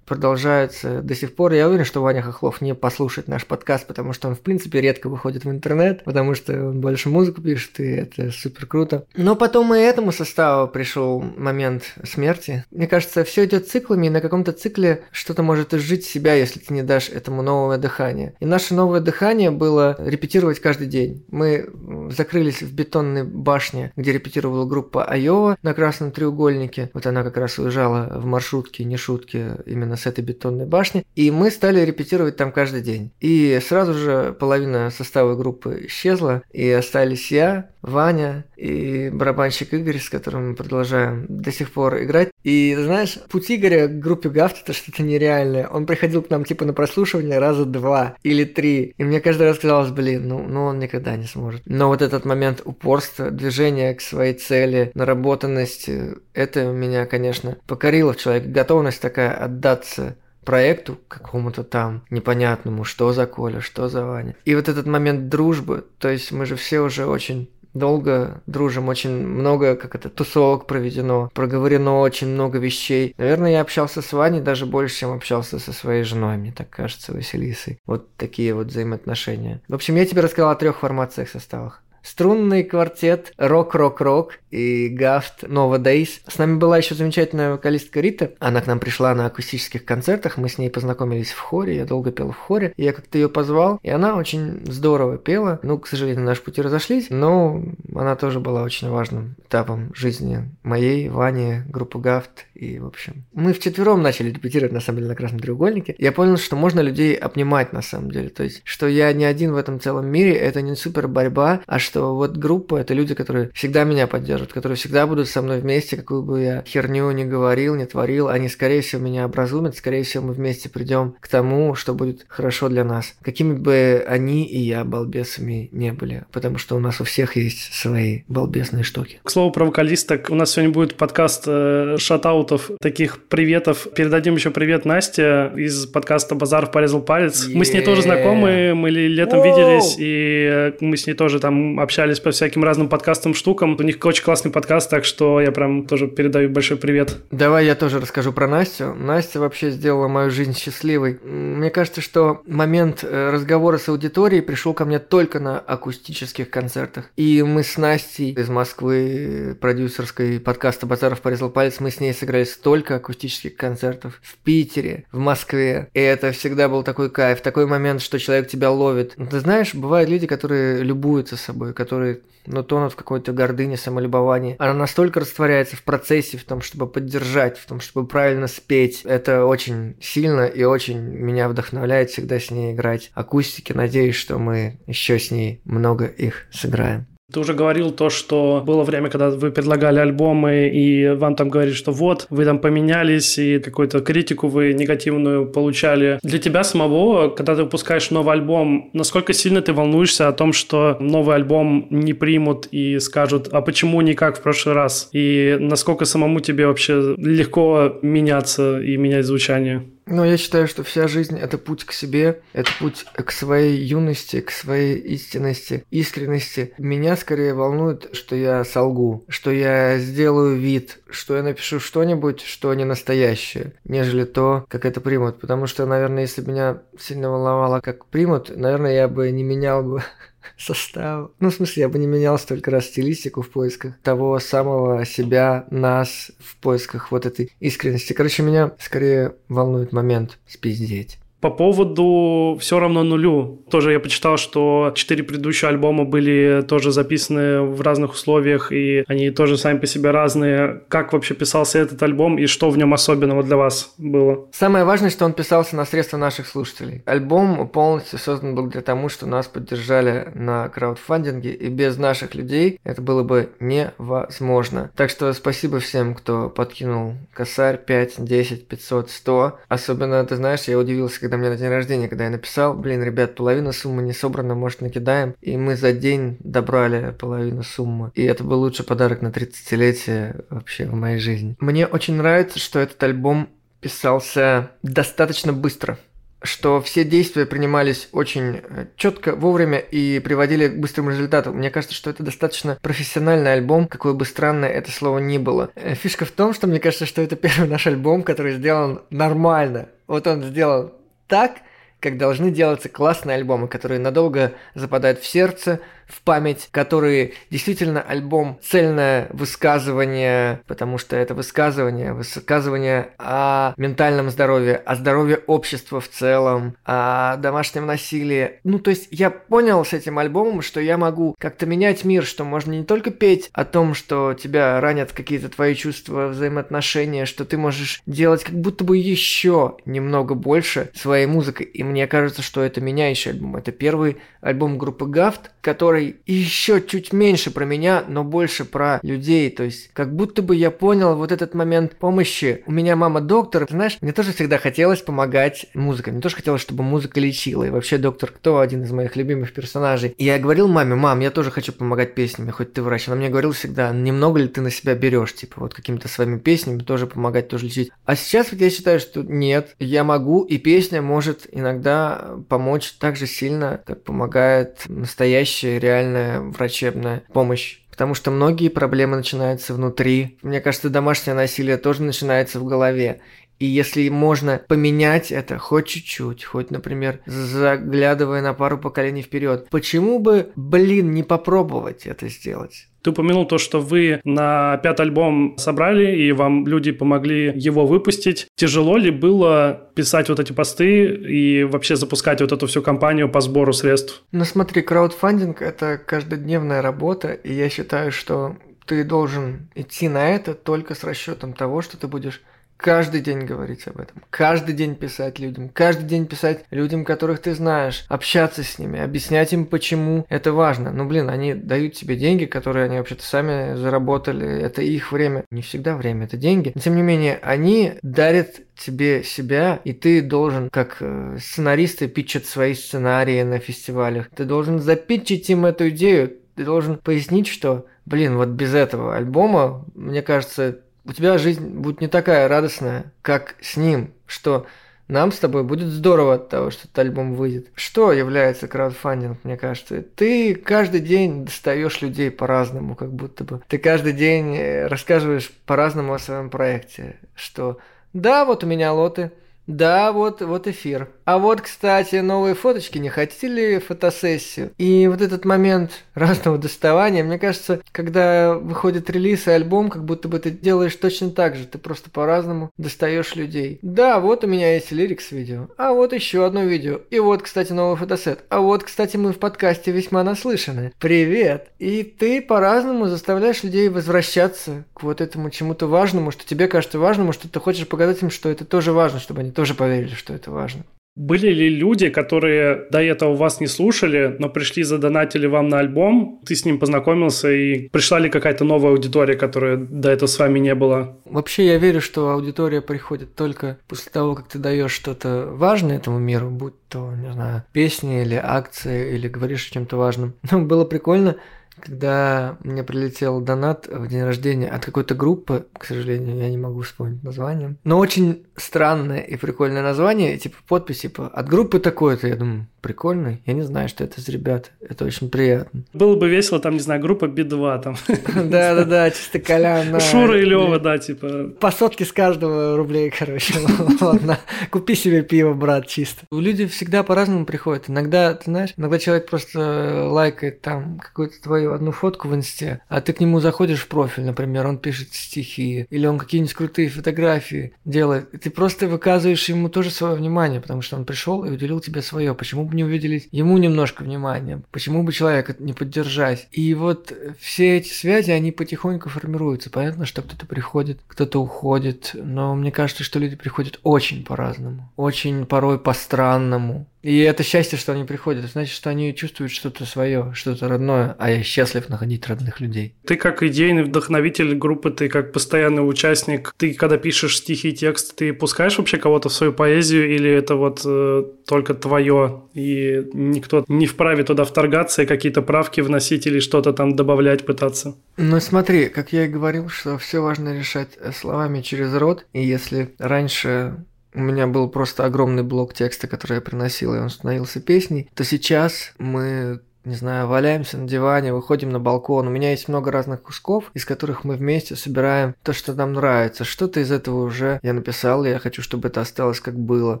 продолжаются 0.08 1.02
до 1.02 1.14
сих 1.14 1.34
пор. 1.34 1.52
Я 1.52 1.68
уверен, 1.68 1.84
что 1.84 2.02
Ваня 2.02 2.22
Хохлов 2.22 2.60
не 2.60 2.74
послушает 2.74 3.28
наш 3.28 3.46
подкаст, 3.46 3.86
потому 3.86 4.12
что 4.12 4.28
он, 4.28 4.34
в 4.34 4.40
принципе, 4.40 4.80
редко 4.80 5.08
выходит 5.08 5.44
в 5.44 5.50
интернет, 5.50 6.04
потому 6.04 6.34
что 6.34 6.52
он 6.52 6.80
больше 6.80 7.08
музыку 7.08 7.40
пишет, 7.40 7.78
и 7.80 7.84
это 7.84 8.30
супер 8.30 8.66
круто. 8.66 9.06
Но 9.16 9.36
потом 9.36 9.74
и 9.74 9.78
этому 9.78 10.12
составу 10.12 10.68
пришел 10.68 11.20
момент 11.20 11.94
смерти. 12.04 12.64
Мне 12.70 12.86
кажется, 12.86 13.24
все 13.24 13.44
идет 13.44 13.68
циклами, 13.68 14.06
и 14.06 14.10
на 14.10 14.20
каком-то 14.20 14.52
цикле 14.52 15.04
что-то 15.12 15.42
может 15.42 15.74
изжить 15.74 16.04
себя, 16.04 16.34
если 16.34 16.58
ты 16.58 16.72
не 16.72 16.82
дашь 16.82 17.08
этому 17.08 17.42
новое 17.42 17.78
дыхание. 17.78 18.34
И 18.40 18.46
наше 18.46 18.74
новое 18.74 19.00
дыхание 19.00 19.50
было 19.50 19.96
репетировать 19.98 20.60
каждый 20.60 20.86
день. 20.86 21.24
Мы 21.30 21.68
закрылись 22.10 22.62
в 22.62 22.72
бетонной 22.74 23.24
башне, 23.24 23.92
где 23.96 24.12
репетировала 24.12 24.64
группа 24.64 25.04
Айова 25.04 25.56
на 25.62 25.74
красном 25.74 26.12
треугольнике. 26.12 26.90
Вот 26.94 27.06
она 27.06 27.22
как 27.22 27.36
раз 27.36 27.58
уезжала 27.58 28.08
в 28.18 28.24
маршрутке, 28.24 28.84
не 28.84 28.96
шутки, 28.96 29.52
именно 29.66 29.96
с 29.96 30.06
этой 30.06 30.24
бетонной 30.24 30.66
башни, 30.66 31.06
и 31.14 31.30
мы 31.30 31.50
стали 31.50 31.80
репетировать 31.80 32.36
там 32.36 32.52
каждый 32.52 32.82
день. 32.82 33.12
И 33.20 33.60
сразу 33.66 33.94
же 33.94 34.36
половина 34.38 34.90
состава 34.90 35.34
группы 35.34 35.86
исчезла, 35.86 36.42
и 36.52 36.68
остались 36.70 37.30
я, 37.30 37.70
Ваня 37.82 38.44
и 38.56 39.10
барабанщик 39.10 39.72
Игорь, 39.72 39.98
с 39.98 40.08
которым 40.08 40.50
мы 40.50 40.54
продолжаем 40.54 41.26
до 41.28 41.52
сих 41.52 41.70
пор 41.70 42.02
играть. 42.02 42.30
И 42.42 42.76
знаешь, 42.78 43.18
путь 43.28 43.50
Игоря 43.50 43.88
к 43.88 43.98
группе 43.98 44.28
Гафт 44.28 44.62
это 44.62 44.72
что-то 44.72 45.02
нереальное. 45.02 45.68
Он 45.68 45.86
приходил 45.86 46.22
к 46.22 46.30
нам 46.30 46.44
типа 46.44 46.64
на 46.64 46.72
прослушивание 46.72 47.38
раза 47.38 47.64
два 47.64 48.16
или 48.22 48.44
три. 48.44 48.94
И 48.96 49.04
мне 49.04 49.20
каждый 49.20 49.46
раз 49.46 49.58
казалось, 49.58 49.90
блин, 49.90 50.28
ну, 50.28 50.44
ну 50.46 50.64
он 50.64 50.78
никогда 50.78 51.16
не 51.16 51.26
сможет. 51.26 51.62
Но 51.66 51.88
вот 51.88 52.02
этот 52.02 52.24
момент 52.24 52.62
упорства, 52.64 53.30
движения 53.30 53.94
к 53.94 54.00
своей 54.00 54.34
цели, 54.34 54.90
наработанность, 54.94 55.88
это 56.34 56.66
меня, 56.66 57.06
конечно, 57.06 57.58
покорило 57.66 58.12
в 58.12 58.16
человеке. 58.16 58.48
Готовность 58.48 59.00
такая 59.00 59.32
отдаться 59.32 60.16
проекту 60.48 60.98
какому-то 61.08 61.62
там 61.62 62.04
непонятному, 62.08 62.84
что 62.84 63.12
за 63.12 63.26
Коля, 63.26 63.60
что 63.60 63.88
за 63.88 64.06
Ваня. 64.06 64.34
И 64.46 64.54
вот 64.54 64.70
этот 64.70 64.86
момент 64.86 65.28
дружбы, 65.28 65.84
то 65.98 66.08
есть 66.08 66.32
мы 66.32 66.46
же 66.46 66.56
все 66.56 66.80
уже 66.80 67.04
очень 67.04 67.50
долго 67.74 68.42
дружим, 68.46 68.88
очень 68.88 69.10
много, 69.10 69.76
как 69.76 69.94
это, 69.94 70.08
тусовок 70.08 70.66
проведено, 70.66 71.30
проговорено 71.34 72.00
очень 72.00 72.28
много 72.28 72.58
вещей. 72.58 73.14
Наверное, 73.18 73.52
я 73.52 73.60
общался 73.60 74.02
с 74.02 74.12
Ваней 74.12 74.40
даже 74.40 74.66
больше, 74.66 75.00
чем 75.00 75.12
общался 75.12 75.58
со 75.58 75.72
своей 75.72 76.02
женой, 76.02 76.36
мне 76.36 76.52
так 76.52 76.70
кажется, 76.70 77.12
Василисой. 77.12 77.78
Вот 77.86 78.14
такие 78.16 78.54
вот 78.54 78.68
взаимоотношения. 78.68 79.60
В 79.68 79.74
общем, 79.74 79.96
я 79.96 80.06
тебе 80.06 80.22
рассказал 80.22 80.50
о 80.50 80.56
трех 80.56 80.78
формациях 80.78 81.28
составах 81.28 81.82
струнный 82.02 82.64
квартет 82.64 83.32
«Рок-рок-рок» 83.36 84.40
и 84.50 84.88
«Гафт 84.88 85.44
Нова 85.46 85.78
Дейс». 85.78 86.20
С 86.26 86.38
нами 86.38 86.56
была 86.56 86.78
еще 86.78 86.94
замечательная 86.94 87.52
вокалистка 87.52 88.00
Рита. 88.00 88.32
Она 88.38 88.60
к 88.60 88.66
нам 88.66 88.78
пришла 88.78 89.14
на 89.14 89.26
акустических 89.26 89.84
концертах, 89.84 90.36
мы 90.36 90.48
с 90.48 90.58
ней 90.58 90.70
познакомились 90.70 91.30
в 91.30 91.38
хоре, 91.38 91.76
я 91.76 91.84
долго 91.84 92.12
пел 92.12 92.30
в 92.30 92.36
хоре. 92.36 92.72
Я 92.76 92.92
как-то 92.92 93.18
ее 93.18 93.28
позвал, 93.28 93.78
и 93.82 93.90
она 93.90 94.16
очень 94.16 94.60
здорово 94.64 95.18
пела. 95.18 95.60
Ну, 95.62 95.78
к 95.78 95.86
сожалению, 95.86 96.24
наши 96.24 96.42
пути 96.42 96.62
разошлись, 96.62 97.06
но 97.10 97.62
она 97.94 98.16
тоже 98.16 98.40
была 98.40 98.62
очень 98.62 98.88
важным 98.88 99.36
этапом 99.46 99.92
жизни 99.94 100.48
моей, 100.62 101.08
Вани, 101.08 101.62
группы 101.68 101.98
«Гафт» 101.98 102.46
и, 102.54 102.78
в 102.78 102.86
общем... 102.86 103.24
Мы 103.32 103.52
вчетвером 103.52 104.02
начали 104.02 104.30
репетировать, 104.30 104.72
на 104.72 104.80
самом 104.80 104.98
деле, 104.98 105.08
на 105.10 105.14
«Красном 105.14 105.40
треугольнике». 105.40 105.94
Я 105.98 106.12
понял, 106.12 106.36
что 106.36 106.56
можно 106.56 106.80
людей 106.80 107.14
обнимать, 107.14 107.72
на 107.72 107.82
самом 107.82 108.10
деле. 108.10 108.28
То 108.28 108.42
есть, 108.42 108.60
что 108.64 108.86
я 108.86 109.12
не 109.12 109.24
один 109.24 109.52
в 109.52 109.56
этом 109.56 109.80
целом 109.80 110.06
мире, 110.06 110.34
это 110.34 110.62
не 110.62 110.74
супер 110.74 111.08
борьба, 111.08 111.60
а 111.66 111.78
что 111.78 112.14
вот 112.14 112.36
группа– 112.36 112.76
это 112.80 112.94
люди, 112.94 113.14
которые 113.14 113.50
всегда 113.54 113.84
меня 113.84 114.06
поддержат, 114.38 114.52
которые 114.52 114.76
всегда 114.76 115.06
будут 115.06 115.28
со 115.28 115.42
мной 115.42 115.60
вместе, 115.60 115.96
какую 115.96 116.22
бы 116.22 116.42
я 116.42 116.62
херню 116.66 117.10
не 117.10 117.24
говорил, 117.24 117.74
не 117.74 117.86
творил, 117.86 118.28
они, 118.28 118.48
скорее 118.48 118.80
всего, 118.80 119.02
меня 119.02 119.26
образумят, 119.26 119.76
скорее 119.76 120.02
всего, 120.02 120.24
мы 120.24 120.32
вместе 120.32 120.68
придем 120.68 121.14
к 121.20 121.28
тому, 121.28 121.74
что 121.74 121.94
будет 121.94 122.24
хорошо 122.28 122.68
для 122.68 122.84
нас. 122.84 123.14
Какими 123.22 123.54
бы 123.54 124.04
они 124.06 124.44
и 124.44 124.58
я 124.58 124.84
балбесами 124.84 125.68
не 125.72 125.92
были, 125.92 126.24
потому 126.32 126.58
что 126.58 126.76
у 126.76 126.78
нас 126.78 127.00
у 127.00 127.04
всех 127.04 127.36
есть 127.36 127.72
свои 127.72 128.22
балбесные 128.28 128.84
штуки. 128.84 129.20
К 129.22 129.30
слову 129.30 129.50
про 129.50 129.64
вокалисток, 129.64 130.30
у 130.30 130.34
нас 130.34 130.52
сегодня 130.52 130.72
будет 130.72 130.94
подкаст 130.94 131.44
э, 131.46 131.96
шатаутов, 131.98 132.70
таких 132.80 133.24
приветов. 133.24 133.88
Передадим 133.94 134.34
еще 134.34 134.50
привет 134.50 134.84
Насте 134.84 135.52
из 135.56 135.86
подкаста 135.86 136.34
«Базаров 136.34 136.70
порезал 136.70 137.00
палец». 137.00 137.48
Yeah. 137.48 137.56
Мы 137.56 137.64
с 137.64 137.72
ней 137.72 137.82
тоже 137.82 138.02
знакомы, 138.02 138.74
мы 138.74 138.90
летом 138.90 139.40
Whoa! 139.40 139.44
виделись, 139.44 139.96
и 139.98 140.48
э, 140.50 140.72
мы 140.80 140.96
с 140.96 141.06
ней 141.06 141.14
тоже 141.14 141.40
там 141.40 141.80
общались 141.80 142.20
по 142.20 142.30
всяким 142.30 142.64
разным 142.64 142.88
подкастам, 142.88 143.34
штукам. 143.34 143.76
У 143.78 143.82
них 143.82 143.98
очень 144.04 144.24
классный 144.28 144.50
подкаст, 144.50 144.90
так 144.90 145.06
что 145.06 145.40
я 145.40 145.50
прям 145.52 145.86
тоже 145.86 146.06
передаю 146.06 146.50
большой 146.50 146.76
привет. 146.76 147.16
Давай 147.30 147.64
я 147.64 147.74
тоже 147.74 147.98
расскажу 147.98 148.30
про 148.30 148.46
Настю. 148.46 148.92
Настя 148.92 149.40
вообще 149.40 149.70
сделала 149.70 150.06
мою 150.06 150.30
жизнь 150.30 150.54
счастливой. 150.54 151.18
Мне 151.24 151.70
кажется, 151.70 152.02
что 152.02 152.42
момент 152.46 153.02
э, 153.04 153.30
разговора 153.30 153.78
с 153.78 153.88
аудиторией 153.88 154.42
пришел 154.42 154.74
ко 154.74 154.84
мне 154.84 154.98
только 154.98 155.40
на 155.40 155.58
акустических 155.58 156.50
концертах. 156.50 157.06
И 157.16 157.42
мы 157.42 157.62
с 157.62 157.78
Настей 157.78 158.32
из 158.32 158.50
Москвы, 158.50 159.56
продюсерской 159.58 160.38
подкаста 160.40 160.84
«Базаров 160.84 161.22
порезал 161.22 161.48
палец», 161.48 161.80
мы 161.80 161.90
с 161.90 161.98
ней 161.98 162.12
сыграли 162.12 162.44
столько 162.44 162.96
акустических 162.96 163.56
концертов 163.56 164.20
в 164.22 164.36
Питере, 164.44 165.06
в 165.10 165.20
Москве. 165.20 165.88
И 165.94 166.00
это 166.00 166.32
всегда 166.32 166.68
был 166.68 166.82
такой 166.82 167.08
кайф, 167.08 167.40
такой 167.40 167.64
момент, 167.64 168.02
что 168.02 168.18
человек 168.18 168.48
тебя 168.48 168.70
ловит. 168.70 169.14
Ты 169.30 169.40
знаешь, 169.40 169.74
бывают 169.74 170.10
люди, 170.10 170.26
которые 170.26 170.82
любуются 170.82 171.38
собой, 171.38 171.72
которые 171.72 172.20
ну, 172.48 172.62
тонут 172.62 172.92
в 172.92 172.96
какой-то 172.96 173.32
гордыне, 173.32 173.76
самолюбовании. 173.76 174.56
Она 174.58 174.74
настолько 174.74 175.20
растворяется 175.20 175.76
в 175.76 175.82
процессе, 175.82 176.38
в 176.38 176.44
том, 176.44 176.60
чтобы 176.60 176.86
поддержать, 176.86 177.58
в 177.58 177.66
том, 177.66 177.80
чтобы 177.80 178.06
правильно 178.06 178.46
спеть. 178.46 179.02
Это 179.04 179.44
очень 179.44 179.96
сильно 180.00 180.46
и 180.46 180.64
очень 180.64 180.98
меня 180.98 181.48
вдохновляет 181.48 182.10
всегда 182.10 182.40
с 182.40 182.50
ней 182.50 182.74
играть 182.74 183.10
акустики. 183.14 183.72
Надеюсь, 183.72 184.16
что 184.16 184.38
мы 184.38 184.80
еще 184.86 185.18
с 185.18 185.30
ней 185.30 185.60
много 185.64 186.06
их 186.06 186.46
сыграем. 186.50 187.06
Ты 187.30 187.40
уже 187.40 187.52
говорил 187.52 187.90
то, 187.90 188.08
что 188.08 188.62
было 188.64 188.84
время, 188.84 189.10
когда 189.10 189.28
вы 189.28 189.50
предлагали 189.50 189.98
альбомы, 189.98 190.68
и 190.68 191.08
вам 191.08 191.36
там 191.36 191.50
говорили, 191.50 191.74
что 191.74 191.92
вот, 191.92 192.26
вы 192.30 192.46
там 192.46 192.58
поменялись, 192.58 193.36
и 193.36 193.58
какую-то 193.58 194.00
критику 194.00 194.48
вы 194.48 194.72
негативную 194.72 195.46
получали. 195.46 196.18
Для 196.22 196.38
тебя 196.38 196.64
самого, 196.64 197.28
когда 197.28 197.54
ты 197.54 197.64
выпускаешь 197.64 198.10
новый 198.10 198.32
альбом, 198.32 198.88
насколько 198.94 199.34
сильно 199.34 199.60
ты 199.60 199.74
волнуешься 199.74 200.28
о 200.28 200.32
том, 200.32 200.54
что 200.54 200.96
новый 201.00 201.36
альбом 201.36 201.86
не 201.90 202.14
примут 202.14 202.66
и 202.70 202.98
скажут, 202.98 203.48
а 203.52 203.60
почему 203.60 204.00
не 204.00 204.14
как 204.14 204.38
в 204.38 204.42
прошлый 204.42 204.74
раз? 204.74 205.10
И 205.12 205.58
насколько 205.60 206.06
самому 206.06 206.40
тебе 206.40 206.66
вообще 206.66 207.14
легко 207.18 207.98
меняться 208.00 208.80
и 208.80 208.96
менять 208.96 209.26
звучание? 209.26 209.84
Но 210.10 210.24
я 210.24 210.36
считаю, 210.36 210.66
что 210.66 210.82
вся 210.82 211.06
жизнь– 211.06 211.38
это 211.40 211.58
путь 211.58 211.84
к 211.84 211.92
себе, 211.92 212.40
это 212.52 212.70
путь 212.78 213.04
к 213.14 213.30
своей 213.30 213.76
юности, 213.76 214.40
к 214.40 214.50
своей 214.50 214.96
истинности, 214.96 215.84
искренности. 215.90 216.72
Меня 216.78 217.16
скорее 217.16 217.54
волнует, 217.54 218.14
что 218.14 218.34
я 218.34 218.64
солгу, 218.64 219.24
что 219.28 219.50
я 219.50 219.98
сделаю 219.98 220.56
вид, 220.56 220.98
что 221.10 221.36
я 221.36 221.42
напишу 221.42 221.78
что-нибудь, 221.78 222.40
что 222.40 222.72
не 222.74 222.84
настоящее, 222.84 223.74
нежели 223.84 224.24
то, 224.24 224.64
как 224.68 224.84
это 224.86 225.00
примут. 225.00 225.40
Потому 225.40 225.66
что, 225.66 225.84
наверное, 225.86 226.22
если 226.22 226.40
бы 226.40 226.52
меня 226.52 226.82
сильно 226.98 227.30
волновало, 227.30 227.80
как 227.80 228.06
примут, 228.06 228.54
наверное, 228.54 228.94
я 228.94 229.08
бы 229.08 229.30
не 229.30 229.42
менял 229.42 229.82
бы 229.82 230.02
состав. 230.56 231.30
Ну, 231.40 231.50
в 231.50 231.54
смысле, 231.54 231.82
я 231.82 231.88
бы 231.88 231.98
не 231.98 232.06
менял 232.06 232.38
столько 232.38 232.70
раз 232.70 232.86
стилистику 232.86 233.42
в 233.42 233.50
поисках 233.50 233.94
того 234.02 234.38
самого 234.40 235.04
себя, 235.04 235.66
нас, 235.70 236.30
в 236.38 236.56
поисках 236.56 237.10
вот 237.10 237.26
этой 237.26 237.52
искренности. 237.60 238.12
Короче, 238.12 238.42
меня 238.42 238.72
скорее 238.78 239.34
волнует 239.48 239.92
момент 239.92 240.38
спиздеть. 240.46 241.18
По 241.40 241.50
поводу 241.50 242.58
«Все 242.60 242.80
равно 242.80 243.04
нулю». 243.04 243.62
Тоже 243.70 243.92
я 243.92 244.00
почитал, 244.00 244.36
что 244.38 244.92
четыре 244.94 245.22
предыдущие 245.22 245.68
альбома 245.68 246.04
были 246.04 246.64
тоже 246.66 246.90
записаны 246.90 247.62
в 247.62 247.80
разных 247.80 248.12
условиях, 248.12 248.72
и 248.72 249.04
они 249.06 249.30
тоже 249.30 249.56
сами 249.56 249.78
по 249.78 249.86
себе 249.86 250.10
разные. 250.10 250.82
Как 250.88 251.12
вообще 251.12 251.34
писался 251.34 251.78
этот 251.78 252.02
альбом, 252.02 252.38
и 252.38 252.46
что 252.46 252.70
в 252.70 252.76
нем 252.76 252.92
особенного 252.92 253.44
для 253.44 253.56
вас 253.56 253.94
было? 253.98 254.48
Самое 254.52 254.84
важное, 254.84 255.10
что 255.10 255.24
он 255.24 255.32
писался 255.32 255.76
на 255.76 255.84
средства 255.84 256.16
наших 256.16 256.48
слушателей. 256.48 257.02
Альбом 257.06 257.68
полностью 257.68 258.18
создан 258.18 258.56
был 258.56 258.66
для 258.66 258.80
того, 258.80 259.08
что 259.08 259.26
нас 259.26 259.46
поддержали 259.46 260.32
на 260.34 260.68
краудфандинге, 260.68 261.52
и 261.52 261.68
без 261.68 261.98
наших 261.98 262.34
людей 262.34 262.80
это 262.82 263.00
было 263.00 263.22
бы 263.22 263.50
невозможно. 263.60 264.90
Так 264.96 265.10
что 265.10 265.32
спасибо 265.32 265.78
всем, 265.78 266.14
кто 266.14 266.48
подкинул 266.48 267.14
косарь 267.32 267.78
5, 267.78 268.24
10, 268.24 268.66
500, 268.66 269.10
100. 269.10 269.58
Особенно, 269.68 270.24
ты 270.24 270.34
знаешь, 270.34 270.62
я 270.62 270.78
удивился, 270.78 271.27
когда 271.28 271.36
мне 271.36 271.50
на 271.50 271.56
день 271.56 271.68
рождения, 271.68 272.08
когда 272.08 272.24
я 272.24 272.30
написал, 272.30 272.72
блин, 272.72 273.02
ребят, 273.02 273.34
половина 273.34 273.72
суммы 273.72 274.02
не 274.02 274.14
собрана, 274.14 274.54
может, 274.54 274.80
накидаем. 274.80 275.34
И 275.42 275.58
мы 275.58 275.76
за 275.76 275.92
день 275.92 276.38
добрали 276.40 277.14
половину 277.18 277.62
суммы. 277.62 278.10
И 278.14 278.24
это 278.24 278.44
был 278.44 278.60
лучший 278.60 278.86
подарок 278.86 279.20
на 279.20 279.28
30-летие 279.28 280.46
вообще 280.48 280.86
в 280.86 280.94
моей 280.94 281.18
жизни. 281.18 281.54
Мне 281.60 281.86
очень 281.86 282.14
нравится, 282.14 282.58
что 282.58 282.78
этот 282.78 283.02
альбом 283.02 283.50
писался 283.80 284.70
достаточно 284.82 285.52
быстро 285.52 285.98
что 286.40 286.80
все 286.80 287.04
действия 287.04 287.46
принимались 287.46 288.08
очень 288.12 288.60
э, 288.62 288.86
четко, 288.96 289.34
вовремя 289.34 289.78
и 289.78 290.20
приводили 290.20 290.68
к 290.68 290.78
быстрым 290.78 291.10
результатам. 291.10 291.56
Мне 291.56 291.68
кажется, 291.68 291.96
что 291.96 292.10
это 292.10 292.22
достаточно 292.22 292.78
профессиональный 292.80 293.54
альбом, 293.54 293.88
какое 293.88 294.12
бы 294.12 294.24
странное 294.24 294.68
это 294.68 294.92
слово 294.92 295.18
ни 295.18 295.38
было. 295.38 295.70
Э, 295.74 295.94
фишка 295.94 296.24
в 296.24 296.30
том, 296.30 296.54
что 296.54 296.68
мне 296.68 296.78
кажется, 296.78 297.06
что 297.06 297.22
это 297.22 297.34
первый 297.36 297.68
наш 297.68 297.88
альбом, 297.88 298.22
который 298.22 298.52
сделан 298.52 299.02
нормально. 299.10 299.88
Вот 300.06 300.26
он 300.26 300.42
сделан 300.44 300.92
так, 301.28 301.58
как 302.00 302.18
должны 302.18 302.50
делаться 302.50 302.88
классные 302.88 303.36
альбомы, 303.36 303.68
которые 303.68 304.00
надолго 304.00 304.54
западают 304.74 305.20
в 305.20 305.26
сердце, 305.26 305.80
в 306.08 306.22
память, 306.22 306.68
которые 306.70 307.32
действительно 307.50 308.02
альбом 308.02 308.58
цельное 308.62 309.28
высказывание, 309.30 310.60
потому 310.66 310.98
что 310.98 311.16
это 311.16 311.34
высказывание, 311.34 312.12
высказывание 312.12 313.10
о 313.18 313.74
ментальном 313.76 314.30
здоровье, 314.30 314.76
о 314.76 314.96
здоровье 314.96 315.40
общества 315.46 316.00
в 316.00 316.08
целом, 316.08 316.76
о 316.84 317.36
домашнем 317.36 317.86
насилии. 317.86 318.60
Ну, 318.64 318.78
то 318.78 318.90
есть 318.90 319.08
я 319.10 319.30
понял 319.30 319.84
с 319.84 319.92
этим 319.92 320.18
альбомом, 320.18 320.62
что 320.62 320.80
я 320.80 320.96
могу 320.96 321.34
как-то 321.38 321.66
менять 321.66 322.04
мир, 322.04 322.24
что 322.24 322.44
можно 322.44 322.72
не 322.72 322.84
только 322.84 323.10
петь 323.10 323.50
о 323.52 323.64
том, 323.64 323.94
что 323.94 324.34
тебя 324.34 324.80
ранят 324.80 325.12
какие-то 325.12 325.48
твои 325.48 325.74
чувства, 325.74 326.28
взаимоотношения, 326.28 327.26
что 327.26 327.44
ты 327.44 327.56
можешь 327.58 328.02
делать 328.06 328.44
как 328.44 328.54
будто 328.54 328.84
бы 328.84 328.96
еще 328.96 329.76
немного 329.84 330.34
больше 330.34 330.90
своей 330.94 331.26
музыкой. 331.26 331.66
И 331.66 331.82
мне 331.82 332.06
кажется, 332.06 332.42
что 332.42 332.62
это 332.62 332.80
меняющий 332.80 333.32
альбом. 333.32 333.56
Это 333.56 333.72
первый 333.72 334.18
альбом 334.40 334.78
группы 334.78 335.06
Гафт, 335.06 335.50
который 335.60 335.97
который 335.98 336.16
еще 336.26 336.80
чуть 336.80 337.12
меньше 337.12 337.50
про 337.50 337.64
меня, 337.64 338.04
но 338.06 338.24
больше 338.24 338.64
про 338.64 339.00
людей. 339.02 339.50
То 339.50 339.64
есть, 339.64 339.90
как 339.92 340.14
будто 340.14 340.42
бы 340.42 340.54
я 340.54 340.70
понял 340.70 341.16
вот 341.16 341.32
этот 341.32 341.54
момент 341.54 341.96
помощи. 341.96 342.62
У 342.66 342.72
меня 342.72 342.96
мама 342.96 343.20
доктор, 343.20 343.66
знаешь, 343.68 343.98
мне 344.00 344.12
тоже 344.12 344.32
всегда 344.32 344.58
хотелось 344.58 345.00
помогать 345.00 345.66
музыкой. 345.74 346.12
Мне 346.12 346.22
тоже 346.22 346.36
хотелось, 346.36 346.62
чтобы 346.62 346.82
музыка 346.82 347.20
лечила. 347.20 347.64
И 347.64 347.70
вообще 347.70 347.98
доктор 347.98 348.30
Кто 348.30 348.60
один 348.60 348.82
из 348.82 348.92
моих 348.92 349.16
любимых 349.16 349.52
персонажей. 349.52 350.14
И 350.16 350.24
я 350.24 350.38
говорил 350.38 350.68
маме, 350.68 350.94
мам, 350.94 351.20
я 351.20 351.30
тоже 351.30 351.50
хочу 351.50 351.72
помогать 351.72 352.14
песнями, 352.14 352.50
хоть 352.50 352.72
ты 352.72 352.82
врач. 352.82 353.08
Она 353.08 353.16
мне 353.16 353.28
говорила 353.28 353.52
всегда, 353.52 353.92
немного 353.92 354.38
ли 354.38 354.48
ты 354.48 354.60
на 354.60 354.70
себя 354.70 354.94
берешь, 354.94 355.34
типа 355.34 355.60
вот 355.60 355.74
какими-то 355.74 356.08
своими 356.08 356.38
песнями 356.38 356.80
тоже 356.80 357.06
помогать, 357.06 357.48
тоже 357.48 357.66
лечить. 357.66 357.90
А 358.04 358.14
сейчас 358.16 358.52
вот 358.52 358.60
я 358.60 358.70
считаю, 358.70 359.00
что 359.00 359.22
нет, 359.22 359.74
я 359.78 360.04
могу, 360.04 360.42
и 360.44 360.58
песня 360.58 361.02
может 361.02 361.46
иногда 361.50 362.36
помочь 362.48 362.92
так 362.92 363.16
же 363.16 363.26
сильно, 363.26 363.80
как 363.84 364.04
помогает 364.04 364.84
настоящая 364.88 365.78
реальная 365.88 366.40
врачебная 366.40 367.22
помощь. 367.32 367.78
Потому 367.90 368.14
что 368.14 368.30
многие 368.30 368.68
проблемы 368.68 369.16
начинаются 369.16 369.74
внутри. 369.74 370.38
Мне 370.42 370.60
кажется, 370.60 370.88
домашнее 370.90 371.34
насилие 371.34 371.78
тоже 371.78 372.02
начинается 372.02 372.60
в 372.60 372.64
голове. 372.64 373.20
И 373.58 373.66
если 373.66 374.08
можно 374.08 374.60
поменять 374.68 375.32
это 375.32 375.58
хоть 375.58 375.86
чуть-чуть, 375.86 376.44
хоть, 376.44 376.70
например, 376.70 377.20
заглядывая 377.26 378.40
на 378.40 378.54
пару 378.54 378.78
поколений 378.78 379.22
вперед, 379.22 379.68
почему 379.70 380.18
бы, 380.18 380.50
блин, 380.54 381.10
не 381.12 381.22
попробовать 381.22 382.06
это 382.06 382.28
сделать? 382.28 382.88
Ты 383.02 383.10
упомянул 383.10 383.46
то, 383.46 383.58
что 383.58 383.80
вы 383.80 384.20
на 384.24 384.76
пятый 384.78 385.02
альбом 385.02 385.56
собрали, 385.56 386.16
и 386.16 386.32
вам 386.32 386.66
люди 386.66 386.90
помогли 386.90 387.52
его 387.54 387.86
выпустить. 387.86 388.48
Тяжело 388.56 388.96
ли 388.96 389.10
было 389.10 389.88
писать 389.94 390.28
вот 390.28 390.40
эти 390.40 390.52
посты 390.52 391.04
и 391.06 391.64
вообще 391.64 391.96
запускать 391.96 392.40
вот 392.40 392.52
эту 392.52 392.66
всю 392.66 392.82
кампанию 392.82 393.28
по 393.28 393.40
сбору 393.40 393.72
средств? 393.72 394.22
Ну 394.32 394.44
смотри, 394.44 394.82
краудфандинг– 394.82 395.62
это 395.62 395.98
каждодневная 395.98 396.82
работа, 396.82 397.32
и 397.32 397.52
я 397.52 397.68
считаю, 397.68 398.10
что 398.10 398.56
ты 398.84 399.04
должен 399.04 399.68
идти 399.74 400.08
на 400.08 400.30
это 400.30 400.54
только 400.54 400.94
с 400.94 401.04
расчетом 401.04 401.52
того, 401.52 401.82
что 401.82 401.98
ты 401.98 402.08
будешь 402.08 402.42
каждый 402.78 403.20
день 403.20 403.40
говорить 403.40 403.86
об 403.86 404.00
этом, 404.00 404.22
каждый 404.30 404.74
день 404.74 404.94
писать 404.94 405.38
людям, 405.38 405.68
каждый 405.68 406.04
день 406.04 406.26
писать 406.26 406.64
людям, 406.70 407.04
которых 407.04 407.40
ты 407.40 407.54
знаешь, 407.54 408.06
общаться 408.08 408.62
с 408.62 408.78
ними, 408.78 409.00
объяснять 409.00 409.52
им, 409.52 409.66
почему 409.66 410.24
это 410.30 410.52
важно. 410.52 410.90
Ну, 410.90 411.04
блин, 411.04 411.28
они 411.28 411.52
дают 411.52 411.94
тебе 411.94 412.16
деньги, 412.16 412.46
которые 412.46 412.86
они 412.86 412.96
вообще-то 412.98 413.24
сами 413.24 413.74
заработали, 413.74 414.46
это 414.46 414.80
их 414.80 415.12
время. 415.12 415.44
Не 415.50 415.62
всегда 415.62 415.96
время, 415.96 416.24
это 416.24 416.36
деньги. 416.36 416.72
Но, 416.74 416.80
тем 416.80 416.96
не 416.96 417.02
менее, 417.02 417.38
они 417.42 417.94
дарят 418.02 418.60
тебе 418.76 419.24
себя, 419.24 419.80
и 419.84 419.92
ты 419.92 420.22
должен, 420.22 420.70
как 420.70 420.98
э, 421.00 421.36
сценаристы, 421.40 422.06
питчат 422.06 422.46
свои 422.46 422.74
сценарии 422.74 423.42
на 423.42 423.58
фестивалях. 423.58 424.30
Ты 424.34 424.44
должен 424.44 424.78
запитчить 424.78 425.50
им 425.50 425.66
эту 425.66 425.88
идею, 425.88 426.36
ты 426.54 426.64
должен 426.64 426.98
пояснить, 426.98 427.48
что, 427.48 427.86
блин, 428.06 428.36
вот 428.36 428.48
без 428.48 428.74
этого 428.74 429.16
альбома, 429.16 429.84
мне 429.94 430.22
кажется, 430.22 430.78
у 431.08 431.12
тебя 431.12 431.38
жизнь 431.38 431.66
будет 431.66 432.00
не 432.00 432.08
такая 432.08 432.46
радостная, 432.48 433.12
как 433.22 433.56
с 433.60 433.76
ним, 433.76 434.12
что 434.26 434.66
Нам 435.08 435.32
с 435.32 435.38
тобой 435.38 435.64
будет 435.64 435.88
здорово 435.88 436.34
от 436.34 436.50
того, 436.50 436.70
что 436.70 436.82
этот 436.84 436.98
альбом 436.98 437.34
выйдет. 437.34 437.68
Что 437.74 438.12
является 438.12 438.68
краудфандинг, 438.68 439.38
мне 439.42 439.56
кажется? 439.56 440.02
Ты 440.02 440.54
каждый 440.54 441.00
день 441.00 441.46
достаешь 441.46 442.02
людей 442.02 442.30
по-разному, 442.30 442.94
как 442.94 443.10
будто 443.10 443.42
бы. 443.44 443.62
Ты 443.68 443.78
каждый 443.78 444.12
день 444.12 444.54
э, 444.54 444.86
рассказываешь 444.86 445.50
по-разному 445.64 446.12
о 446.12 446.18
своем 446.18 446.50
проекте, 446.50 447.16
что 447.34 447.78
да, 448.12 448.44
вот 448.44 448.64
у 448.64 448.66
меня 448.66 448.92
лоты, 448.92 449.32
да, 449.66 450.12
вот, 450.12 450.42
вот 450.42 450.66
эфир. 450.66 451.08
А 451.28 451.36
вот, 451.36 451.60
кстати, 451.60 452.16
новые 452.16 452.54
фоточки, 452.54 452.96
не 452.96 453.10
хотите 453.10 453.48
ли 453.48 453.78
фотосессию? 453.80 454.72
И 454.78 455.06
вот 455.08 455.20
этот 455.20 455.44
момент 455.44 455.90
разного 456.14 456.56
доставания, 456.56 457.22
мне 457.22 457.38
кажется, 457.38 457.82
когда 457.92 458.54
выходит 458.54 459.10
релиз 459.10 459.46
и 459.46 459.50
альбом, 459.50 459.90
как 459.90 460.06
будто 460.06 460.26
бы 460.26 460.38
ты 460.38 460.50
делаешь 460.50 460.96
точно 460.96 461.30
так 461.30 461.54
же, 461.54 461.66
ты 461.66 461.76
просто 461.76 462.08
по-разному 462.08 462.70
достаешь 462.78 463.36
людей. 463.36 463.78
Да, 463.82 464.20
вот 464.20 464.42
у 464.42 464.46
меня 464.46 464.72
есть 464.72 464.90
лирикс 464.90 465.30
видео, 465.30 465.68
а 465.76 465.92
вот 465.92 466.14
еще 466.14 466.46
одно 466.46 466.62
видео, 466.62 467.02
и 467.10 467.18
вот, 467.18 467.42
кстати, 467.42 467.74
новый 467.74 467.98
фотосет, 467.98 468.44
а 468.48 468.60
вот, 468.60 468.84
кстати, 468.84 469.18
мы 469.18 469.34
в 469.34 469.38
подкасте 469.38 469.92
весьма 469.92 470.24
наслышаны. 470.24 470.92
Привет! 470.98 471.68
И 471.78 472.04
ты 472.04 472.40
по-разному 472.40 473.06
заставляешь 473.06 473.62
людей 473.62 473.90
возвращаться 473.90 474.84
к 474.94 475.02
вот 475.02 475.20
этому 475.20 475.50
чему-то 475.50 475.88
важному, 475.88 476.30
что 476.30 476.46
тебе 476.46 476.68
кажется 476.68 476.98
важным, 476.98 477.34
что 477.34 477.50
ты 477.50 477.60
хочешь 477.60 477.86
показать 477.86 478.22
им, 478.22 478.30
что 478.30 478.48
это 478.48 478.64
тоже 478.64 478.92
важно, 478.92 479.20
чтобы 479.20 479.42
они 479.42 479.50
тоже 479.50 479.74
поверили, 479.74 480.14
что 480.14 480.32
это 480.32 480.50
важно. 480.50 480.84
Были 481.18 481.48
ли 481.48 481.68
люди, 481.68 482.10
которые 482.10 482.86
до 482.90 483.02
этого 483.02 483.34
вас 483.34 483.58
не 483.60 483.66
слушали, 483.66 484.36
но 484.38 484.48
пришли, 484.48 484.84
задонатили 484.84 485.48
вам 485.48 485.68
на 485.68 485.80
альбом, 485.80 486.40
ты 486.46 486.54
с 486.54 486.64
ним 486.64 486.78
познакомился, 486.78 487.50
и 487.50 487.88
пришла 487.88 488.20
ли 488.20 488.30
какая-то 488.30 488.64
новая 488.64 488.92
аудитория, 488.92 489.34
которая 489.34 489.76
до 489.76 490.10
этого 490.10 490.28
с 490.28 490.38
вами 490.38 490.60
не 490.60 490.76
была? 490.76 491.16
Вообще 491.24 491.66
я 491.66 491.78
верю, 491.78 492.00
что 492.00 492.30
аудитория 492.30 492.80
приходит 492.80 493.34
только 493.34 493.78
после 493.88 494.12
того, 494.12 494.36
как 494.36 494.46
ты 494.46 494.60
даешь 494.60 494.92
что-то 494.92 495.48
важное 495.50 495.96
этому 495.96 496.20
миру, 496.20 496.50
будь 496.50 496.74
то, 496.88 497.12
не 497.16 497.32
знаю, 497.32 497.64
песни 497.72 498.22
или 498.22 498.40
акции, 498.40 499.16
или 499.16 499.26
говоришь 499.26 499.68
о 499.68 499.74
чем-то 499.74 499.96
важном. 499.96 500.34
Ну, 500.52 500.64
было 500.66 500.84
прикольно, 500.84 501.34
когда 501.82 502.56
мне 502.62 502.82
прилетел 502.82 503.40
донат 503.40 503.86
в 503.86 504.06
день 504.08 504.22
рождения 504.22 504.68
от 504.68 504.84
какой-то 504.84 505.14
группы, 505.14 505.66
к 505.72 505.84
сожалению, 505.84 506.36
я 506.36 506.48
не 506.48 506.58
могу 506.58 506.82
вспомнить 506.82 507.22
название, 507.22 507.76
но 507.84 507.98
очень 507.98 508.44
странное 508.56 509.20
и 509.20 509.36
прикольное 509.36 509.82
название, 509.82 510.36
типа 510.38 510.56
подпись, 510.66 511.00
типа 511.00 511.28
от 511.28 511.48
группы 511.48 511.78
такой-то, 511.78 512.26
я 512.26 512.36
думаю, 512.36 512.66
прикольно, 512.80 513.38
я 513.44 513.52
не 513.52 513.62
знаю, 513.62 513.88
что 513.88 514.04
это 514.04 514.20
за 514.20 514.32
ребята, 514.32 514.70
это 514.80 515.04
очень 515.04 515.30
приятно. 515.30 515.82
Было 515.92 516.16
бы 516.16 516.28
весело, 516.28 516.60
там, 516.60 516.74
не 516.74 516.80
знаю, 516.80 517.00
группа 517.00 517.26
Би-2 517.26 517.82
там. 517.82 517.96
Да-да-да, 518.48 519.10
чисто 519.10 519.38
Колян. 519.40 519.98
Шура 520.00 520.40
и 520.40 520.44
Лёва, 520.44 520.78
да, 520.78 520.98
типа. 520.98 521.50
По 521.60 521.70
сотке 521.70 522.04
с 522.04 522.12
каждого 522.12 522.76
рублей, 522.76 523.12
короче, 523.16 523.54
ладно, 524.00 524.38
купи 524.70 524.94
себе 524.94 525.22
пиво, 525.22 525.54
брат, 525.54 525.86
чисто. 525.86 526.24
Люди 526.30 526.66
всегда 526.66 527.02
по-разному 527.02 527.44
приходят, 527.44 527.88
иногда, 527.88 528.34
ты 528.34 528.44
знаешь, 528.44 528.74
иногда 528.76 528.98
человек 528.98 529.28
просто 529.28 530.08
лайкает 530.08 530.60
там 530.62 530.98
какую-то 530.98 531.40
твою 531.42 531.67
одну 531.74 531.92
фотку 531.92 532.28
в 532.28 532.34
инсте, 532.34 532.80
а 532.88 533.00
ты 533.00 533.12
к 533.12 533.20
нему 533.20 533.40
заходишь 533.40 533.80
в 533.80 533.88
профиль, 533.88 534.24
например, 534.24 534.66
он 534.66 534.78
пишет 534.78 535.12
стихи, 535.12 535.86
или 535.90 536.06
он 536.06 536.18
какие-нибудь 536.18 536.54
крутые 536.54 536.88
фотографии 536.88 537.72
делает, 537.84 538.32
и 538.34 538.38
ты 538.38 538.50
просто 538.50 538.86
выказываешь 538.86 539.48
ему 539.48 539.68
тоже 539.68 539.90
свое 539.90 540.14
внимание, 540.14 540.60
потому 540.60 540.82
что 540.82 540.96
он 540.96 541.04
пришел 541.04 541.44
и 541.44 541.50
уделил 541.50 541.80
тебе 541.80 542.02
свое. 542.02 542.34
Почему 542.34 542.64
бы 542.64 542.74
не 542.74 542.84
уделить 542.84 543.28
ему 543.30 543.58
немножко 543.58 544.02
внимания? 544.02 544.62
Почему 544.70 545.02
бы 545.02 545.12
человека 545.12 545.54
не 545.58 545.72
поддержать? 545.72 546.48
И 546.52 546.74
вот 546.74 547.12
все 547.40 547.78
эти 547.78 547.92
связи, 547.92 548.30
они 548.30 548.52
потихоньку 548.52 549.08
формируются. 549.08 549.70
Понятно, 549.70 550.06
что 550.06 550.22
кто-то 550.22 550.46
приходит, 550.46 551.00
кто-то 551.06 551.40
уходит, 551.40 552.10
но 552.14 552.54
мне 552.54 552.72
кажется, 552.72 553.04
что 553.04 553.18
люди 553.18 553.36
приходят 553.36 553.80
очень 553.82 554.24
по-разному, 554.24 554.92
очень 554.96 555.46
порой 555.46 555.78
по-странному. 555.78 556.86
И 557.02 557.20
это 557.20 557.42
счастье, 557.42 557.78
что 557.78 557.92
они 557.92 558.04
приходят. 558.04 558.44
Значит, 558.50 558.74
что 558.74 558.90
они 558.90 559.14
чувствуют 559.14 559.52
что-то 559.52 559.84
свое, 559.84 560.32
что-то 560.34 560.68
родное, 560.68 561.14
а 561.18 561.30
я 561.30 561.42
счастлив 561.42 561.88
находить 561.88 562.26
родных 562.26 562.60
людей. 562.60 562.94
Ты 563.06 563.16
как 563.16 563.42
идейный 563.42 563.84
вдохновитель 563.84 564.54
группы, 564.54 564.90
ты 564.90 565.08
как 565.08 565.32
постоянный 565.32 565.88
участник, 565.88 566.52
ты 566.56 566.74
когда 566.74 566.96
пишешь 566.98 567.38
стихи, 567.38 567.72
текст, 567.72 568.16
ты 568.16 568.32
пускаешь 568.32 568.78
вообще 568.78 568.96
кого-то 568.98 569.28
в 569.28 569.32
свою 569.32 569.52
поэзию 569.52 570.14
или 570.14 570.30
это 570.30 570.56
вот 570.56 570.82
э, 570.84 571.24
только 571.46 571.74
твое, 571.74 572.42
и 572.54 573.04
никто 573.12 573.64
не 573.68 573.86
вправе 573.86 574.24
туда 574.24 574.44
вторгаться 574.44 575.02
и 575.02 575.06
какие-то 575.06 575.42
правки 575.42 575.80
вносить 575.80 576.26
или 576.26 576.40
что-то 576.40 576.72
там 576.72 576.96
добавлять 576.96 577.46
пытаться? 577.46 577.96
Ну 578.16 578.40
смотри, 578.40 578.88
как 578.88 579.12
я 579.12 579.26
и 579.26 579.28
говорил, 579.28 579.68
что 579.68 579.98
все 579.98 580.20
важно 580.20 580.58
решать 580.58 580.98
словами 581.14 581.60
через 581.60 581.94
рот, 581.94 582.26
и 582.32 582.44
если 582.44 582.94
раньше 582.98 583.84
у 584.18 584.20
меня 584.20 584.48
был 584.48 584.68
просто 584.68 585.04
огромный 585.04 585.44
блок 585.44 585.74
текста, 585.74 586.08
который 586.08 586.34
я 586.34 586.40
приносил, 586.40 586.92
и 586.94 586.98
он 586.98 587.08
становился 587.08 587.60
песней, 587.60 588.10
то 588.14 588.24
сейчас 588.24 588.92
мы 588.98 589.60
не 589.84 589.94
знаю, 589.94 590.28
валяемся 590.28 590.78
на 590.78 590.86
диване, 590.86 591.32
выходим 591.32 591.70
на 591.70 591.80
балкон. 591.80 592.26
У 592.26 592.30
меня 592.30 592.50
есть 592.50 592.68
много 592.68 592.90
разных 592.90 593.22
кусков, 593.22 593.70
из 593.74 593.84
которых 593.84 594.24
мы 594.24 594.34
вместе 594.34 594.76
собираем 594.76 595.34
то, 595.42 595.52
что 595.52 595.74
нам 595.74 595.94
нравится. 595.94 596.44
Что-то 596.44 596.80
из 596.80 596.92
этого 596.92 597.24
уже 597.24 597.58
я 597.62 597.72
написал, 597.72 598.24
и 598.24 598.30
я 598.30 598.38
хочу, 598.38 598.62
чтобы 598.62 598.88
это 598.88 599.00
осталось 599.00 599.40
как 599.40 599.58
было. 599.58 600.00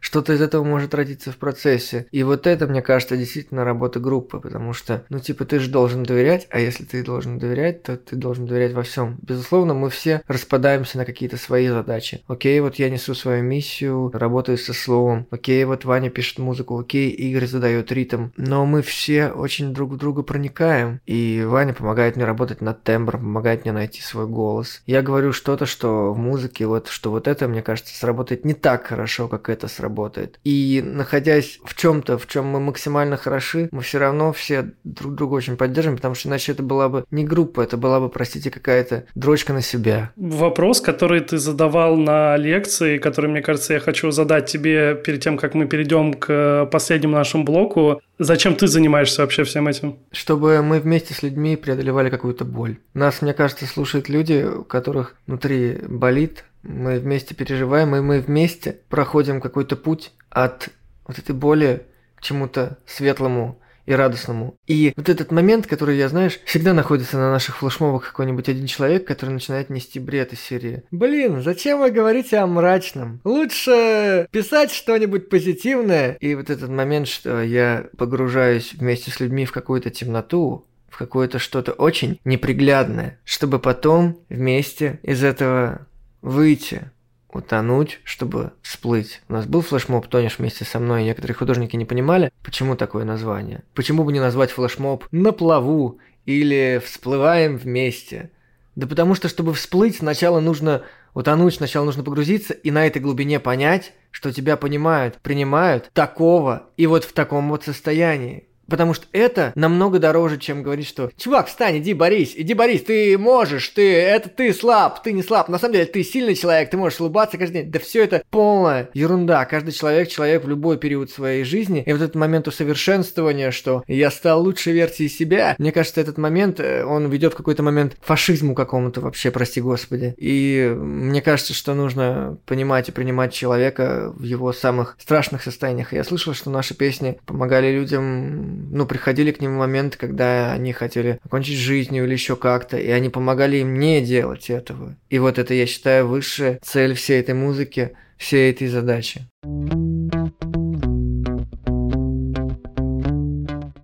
Что-то 0.00 0.32
из 0.32 0.40
этого 0.40 0.64
может 0.64 0.94
родиться 0.94 1.32
в 1.32 1.36
процессе. 1.36 2.06
И 2.10 2.22
вот 2.22 2.46
это, 2.46 2.66
мне 2.66 2.82
кажется, 2.82 3.16
действительно 3.16 3.64
работа 3.64 4.00
группы, 4.00 4.40
потому 4.40 4.72
что, 4.72 5.04
ну, 5.08 5.18
типа, 5.18 5.44
ты 5.44 5.58
же 5.58 5.70
должен 5.70 6.02
доверять, 6.02 6.46
а 6.50 6.60
если 6.60 6.84
ты 6.84 7.02
должен 7.02 7.38
доверять, 7.38 7.82
то 7.82 7.96
ты 7.96 8.16
должен 8.16 8.46
доверять 8.46 8.74
во 8.74 8.82
всем. 8.82 9.18
Безусловно, 9.22 9.74
мы 9.74 9.90
все 9.90 10.22
распадаемся 10.28 10.98
на 10.98 11.04
какие-то 11.04 11.36
свои 11.36 11.68
задачи. 11.68 12.22
Окей, 12.28 12.60
вот 12.60 12.76
я 12.76 12.90
несу 12.90 13.14
свою 13.14 13.42
миссию, 13.42 14.10
работаю 14.12 14.58
со 14.58 14.72
словом. 14.72 15.26
Окей, 15.30 15.64
вот 15.64 15.84
Ваня 15.84 16.10
пишет 16.10 16.38
музыку. 16.38 16.78
Окей, 16.78 17.10
Игорь 17.10 17.46
задает 17.46 17.90
ритм. 17.92 18.28
Но 18.36 18.66
мы 18.66 18.82
все 18.82 19.28
очень 19.28 19.61
друг 19.70 19.92
в 19.92 19.96
друга 19.96 20.22
проникаем. 20.22 21.00
И 21.06 21.42
Ваня 21.46 21.74
помогает 21.74 22.16
мне 22.16 22.24
работать 22.24 22.60
над 22.60 22.82
тембром, 22.82 23.20
помогает 23.20 23.64
мне 23.64 23.72
найти 23.72 24.00
свой 24.00 24.26
голос. 24.26 24.82
Я 24.86 25.02
говорю 25.02 25.32
что-то, 25.32 25.66
что 25.66 26.12
в 26.12 26.18
музыке, 26.18 26.66
вот, 26.66 26.88
что 26.88 27.10
вот 27.10 27.28
это, 27.28 27.48
мне 27.48 27.62
кажется, 27.62 27.94
сработает 27.94 28.44
не 28.44 28.54
так 28.54 28.86
хорошо, 28.86 29.28
как 29.28 29.48
это 29.48 29.68
сработает. 29.68 30.38
И 30.44 30.82
находясь 30.84 31.60
в 31.64 31.74
чем-то, 31.74 32.18
в 32.18 32.26
чем 32.26 32.46
мы 32.46 32.60
максимально 32.60 33.16
хороши, 33.16 33.68
мы 33.70 33.82
все 33.82 33.98
равно 33.98 34.32
все 34.32 34.72
друг 34.84 35.14
друга 35.14 35.34
очень 35.34 35.56
поддерживаем, 35.56 35.96
потому 35.96 36.14
что 36.14 36.28
иначе 36.28 36.52
это 36.52 36.62
была 36.62 36.88
бы 36.88 37.04
не 37.10 37.24
группа, 37.24 37.60
это 37.60 37.76
была 37.76 38.00
бы, 38.00 38.08
простите, 38.08 38.50
какая-то 38.50 39.04
дрочка 39.14 39.52
на 39.52 39.62
себя. 39.62 40.12
Вопрос, 40.16 40.80
который 40.80 41.20
ты 41.20 41.38
задавал 41.38 41.96
на 41.96 42.36
лекции, 42.36 42.98
который, 42.98 43.30
мне 43.30 43.42
кажется, 43.42 43.74
я 43.74 43.80
хочу 43.80 44.10
задать 44.10 44.46
тебе 44.46 44.94
перед 44.94 45.22
тем, 45.22 45.36
как 45.36 45.54
мы 45.54 45.66
перейдем 45.66 46.14
к 46.14 46.68
последнему 46.70 47.14
нашему 47.14 47.44
блоку. 47.44 48.00
Зачем 48.18 48.54
ты 48.54 48.66
занимаешься 48.66 49.22
вообще 49.22 49.44
всем 49.52 49.68
этим? 49.68 49.98
Чтобы 50.10 50.62
мы 50.62 50.80
вместе 50.80 51.14
с 51.14 51.22
людьми 51.22 51.56
преодолевали 51.56 52.10
какую-то 52.10 52.44
боль. 52.44 52.78
Нас, 52.94 53.22
мне 53.22 53.34
кажется, 53.34 53.66
слушают 53.66 54.08
люди, 54.08 54.44
у 54.44 54.64
которых 54.64 55.14
внутри 55.26 55.78
болит, 55.86 56.44
мы 56.62 56.98
вместе 56.98 57.34
переживаем, 57.34 57.94
и 57.94 58.00
мы 58.00 58.20
вместе 58.20 58.78
проходим 58.88 59.40
какой-то 59.40 59.76
путь 59.76 60.12
от 60.30 60.70
вот 61.06 61.18
этой 61.18 61.34
боли 61.34 61.86
к 62.14 62.22
чему-то 62.22 62.78
светлому, 62.86 63.60
и 63.86 63.92
радостному. 63.92 64.56
И 64.66 64.92
вот 64.96 65.08
этот 65.08 65.32
момент, 65.32 65.66
который, 65.66 65.96
я 65.96 66.08
знаешь, 66.08 66.38
всегда 66.44 66.72
находится 66.72 67.16
на 67.16 67.30
наших 67.30 67.58
флешмобах 67.58 68.06
какой-нибудь 68.06 68.48
один 68.48 68.66
человек, 68.66 69.06
который 69.06 69.30
начинает 69.30 69.70
нести 69.70 69.98
бред 69.98 70.32
из 70.32 70.40
серии. 70.40 70.84
Блин, 70.90 71.42
зачем 71.42 71.80
вы 71.80 71.90
говорите 71.90 72.38
о 72.38 72.46
мрачном? 72.46 73.20
Лучше 73.24 74.26
писать 74.30 74.70
что-нибудь 74.70 75.28
позитивное. 75.28 76.16
И 76.20 76.34
вот 76.34 76.50
этот 76.50 76.70
момент, 76.70 77.08
что 77.08 77.42
я 77.42 77.86
погружаюсь 77.96 78.74
вместе 78.74 79.10
с 79.10 79.20
людьми 79.20 79.44
в 79.44 79.52
какую-то 79.52 79.90
темноту, 79.90 80.66
в 80.88 80.98
какое-то 80.98 81.38
что-то 81.38 81.72
очень 81.72 82.20
неприглядное, 82.24 83.18
чтобы 83.24 83.58
потом 83.58 84.20
вместе 84.28 85.00
из 85.02 85.24
этого 85.24 85.86
выйти 86.20 86.90
утонуть, 87.32 88.00
чтобы 88.04 88.52
всплыть. 88.62 89.22
У 89.28 89.32
нас 89.32 89.46
был 89.46 89.62
флешмоб 89.62 90.06
«Тонешь 90.06 90.38
вместе 90.38 90.64
со 90.64 90.78
мной», 90.78 91.02
и 91.02 91.06
некоторые 91.06 91.34
художники 91.34 91.76
не 91.76 91.84
понимали, 91.84 92.32
почему 92.42 92.76
такое 92.76 93.04
название. 93.04 93.62
Почему 93.74 94.04
бы 94.04 94.12
не 94.12 94.20
назвать 94.20 94.50
флешмоб 94.50 95.06
«На 95.10 95.32
плаву» 95.32 95.98
или 96.26 96.80
«Всплываем 96.84 97.56
вместе». 97.56 98.30
Да 98.74 98.86
потому 98.86 99.14
что, 99.14 99.28
чтобы 99.28 99.52
всплыть, 99.52 99.96
сначала 99.96 100.40
нужно 100.40 100.82
утонуть, 101.14 101.54
сначала 101.54 101.84
нужно 101.84 102.02
погрузиться 102.04 102.54
и 102.54 102.70
на 102.70 102.86
этой 102.86 103.02
глубине 103.02 103.38
понять, 103.38 103.92
что 104.10 104.32
тебя 104.32 104.56
понимают, 104.56 105.18
принимают 105.22 105.90
такого 105.92 106.70
и 106.76 106.86
вот 106.86 107.04
в 107.04 107.12
таком 107.12 107.50
вот 107.50 107.64
состоянии. 107.64 108.46
Потому 108.72 108.94
что 108.94 109.04
это 109.12 109.52
намного 109.54 109.98
дороже, 109.98 110.38
чем 110.38 110.62
говорить, 110.62 110.88
что 110.88 111.10
«Чувак, 111.18 111.48
встань, 111.48 111.76
иди 111.76 111.92
борись, 111.92 112.32
иди 112.34 112.54
борись, 112.54 112.82
ты 112.82 113.18
можешь, 113.18 113.68
ты, 113.68 113.92
это 113.92 114.30
ты 114.30 114.54
слаб, 114.54 115.02
ты 115.02 115.12
не 115.12 115.22
слаб, 115.22 115.50
на 115.50 115.58
самом 115.58 115.74
деле 115.74 115.84
ты 115.84 116.02
сильный 116.02 116.34
человек, 116.34 116.70
ты 116.70 116.78
можешь 116.78 116.98
улыбаться 116.98 117.36
каждый 117.36 117.64
день». 117.64 117.70
Да 117.70 117.78
все 117.78 118.02
это 118.02 118.22
полная 118.30 118.88
ерунда. 118.94 119.44
Каждый 119.44 119.72
человек 119.72 120.08
человек 120.08 120.44
в 120.44 120.48
любой 120.48 120.78
период 120.78 121.10
своей 121.10 121.44
жизни. 121.44 121.82
И 121.84 121.92
вот 121.92 122.00
этот 122.00 122.14
момент 122.14 122.48
усовершенствования, 122.48 123.50
что 123.50 123.84
я 123.88 124.10
стал 124.10 124.42
лучшей 124.42 124.72
версией 124.72 125.10
себя, 125.10 125.54
мне 125.58 125.70
кажется, 125.70 126.00
этот 126.00 126.16
момент, 126.16 126.58
э, 126.58 126.82
он 126.82 127.10
ведет 127.10 127.34
в 127.34 127.36
какой-то 127.36 127.62
момент 127.62 127.98
фашизму 128.00 128.54
какому-то 128.54 129.02
вообще, 129.02 129.30
прости 129.30 129.60
господи. 129.60 130.14
И 130.16 130.74
мне 130.74 131.20
кажется, 131.20 131.52
что 131.52 131.74
нужно 131.74 132.38
понимать 132.46 132.88
и 132.88 132.92
принимать 132.92 133.34
человека 133.34 134.14
в 134.16 134.22
его 134.22 134.50
самых 134.54 134.96
страшных 134.98 135.42
состояниях. 135.42 135.92
Я 135.92 136.04
слышал, 136.04 136.32
что 136.32 136.48
наши 136.48 136.74
песни 136.74 137.18
помогали 137.26 137.70
людям, 137.70 138.61
ну, 138.70 138.86
приходили 138.86 139.32
к 139.32 139.40
ним 139.40 139.54
моменты, 139.54 139.98
когда 139.98 140.52
они 140.52 140.72
хотели 140.72 141.18
окончить 141.24 141.58
жизнью 141.58 142.04
или 142.04 142.12
еще 142.12 142.36
как-то, 142.36 142.76
и 142.78 142.90
они 142.90 143.08
помогали 143.08 143.58
им 143.58 143.78
не 143.78 144.00
делать 144.00 144.50
этого. 144.50 144.96
И 145.10 145.18
вот 145.18 145.38
это, 145.38 145.54
я 145.54 145.66
считаю, 145.66 146.06
высшая 146.06 146.58
цель 146.62 146.94
всей 146.94 147.20
этой 147.20 147.34
музыки, 147.34 147.96
всей 148.16 148.50
этой 148.50 148.68
задачи. 148.68 149.28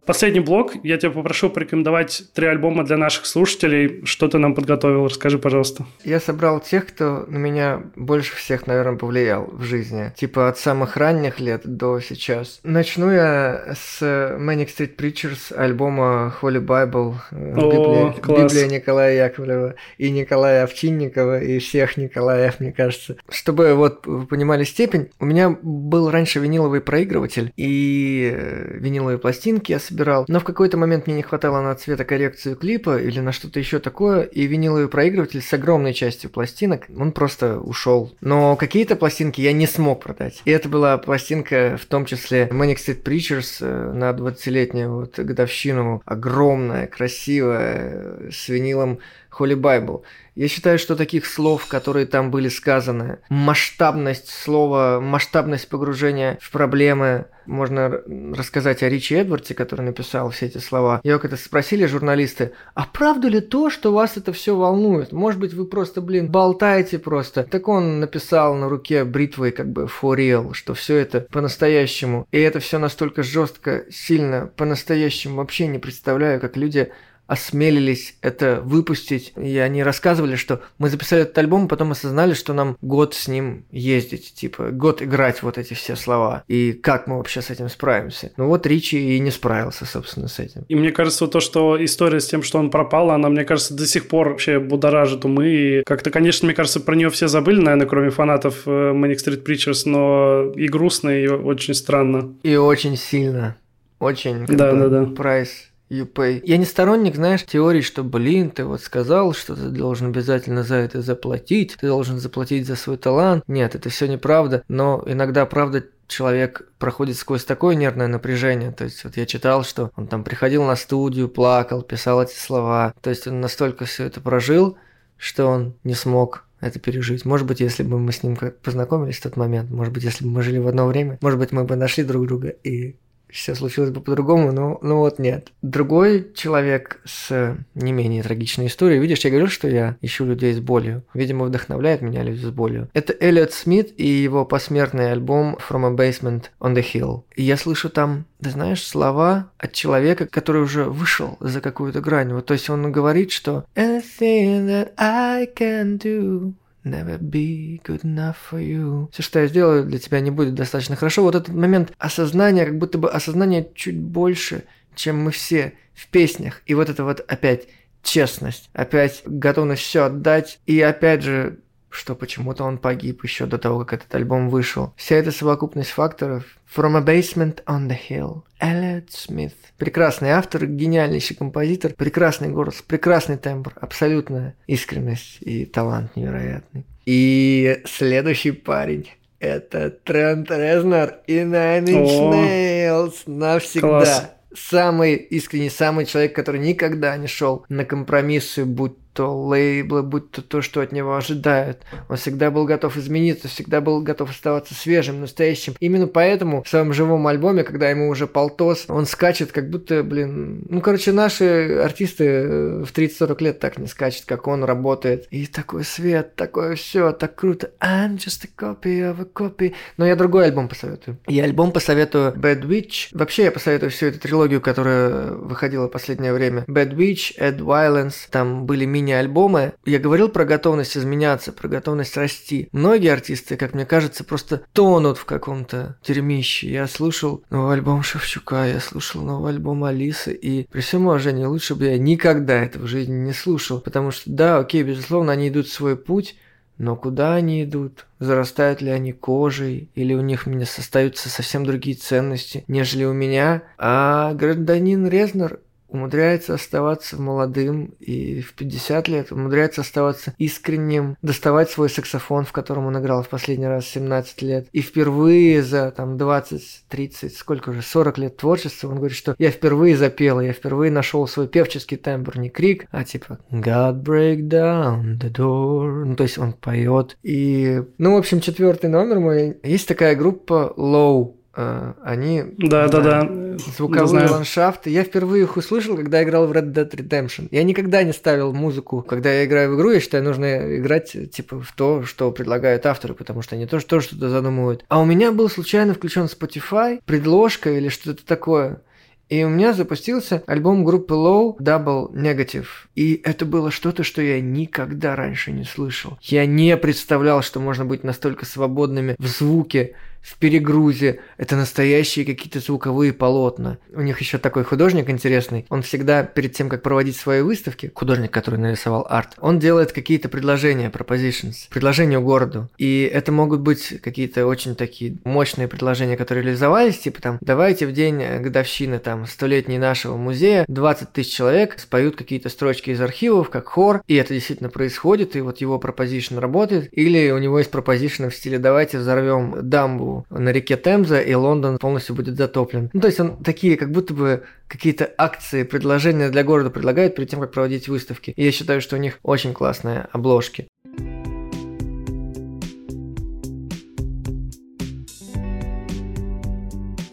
Последний 0.08 0.40
блок. 0.40 0.72
Я 0.84 0.96
тебя 0.96 1.10
попрошу 1.10 1.50
порекомендовать 1.50 2.22
три 2.32 2.46
альбома 2.46 2.82
для 2.82 2.96
наших 2.96 3.26
слушателей. 3.26 4.00
Что 4.06 4.28
ты 4.28 4.38
нам 4.38 4.54
подготовил? 4.54 5.04
Расскажи, 5.04 5.38
пожалуйста. 5.38 5.84
Я 6.02 6.18
собрал 6.18 6.60
тех, 6.60 6.86
кто 6.86 7.26
на 7.28 7.36
меня 7.36 7.82
больше 7.94 8.34
всех, 8.34 8.66
наверное, 8.66 8.96
повлиял 8.96 9.50
в 9.52 9.64
жизни. 9.64 10.10
Типа 10.16 10.48
от 10.48 10.56
самых 10.56 10.96
ранних 10.96 11.40
лет 11.40 11.60
до 11.66 12.00
сейчас. 12.00 12.60
Начну 12.62 13.10
я 13.10 13.74
с 13.76 14.00
Manic 14.00 14.70
Street 14.74 14.96
Preachers 14.96 15.54
альбома 15.54 16.34
Holy 16.40 16.64
Bible. 16.64 17.16
О, 17.30 17.70
Библия, 17.70 18.12
класс. 18.22 18.54
Библия 18.54 18.78
Николая 18.78 19.26
Яковлева 19.26 19.74
и 19.98 20.08
Николая 20.08 20.64
Овчинникова 20.64 21.42
и 21.42 21.58
всех 21.58 21.98
Николаев, 21.98 22.60
мне 22.60 22.72
кажется. 22.72 23.18
Чтобы 23.28 23.74
вот 23.74 24.06
вы 24.06 24.26
понимали 24.26 24.64
степень, 24.64 25.10
у 25.20 25.26
меня 25.26 25.50
был 25.50 26.10
раньше 26.10 26.38
виниловый 26.38 26.80
проигрыватель 26.80 27.52
и 27.58 28.32
э, 28.34 28.78
виниловые 28.78 29.18
пластинки 29.18 29.72
я 29.72 29.78
собирал 29.78 29.97
собирал, 29.98 30.24
но 30.28 30.40
в 30.40 30.44
какой-то 30.44 30.76
момент 30.76 31.06
мне 31.06 31.16
не 31.16 31.22
хватало 31.22 31.60
на 31.60 31.74
цветокоррекцию 31.74 32.56
клипа 32.56 32.98
или 32.98 33.20
на 33.20 33.32
что-то 33.32 33.58
еще 33.58 33.78
такое, 33.78 34.22
и 34.22 34.46
виниловый 34.46 34.88
проигрыватель 34.88 35.42
с 35.42 35.52
огромной 35.52 35.92
частью 35.92 36.30
пластинок, 36.30 36.86
он 36.96 37.12
просто 37.12 37.58
ушел. 37.58 38.12
Но 38.20 38.56
какие-то 38.56 38.96
пластинки 38.96 39.40
я 39.40 39.52
не 39.52 39.66
смог 39.66 40.02
продать. 40.02 40.42
И 40.44 40.50
это 40.50 40.68
была 40.68 40.98
пластинка, 40.98 41.78
в 41.80 41.86
том 41.86 42.04
числе 42.04 42.48
Manic 42.50 42.76
Street 42.76 43.02
Preachers 43.02 43.58
э, 43.60 43.92
на 43.92 44.10
20-летнюю 44.10 44.94
вот 44.94 45.18
годовщину, 45.18 46.02
огромная, 46.04 46.86
красивая, 46.86 48.30
с 48.30 48.48
винилом 48.48 48.98
Holy 49.36 49.54
Bible. 49.54 50.02
Я 50.38 50.46
считаю, 50.46 50.78
что 50.78 50.94
таких 50.94 51.26
слов, 51.26 51.66
которые 51.66 52.06
там 52.06 52.30
были 52.30 52.48
сказаны, 52.48 53.18
масштабность 53.28 54.30
слова, 54.30 55.00
масштабность 55.00 55.68
погружения 55.68 56.38
в 56.40 56.52
проблемы, 56.52 57.26
можно 57.44 58.02
рассказать 58.36 58.84
о 58.84 58.88
Ричи 58.88 59.16
Эдвардсе, 59.16 59.54
который 59.54 59.80
написал 59.80 60.30
все 60.30 60.46
эти 60.46 60.58
слова. 60.58 61.00
Его 61.02 61.18
когда 61.18 61.36
спросили 61.36 61.86
журналисты, 61.86 62.52
а 62.74 62.84
правда 62.84 63.26
ли 63.26 63.40
то, 63.40 63.68
что 63.68 63.92
вас 63.92 64.16
это 64.16 64.32
все 64.32 64.54
волнует? 64.54 65.10
Может 65.10 65.40
быть, 65.40 65.54
вы 65.54 65.64
просто, 65.64 66.00
блин, 66.00 66.30
болтаете 66.30 67.00
просто. 67.00 67.42
Так 67.42 67.66
он 67.66 67.98
написал 67.98 68.54
на 68.54 68.68
руке 68.68 69.02
бритвой 69.02 69.50
как 69.50 69.72
бы 69.72 69.86
for 69.86 70.16
real, 70.16 70.54
что 70.54 70.74
все 70.74 70.98
это 70.98 71.22
по-настоящему. 71.32 72.28
И 72.30 72.38
это 72.38 72.60
все 72.60 72.78
настолько 72.78 73.24
жестко, 73.24 73.86
сильно, 73.90 74.52
по-настоящему. 74.56 75.38
Вообще 75.38 75.66
не 75.66 75.80
представляю, 75.80 76.40
как 76.40 76.56
люди 76.56 76.92
осмелились 77.28 78.16
это 78.22 78.60
выпустить. 78.64 79.32
И 79.36 79.58
они 79.58 79.84
рассказывали, 79.84 80.34
что 80.34 80.62
мы 80.78 80.88
записали 80.88 81.22
этот 81.22 81.38
альбом, 81.38 81.66
а 81.66 81.68
потом 81.68 81.92
осознали, 81.92 82.32
что 82.32 82.54
нам 82.54 82.76
год 82.80 83.14
с 83.14 83.28
ним 83.28 83.66
ездить, 83.70 84.34
типа 84.34 84.70
год 84.70 85.02
играть 85.02 85.42
вот 85.42 85.58
эти 85.58 85.74
все 85.74 85.94
слова. 85.94 86.42
И 86.48 86.72
как 86.72 87.06
мы 87.06 87.18
вообще 87.18 87.42
с 87.42 87.50
этим 87.50 87.68
справимся? 87.68 88.32
Ну 88.38 88.48
вот 88.48 88.66
Ричи 88.66 89.16
и 89.16 89.20
не 89.20 89.30
справился, 89.30 89.84
собственно, 89.84 90.26
с 90.26 90.38
этим. 90.38 90.64
И 90.68 90.74
мне 90.74 90.90
кажется, 90.90 91.28
то, 91.28 91.40
что 91.40 91.82
история 91.84 92.20
с 92.20 92.26
тем, 92.26 92.42
что 92.42 92.58
он 92.58 92.70
пропал, 92.70 93.10
она, 93.10 93.28
мне 93.28 93.44
кажется, 93.44 93.74
до 93.74 93.86
сих 93.86 94.08
пор 94.08 94.30
вообще 94.30 94.58
будоражит 94.58 95.26
умы. 95.26 95.48
И 95.48 95.82
как-то, 95.84 96.10
конечно, 96.10 96.46
мне 96.46 96.54
кажется, 96.54 96.80
про 96.80 96.96
нее 96.96 97.10
все 97.10 97.28
забыли, 97.28 97.60
наверное, 97.60 97.86
кроме 97.86 98.08
фанатов 98.08 98.62
э, 98.64 98.70
Manic 98.70 99.16
Street 99.16 99.44
Preachers, 99.44 99.82
но 99.84 100.50
и 100.56 100.66
грустно, 100.66 101.10
и 101.10 101.28
очень 101.28 101.74
странно. 101.74 102.34
И 102.42 102.56
очень 102.56 102.96
сильно. 102.96 103.56
Очень. 103.98 104.46
Да, 104.46 104.72
бы, 104.72 104.78
да, 104.78 104.88
да. 104.88 105.04
Прайс 105.14 105.67
YouPay. 105.90 106.42
Я 106.44 106.56
не 106.56 106.64
сторонник, 106.64 107.16
знаешь, 107.16 107.44
теории, 107.44 107.80
что, 107.80 108.04
блин, 108.04 108.50
ты 108.50 108.64
вот 108.64 108.82
сказал, 108.82 109.32
что 109.32 109.54
ты 109.54 109.68
должен 109.68 110.08
обязательно 110.08 110.62
за 110.62 110.76
это 110.76 111.02
заплатить, 111.02 111.76
ты 111.80 111.86
должен 111.86 112.18
заплатить 112.18 112.66
за 112.66 112.76
свой 112.76 112.96
талант. 112.96 113.44
Нет, 113.46 113.74
это 113.74 113.88
все 113.88 114.06
неправда, 114.06 114.62
но 114.68 115.02
иногда 115.06 115.46
правда 115.46 115.84
человек 116.08 116.68
проходит 116.78 117.16
сквозь 117.16 117.44
такое 117.44 117.74
нервное 117.74 118.08
напряжение. 118.08 118.72
То 118.72 118.84
есть 118.84 119.04
вот 119.04 119.16
я 119.16 119.26
читал, 119.26 119.62
что 119.62 119.90
он 119.96 120.06
там 120.06 120.24
приходил 120.24 120.64
на 120.64 120.74
студию, 120.76 121.28
плакал, 121.28 121.82
писал 121.82 122.22
эти 122.22 122.34
слова. 122.34 122.94
То 123.02 123.10
есть 123.10 123.26
он 123.26 123.40
настолько 123.40 123.84
все 123.84 124.04
это 124.04 124.20
прожил, 124.20 124.76
что 125.16 125.46
он 125.46 125.74
не 125.84 125.94
смог 125.94 126.44
это 126.60 126.80
пережить. 126.80 127.24
Может 127.24 127.46
быть, 127.46 127.60
если 127.60 127.82
бы 127.82 127.98
мы 127.98 128.12
с 128.12 128.22
ним 128.22 128.36
познакомились 128.62 129.18
в 129.18 129.22
тот 129.22 129.36
момент, 129.36 129.70
может 129.70 129.92
быть, 129.92 130.02
если 130.02 130.24
бы 130.24 130.30
мы 130.30 130.42
жили 130.42 130.58
в 130.58 130.66
одно 130.66 130.86
время, 130.86 131.18
может 131.20 131.38
быть, 131.38 131.52
мы 131.52 131.64
бы 131.64 131.76
нашли 131.76 132.04
друг 132.04 132.26
друга 132.26 132.48
и 132.48 132.96
все 133.30 133.54
случилось 133.54 133.90
бы 133.90 134.00
по-другому, 134.00 134.52
но 134.52 134.78
ну 134.82 134.98
вот 134.98 135.18
нет. 135.18 135.52
Другой 135.62 136.30
человек 136.34 137.00
с 137.04 137.56
не 137.74 137.92
менее 137.92 138.22
трагичной 138.22 138.66
историей, 138.66 139.00
видишь, 139.00 139.20
я 139.20 139.30
говорил, 139.30 139.48
что 139.48 139.68
я 139.68 139.96
ищу 140.00 140.24
людей 140.24 140.52
с 140.54 140.60
болью. 140.60 141.04
Видимо, 141.14 141.46
вдохновляет 141.46 142.02
меня 142.02 142.22
люди 142.22 142.44
с 142.44 142.50
болью. 142.50 142.88
Это 142.94 143.14
Эллиот 143.18 143.52
Смит 143.52 143.92
и 143.96 144.06
его 144.06 144.44
посмертный 144.44 145.12
альбом 145.12 145.58
From 145.68 145.86
a 145.86 145.94
Basement 145.94 146.44
on 146.60 146.74
the 146.74 146.84
Hill. 146.84 147.22
И 147.36 147.42
я 147.42 147.56
слышу 147.56 147.90
там, 147.90 148.26
ты 148.42 148.50
знаешь, 148.50 148.86
слова 148.86 149.50
от 149.58 149.72
человека, 149.72 150.26
который 150.26 150.62
уже 150.62 150.84
вышел 150.84 151.36
за 151.40 151.60
какую-то 151.60 152.00
грань. 152.00 152.32
Вот, 152.32 152.46
то 152.46 152.54
есть 152.54 152.70
он 152.70 152.90
говорит, 152.92 153.30
что 153.30 153.64
Anything 153.74 154.66
that 154.66 154.92
I 154.96 155.46
can 155.46 155.98
do 155.98 156.54
never 156.84 157.18
be 157.18 157.80
good 157.84 158.02
enough 158.02 158.36
for 158.50 158.60
you. 158.60 159.08
Все, 159.12 159.22
что 159.22 159.40
я 159.40 159.46
сделаю 159.46 159.84
для 159.84 159.98
тебя, 159.98 160.20
не 160.20 160.30
будет 160.30 160.54
достаточно 160.54 160.96
хорошо. 160.96 161.22
Вот 161.22 161.34
этот 161.34 161.54
момент 161.54 161.92
осознания, 161.98 162.64
как 162.66 162.78
будто 162.78 162.98
бы 162.98 163.10
осознание 163.10 163.70
чуть 163.74 163.98
больше, 163.98 164.64
чем 164.94 165.22
мы 165.22 165.30
все 165.30 165.74
в 165.94 166.08
песнях. 166.08 166.62
И 166.66 166.74
вот 166.74 166.88
это 166.88 167.04
вот 167.04 167.20
опять 167.20 167.68
честность, 168.02 168.70
опять 168.72 169.22
готовность 169.24 169.82
все 169.82 170.04
отдать. 170.04 170.60
И 170.66 170.80
опять 170.80 171.22
же, 171.22 171.58
что 171.90 172.14
почему-то 172.14 172.64
он 172.64 172.78
погиб 172.78 173.24
еще 173.24 173.46
до 173.46 173.58
того, 173.58 173.84
как 173.84 174.00
этот 174.00 174.14
альбом 174.14 174.50
вышел. 174.50 174.92
Вся 174.96 175.16
эта 175.16 175.32
совокупность 175.32 175.90
факторов 175.90 176.44
From 176.74 176.96
a 176.96 177.00
Basement 177.00 177.64
on 177.64 177.88
the 177.88 177.96
Hill. 178.08 178.42
Эллиот 178.60 179.10
Смит. 179.10 179.54
Прекрасный 179.78 180.30
автор, 180.30 180.66
гениальнейший 180.66 181.36
композитор, 181.36 181.92
прекрасный 181.94 182.48
голос, 182.48 182.82
прекрасный 182.82 183.36
тембр, 183.36 183.72
абсолютная 183.80 184.56
искренность 184.66 185.38
и 185.40 185.64
талант 185.64 186.16
невероятный. 186.16 186.84
И 187.06 187.80
следующий 187.86 188.50
парень 188.50 189.08
это 189.40 189.90
Трент 189.90 190.50
Резнер 190.50 191.20
и 191.26 191.38
Nine 191.38 191.84
Inch 191.84 192.32
Nails 192.32 193.14
навсегда. 193.26 193.88
Класс. 193.88 194.30
Самый 194.54 195.14
искренний, 195.14 195.70
самый 195.70 196.06
человек, 196.06 196.34
который 196.34 196.60
никогда 196.60 197.16
не 197.16 197.26
шел 197.26 197.64
на 197.68 197.84
компромиссы, 197.84 198.64
будь 198.64 198.96
то 199.18 199.36
лейблы, 199.36 200.04
будь 200.04 200.30
то 200.30 200.42
то, 200.42 200.62
что 200.62 200.80
от 200.80 200.92
него 200.92 201.16
ожидают. 201.16 201.78
Он 202.08 202.16
всегда 202.16 202.52
был 202.52 202.66
готов 202.66 202.96
измениться, 202.96 203.48
всегда 203.48 203.80
был 203.80 204.00
готов 204.00 204.30
оставаться 204.30 204.74
свежим, 204.74 205.20
настоящим. 205.20 205.74
Именно 205.80 206.06
поэтому 206.06 206.62
в 206.62 206.68
своем 206.68 206.92
живом 206.92 207.26
альбоме, 207.26 207.64
когда 207.64 207.90
ему 207.90 208.10
уже 208.10 208.28
полтос, 208.28 208.84
он 208.86 209.06
скачет, 209.06 209.50
как 209.50 209.70
будто, 209.70 210.04
блин... 210.04 210.62
Ну, 210.68 210.80
короче, 210.80 211.10
наши 211.10 211.80
артисты 211.82 212.24
э, 212.24 212.84
в 212.84 212.92
30-40 212.96 213.42
лет 213.42 213.58
так 213.58 213.78
не 213.78 213.88
скачут, 213.88 214.24
как 214.24 214.46
он 214.46 214.62
работает. 214.62 215.26
И 215.32 215.46
такой 215.46 215.82
свет, 215.82 216.36
такое 216.36 216.76
все, 216.76 217.10
так 217.10 217.34
круто. 217.34 217.72
I'm 217.80 218.18
just 218.18 218.44
a 218.44 218.48
copy 218.56 219.00
of 219.00 219.20
a 219.20 219.26
copy. 219.34 219.74
Но 219.96 220.06
я 220.06 220.14
другой 220.14 220.44
альбом 220.44 220.68
посоветую. 220.68 221.18
Я 221.26 221.42
альбом 221.42 221.72
посоветую 221.72 222.34
Bad 222.34 222.62
Witch. 222.62 223.08
Вообще 223.10 223.42
я 223.44 223.50
посоветую 223.50 223.90
всю 223.90 224.06
эту 224.06 224.20
трилогию, 224.20 224.60
которая 224.60 225.32
выходила 225.32 225.86
в 225.86 225.90
последнее 225.90 226.32
время. 226.32 226.64
Bad 226.68 226.94
Witch, 226.94 227.36
Ed 227.36 227.58
Violence, 227.58 228.28
там 228.30 228.64
были 228.64 228.84
мини 228.84 229.07
мини-альбомы, 229.08 229.72
я 229.84 229.98
говорил 229.98 230.28
про 230.28 230.44
готовность 230.44 230.96
изменяться, 230.96 231.52
про 231.52 231.68
готовность 231.68 232.16
расти. 232.16 232.68
Многие 232.72 233.12
артисты, 233.12 233.56
как 233.56 233.74
мне 233.74 233.86
кажется, 233.86 234.24
просто 234.24 234.62
тонут 234.72 235.18
в 235.18 235.24
каком-то 235.24 235.96
дерьмище. 236.04 236.70
Я 236.70 236.86
слушал 236.86 237.42
новый 237.50 237.74
альбом 237.74 238.02
Шевчука, 238.02 238.66
я 238.66 238.80
слушал 238.80 239.22
новый 239.22 239.52
альбом 239.52 239.84
Алисы, 239.84 240.32
и 240.34 240.66
при 240.70 240.80
всем 240.80 241.06
уважении 241.06 241.44
лучше 241.44 241.74
бы 241.74 241.86
я 241.86 241.98
никогда 241.98 242.62
этого 242.62 242.84
в 242.84 242.88
жизни 242.88 243.14
не 243.14 243.32
слушал, 243.32 243.80
потому 243.80 244.10
что, 244.10 244.30
да, 244.30 244.58
окей, 244.58 244.82
безусловно, 244.82 245.32
они 245.32 245.48
идут 245.48 245.68
свой 245.68 245.96
путь, 245.96 246.36
но 246.76 246.94
куда 246.94 247.34
они 247.34 247.64
идут? 247.64 248.06
Зарастают 248.20 248.80
ли 248.80 248.90
они 248.90 249.12
кожей? 249.12 249.90
Или 249.96 250.14
у 250.14 250.20
них 250.20 250.46
меня 250.46 250.62
остаются 250.62 251.28
совсем 251.28 251.66
другие 251.66 251.96
ценности, 251.96 252.64
нежели 252.68 253.04
у 253.04 253.12
меня? 253.12 253.64
А 253.78 254.32
гражданин 254.34 255.08
Резнер 255.08 255.58
умудряется 255.88 256.54
оставаться 256.54 257.20
молодым 257.20 257.94
и 257.98 258.40
в 258.40 258.54
50 258.54 259.08
лет 259.08 259.32
умудряется 259.32 259.80
оставаться 259.80 260.34
искренним, 260.38 261.16
доставать 261.22 261.70
свой 261.70 261.88
саксофон, 261.88 262.44
в 262.44 262.52
котором 262.52 262.86
он 262.86 262.98
играл 262.98 263.22
в 263.22 263.28
последний 263.28 263.66
раз 263.66 263.86
17 263.86 264.42
лет. 264.42 264.68
И 264.72 264.80
впервые 264.80 265.62
за 265.62 265.90
там 265.90 266.16
20, 266.16 266.84
30, 266.88 267.36
сколько 267.36 267.70
уже, 267.70 267.82
40 267.82 268.18
лет 268.18 268.36
творчества, 268.36 268.88
он 268.88 268.96
говорит, 268.96 269.16
что 269.16 269.34
я 269.38 269.50
впервые 269.50 269.96
запел, 269.96 270.40
я 270.40 270.52
впервые 270.52 270.90
нашел 270.90 271.26
свой 271.26 271.48
певческий 271.48 271.96
тембр, 271.96 272.38
не 272.38 272.50
крик, 272.50 272.86
а 272.90 273.04
типа 273.04 273.38
God 273.50 274.02
break 274.02 274.48
down 274.48 275.18
the 275.18 275.32
door. 275.32 276.04
Ну, 276.04 276.16
то 276.16 276.24
есть 276.24 276.38
он 276.38 276.52
поет. 276.52 277.16
И, 277.22 277.82
ну, 277.98 278.14
в 278.14 278.18
общем, 278.18 278.40
четвертый 278.40 278.90
номер 278.90 279.20
мой. 279.20 279.58
Есть 279.62 279.88
такая 279.88 280.14
группа 280.14 280.72
Low, 280.76 281.34
они... 281.54 282.44
Да, 282.58 282.88
да, 282.88 283.00
да. 283.00 283.56
Звуковые 283.76 284.28
ландшафты. 284.28 284.90
Я 284.90 285.02
впервые 285.02 285.44
их 285.44 285.56
услышал, 285.56 285.96
когда 285.96 286.22
играл 286.22 286.46
в 286.46 286.52
Red 286.52 286.72
Dead 286.72 286.90
Redemption. 286.90 287.48
Я 287.50 287.64
никогда 287.64 288.02
не 288.02 288.12
ставил 288.12 288.52
музыку. 288.52 289.02
Когда 289.02 289.32
я 289.32 289.44
играю 289.44 289.72
в 289.72 289.76
игру, 289.76 289.90
я 289.90 290.00
считаю, 290.00 290.22
нужно 290.22 290.76
играть 290.78 291.16
типа 291.30 291.60
в 291.60 291.72
то, 291.72 292.04
что 292.04 292.30
предлагают 292.30 292.86
авторы, 292.86 293.14
потому 293.14 293.42
что 293.42 293.56
они 293.56 293.66
тоже, 293.66 293.86
тоже 293.86 294.06
что-то 294.06 294.28
задумывают. 294.28 294.84
А 294.88 295.00
у 295.00 295.04
меня 295.04 295.32
был 295.32 295.48
случайно 295.48 295.94
включен 295.94 296.24
Spotify, 296.24 297.00
предложка 297.04 297.70
или 297.70 297.88
что-то 297.88 298.24
такое. 298.24 298.80
И 299.28 299.44
у 299.44 299.50
меня 299.50 299.74
запустился 299.74 300.42
альбом 300.46 300.84
группы 300.84 301.14
Low 301.14 301.58
Double 301.58 302.10
Negative. 302.12 302.66
И 302.94 303.20
это 303.24 303.44
было 303.44 303.70
что-то, 303.70 304.02
что 304.02 304.22
я 304.22 304.40
никогда 304.40 305.16
раньше 305.16 305.52
не 305.52 305.64
слышал. 305.64 306.18
Я 306.22 306.46
не 306.46 306.76
представлял, 306.78 307.42
что 307.42 307.60
можно 307.60 307.84
быть 307.84 308.04
настолько 308.04 308.46
свободными 308.46 309.16
в 309.18 309.26
звуке, 309.26 309.94
в 310.28 310.38
перегрузе. 310.38 311.20
Это 311.36 311.56
настоящие 311.56 312.24
какие-то 312.24 312.60
звуковые 312.60 313.12
полотна. 313.12 313.78
У 313.94 314.00
них 314.00 314.20
еще 314.20 314.38
такой 314.38 314.64
художник 314.64 315.10
интересный. 315.10 315.66
Он 315.68 315.82
всегда 315.82 316.22
перед 316.22 316.52
тем, 316.52 316.68
как 316.68 316.82
проводить 316.82 317.16
свои 317.16 317.40
выставки, 317.40 317.90
художник, 317.94 318.30
который 318.30 318.60
нарисовал 318.60 319.06
арт, 319.08 319.34
он 319.38 319.58
делает 319.58 319.92
какие-то 319.92 320.28
предложения, 320.28 320.90
propositions, 320.90 321.68
предложения 321.70 322.20
городу. 322.20 322.68
И 322.78 323.10
это 323.12 323.32
могут 323.32 323.60
быть 323.60 324.00
какие-то 324.02 324.46
очень 324.46 324.74
такие 324.74 325.16
мощные 325.24 325.68
предложения, 325.68 326.16
которые 326.16 326.44
реализовались, 326.44 326.98
типа 326.98 327.22
там, 327.22 327.38
давайте 327.40 327.86
в 327.86 327.92
день 327.92 328.22
годовщины 328.40 328.98
там 328.98 329.26
столетней 329.26 329.78
нашего 329.78 330.16
музея 330.16 330.64
20 330.68 331.12
тысяч 331.12 331.34
человек 331.34 331.78
споют 331.78 332.16
какие-то 332.16 332.48
строчки 332.48 332.90
из 332.90 333.00
архивов, 333.00 333.50
как 333.50 333.68
хор, 333.68 334.02
и 334.06 334.14
это 334.16 334.34
действительно 334.34 334.70
происходит, 334.70 335.36
и 335.36 335.40
вот 335.40 335.60
его 335.60 335.78
proposition 335.78 336.38
работает. 336.38 336.88
Или 336.92 337.30
у 337.30 337.38
него 337.38 337.58
есть 337.58 337.70
пропозишн 337.70 338.28
в 338.28 338.34
стиле 338.34 338.58
давайте 338.58 338.98
взорвем 338.98 339.68
дамбу 339.68 340.17
на 340.30 340.50
реке 340.50 340.76
Темза, 340.76 341.20
и 341.20 341.34
Лондон 341.34 341.78
полностью 341.78 342.14
будет 342.14 342.36
затоплен. 342.36 342.90
Ну, 342.92 343.00
то 343.00 343.06
есть 343.06 343.20
он 343.20 343.42
такие, 343.42 343.76
как 343.76 343.90
будто 343.90 344.14
бы 344.14 344.44
какие-то 344.66 345.10
акции, 345.16 345.62
предложения 345.62 346.28
для 346.28 346.44
города 346.44 346.70
предлагает 346.70 347.14
перед 347.14 347.30
тем, 347.30 347.40
как 347.40 347.52
проводить 347.52 347.88
выставки. 347.88 348.32
И 348.36 348.44
я 348.44 348.52
считаю, 348.52 348.80
что 348.80 348.96
у 348.96 348.98
них 348.98 349.18
очень 349.22 349.52
классные 349.52 350.08
обложки. 350.12 350.68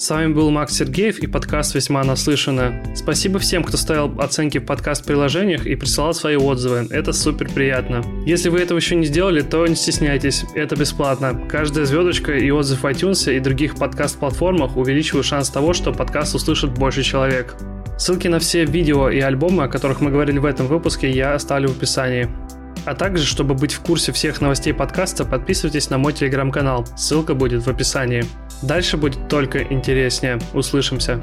С 0.05 0.09
вами 0.11 0.33
был 0.33 0.51
Макс 0.51 0.75
Сергеев 0.75 1.17
и 1.17 1.25
подкаст 1.25 1.73
«Весьма 1.73 2.03
наслышано». 2.03 2.79
Спасибо 2.93 3.39
всем, 3.39 3.63
кто 3.63 3.75
ставил 3.75 4.21
оценки 4.21 4.59
в 4.59 4.65
подкаст-приложениях 4.67 5.65
и 5.65 5.73
присылал 5.75 6.13
свои 6.13 6.35
отзывы. 6.35 6.87
Это 6.91 7.11
супер 7.11 7.49
приятно. 7.49 8.03
Если 8.23 8.49
вы 8.49 8.59
этого 8.59 8.77
еще 8.77 8.95
не 8.95 9.07
сделали, 9.07 9.41
то 9.41 9.65
не 9.65 9.73
стесняйтесь. 9.73 10.45
Это 10.53 10.75
бесплатно. 10.75 11.47
Каждая 11.49 11.87
звездочка 11.87 12.37
и 12.37 12.51
отзыв 12.51 12.83
в 12.83 12.85
iTunes 12.85 13.35
и 13.35 13.39
других 13.39 13.77
подкаст-платформах 13.77 14.77
увеличивают 14.77 15.25
шанс 15.25 15.49
того, 15.49 15.73
что 15.73 15.91
подкаст 15.91 16.35
услышит 16.35 16.75
больше 16.75 17.01
человек. 17.01 17.55
Ссылки 17.97 18.27
на 18.27 18.37
все 18.37 18.63
видео 18.63 19.09
и 19.09 19.19
альбомы, 19.21 19.63
о 19.63 19.67
которых 19.67 20.01
мы 20.01 20.11
говорили 20.11 20.37
в 20.37 20.45
этом 20.45 20.67
выпуске, 20.67 21.09
я 21.09 21.33
оставлю 21.33 21.69
в 21.69 21.77
описании. 21.77 22.29
А 22.85 22.93
также, 22.93 23.25
чтобы 23.25 23.55
быть 23.55 23.73
в 23.73 23.79
курсе 23.79 24.11
всех 24.11 24.39
новостей 24.39 24.71
подкаста, 24.71 25.25
подписывайтесь 25.25 25.89
на 25.89 25.97
мой 25.97 26.13
телеграм-канал. 26.13 26.85
Ссылка 26.95 27.33
будет 27.33 27.65
в 27.65 27.67
описании. 27.67 28.23
Дальше 28.61 28.97
будет 28.97 29.27
только 29.27 29.63
интереснее. 29.63 30.39
Услышимся. 30.53 31.19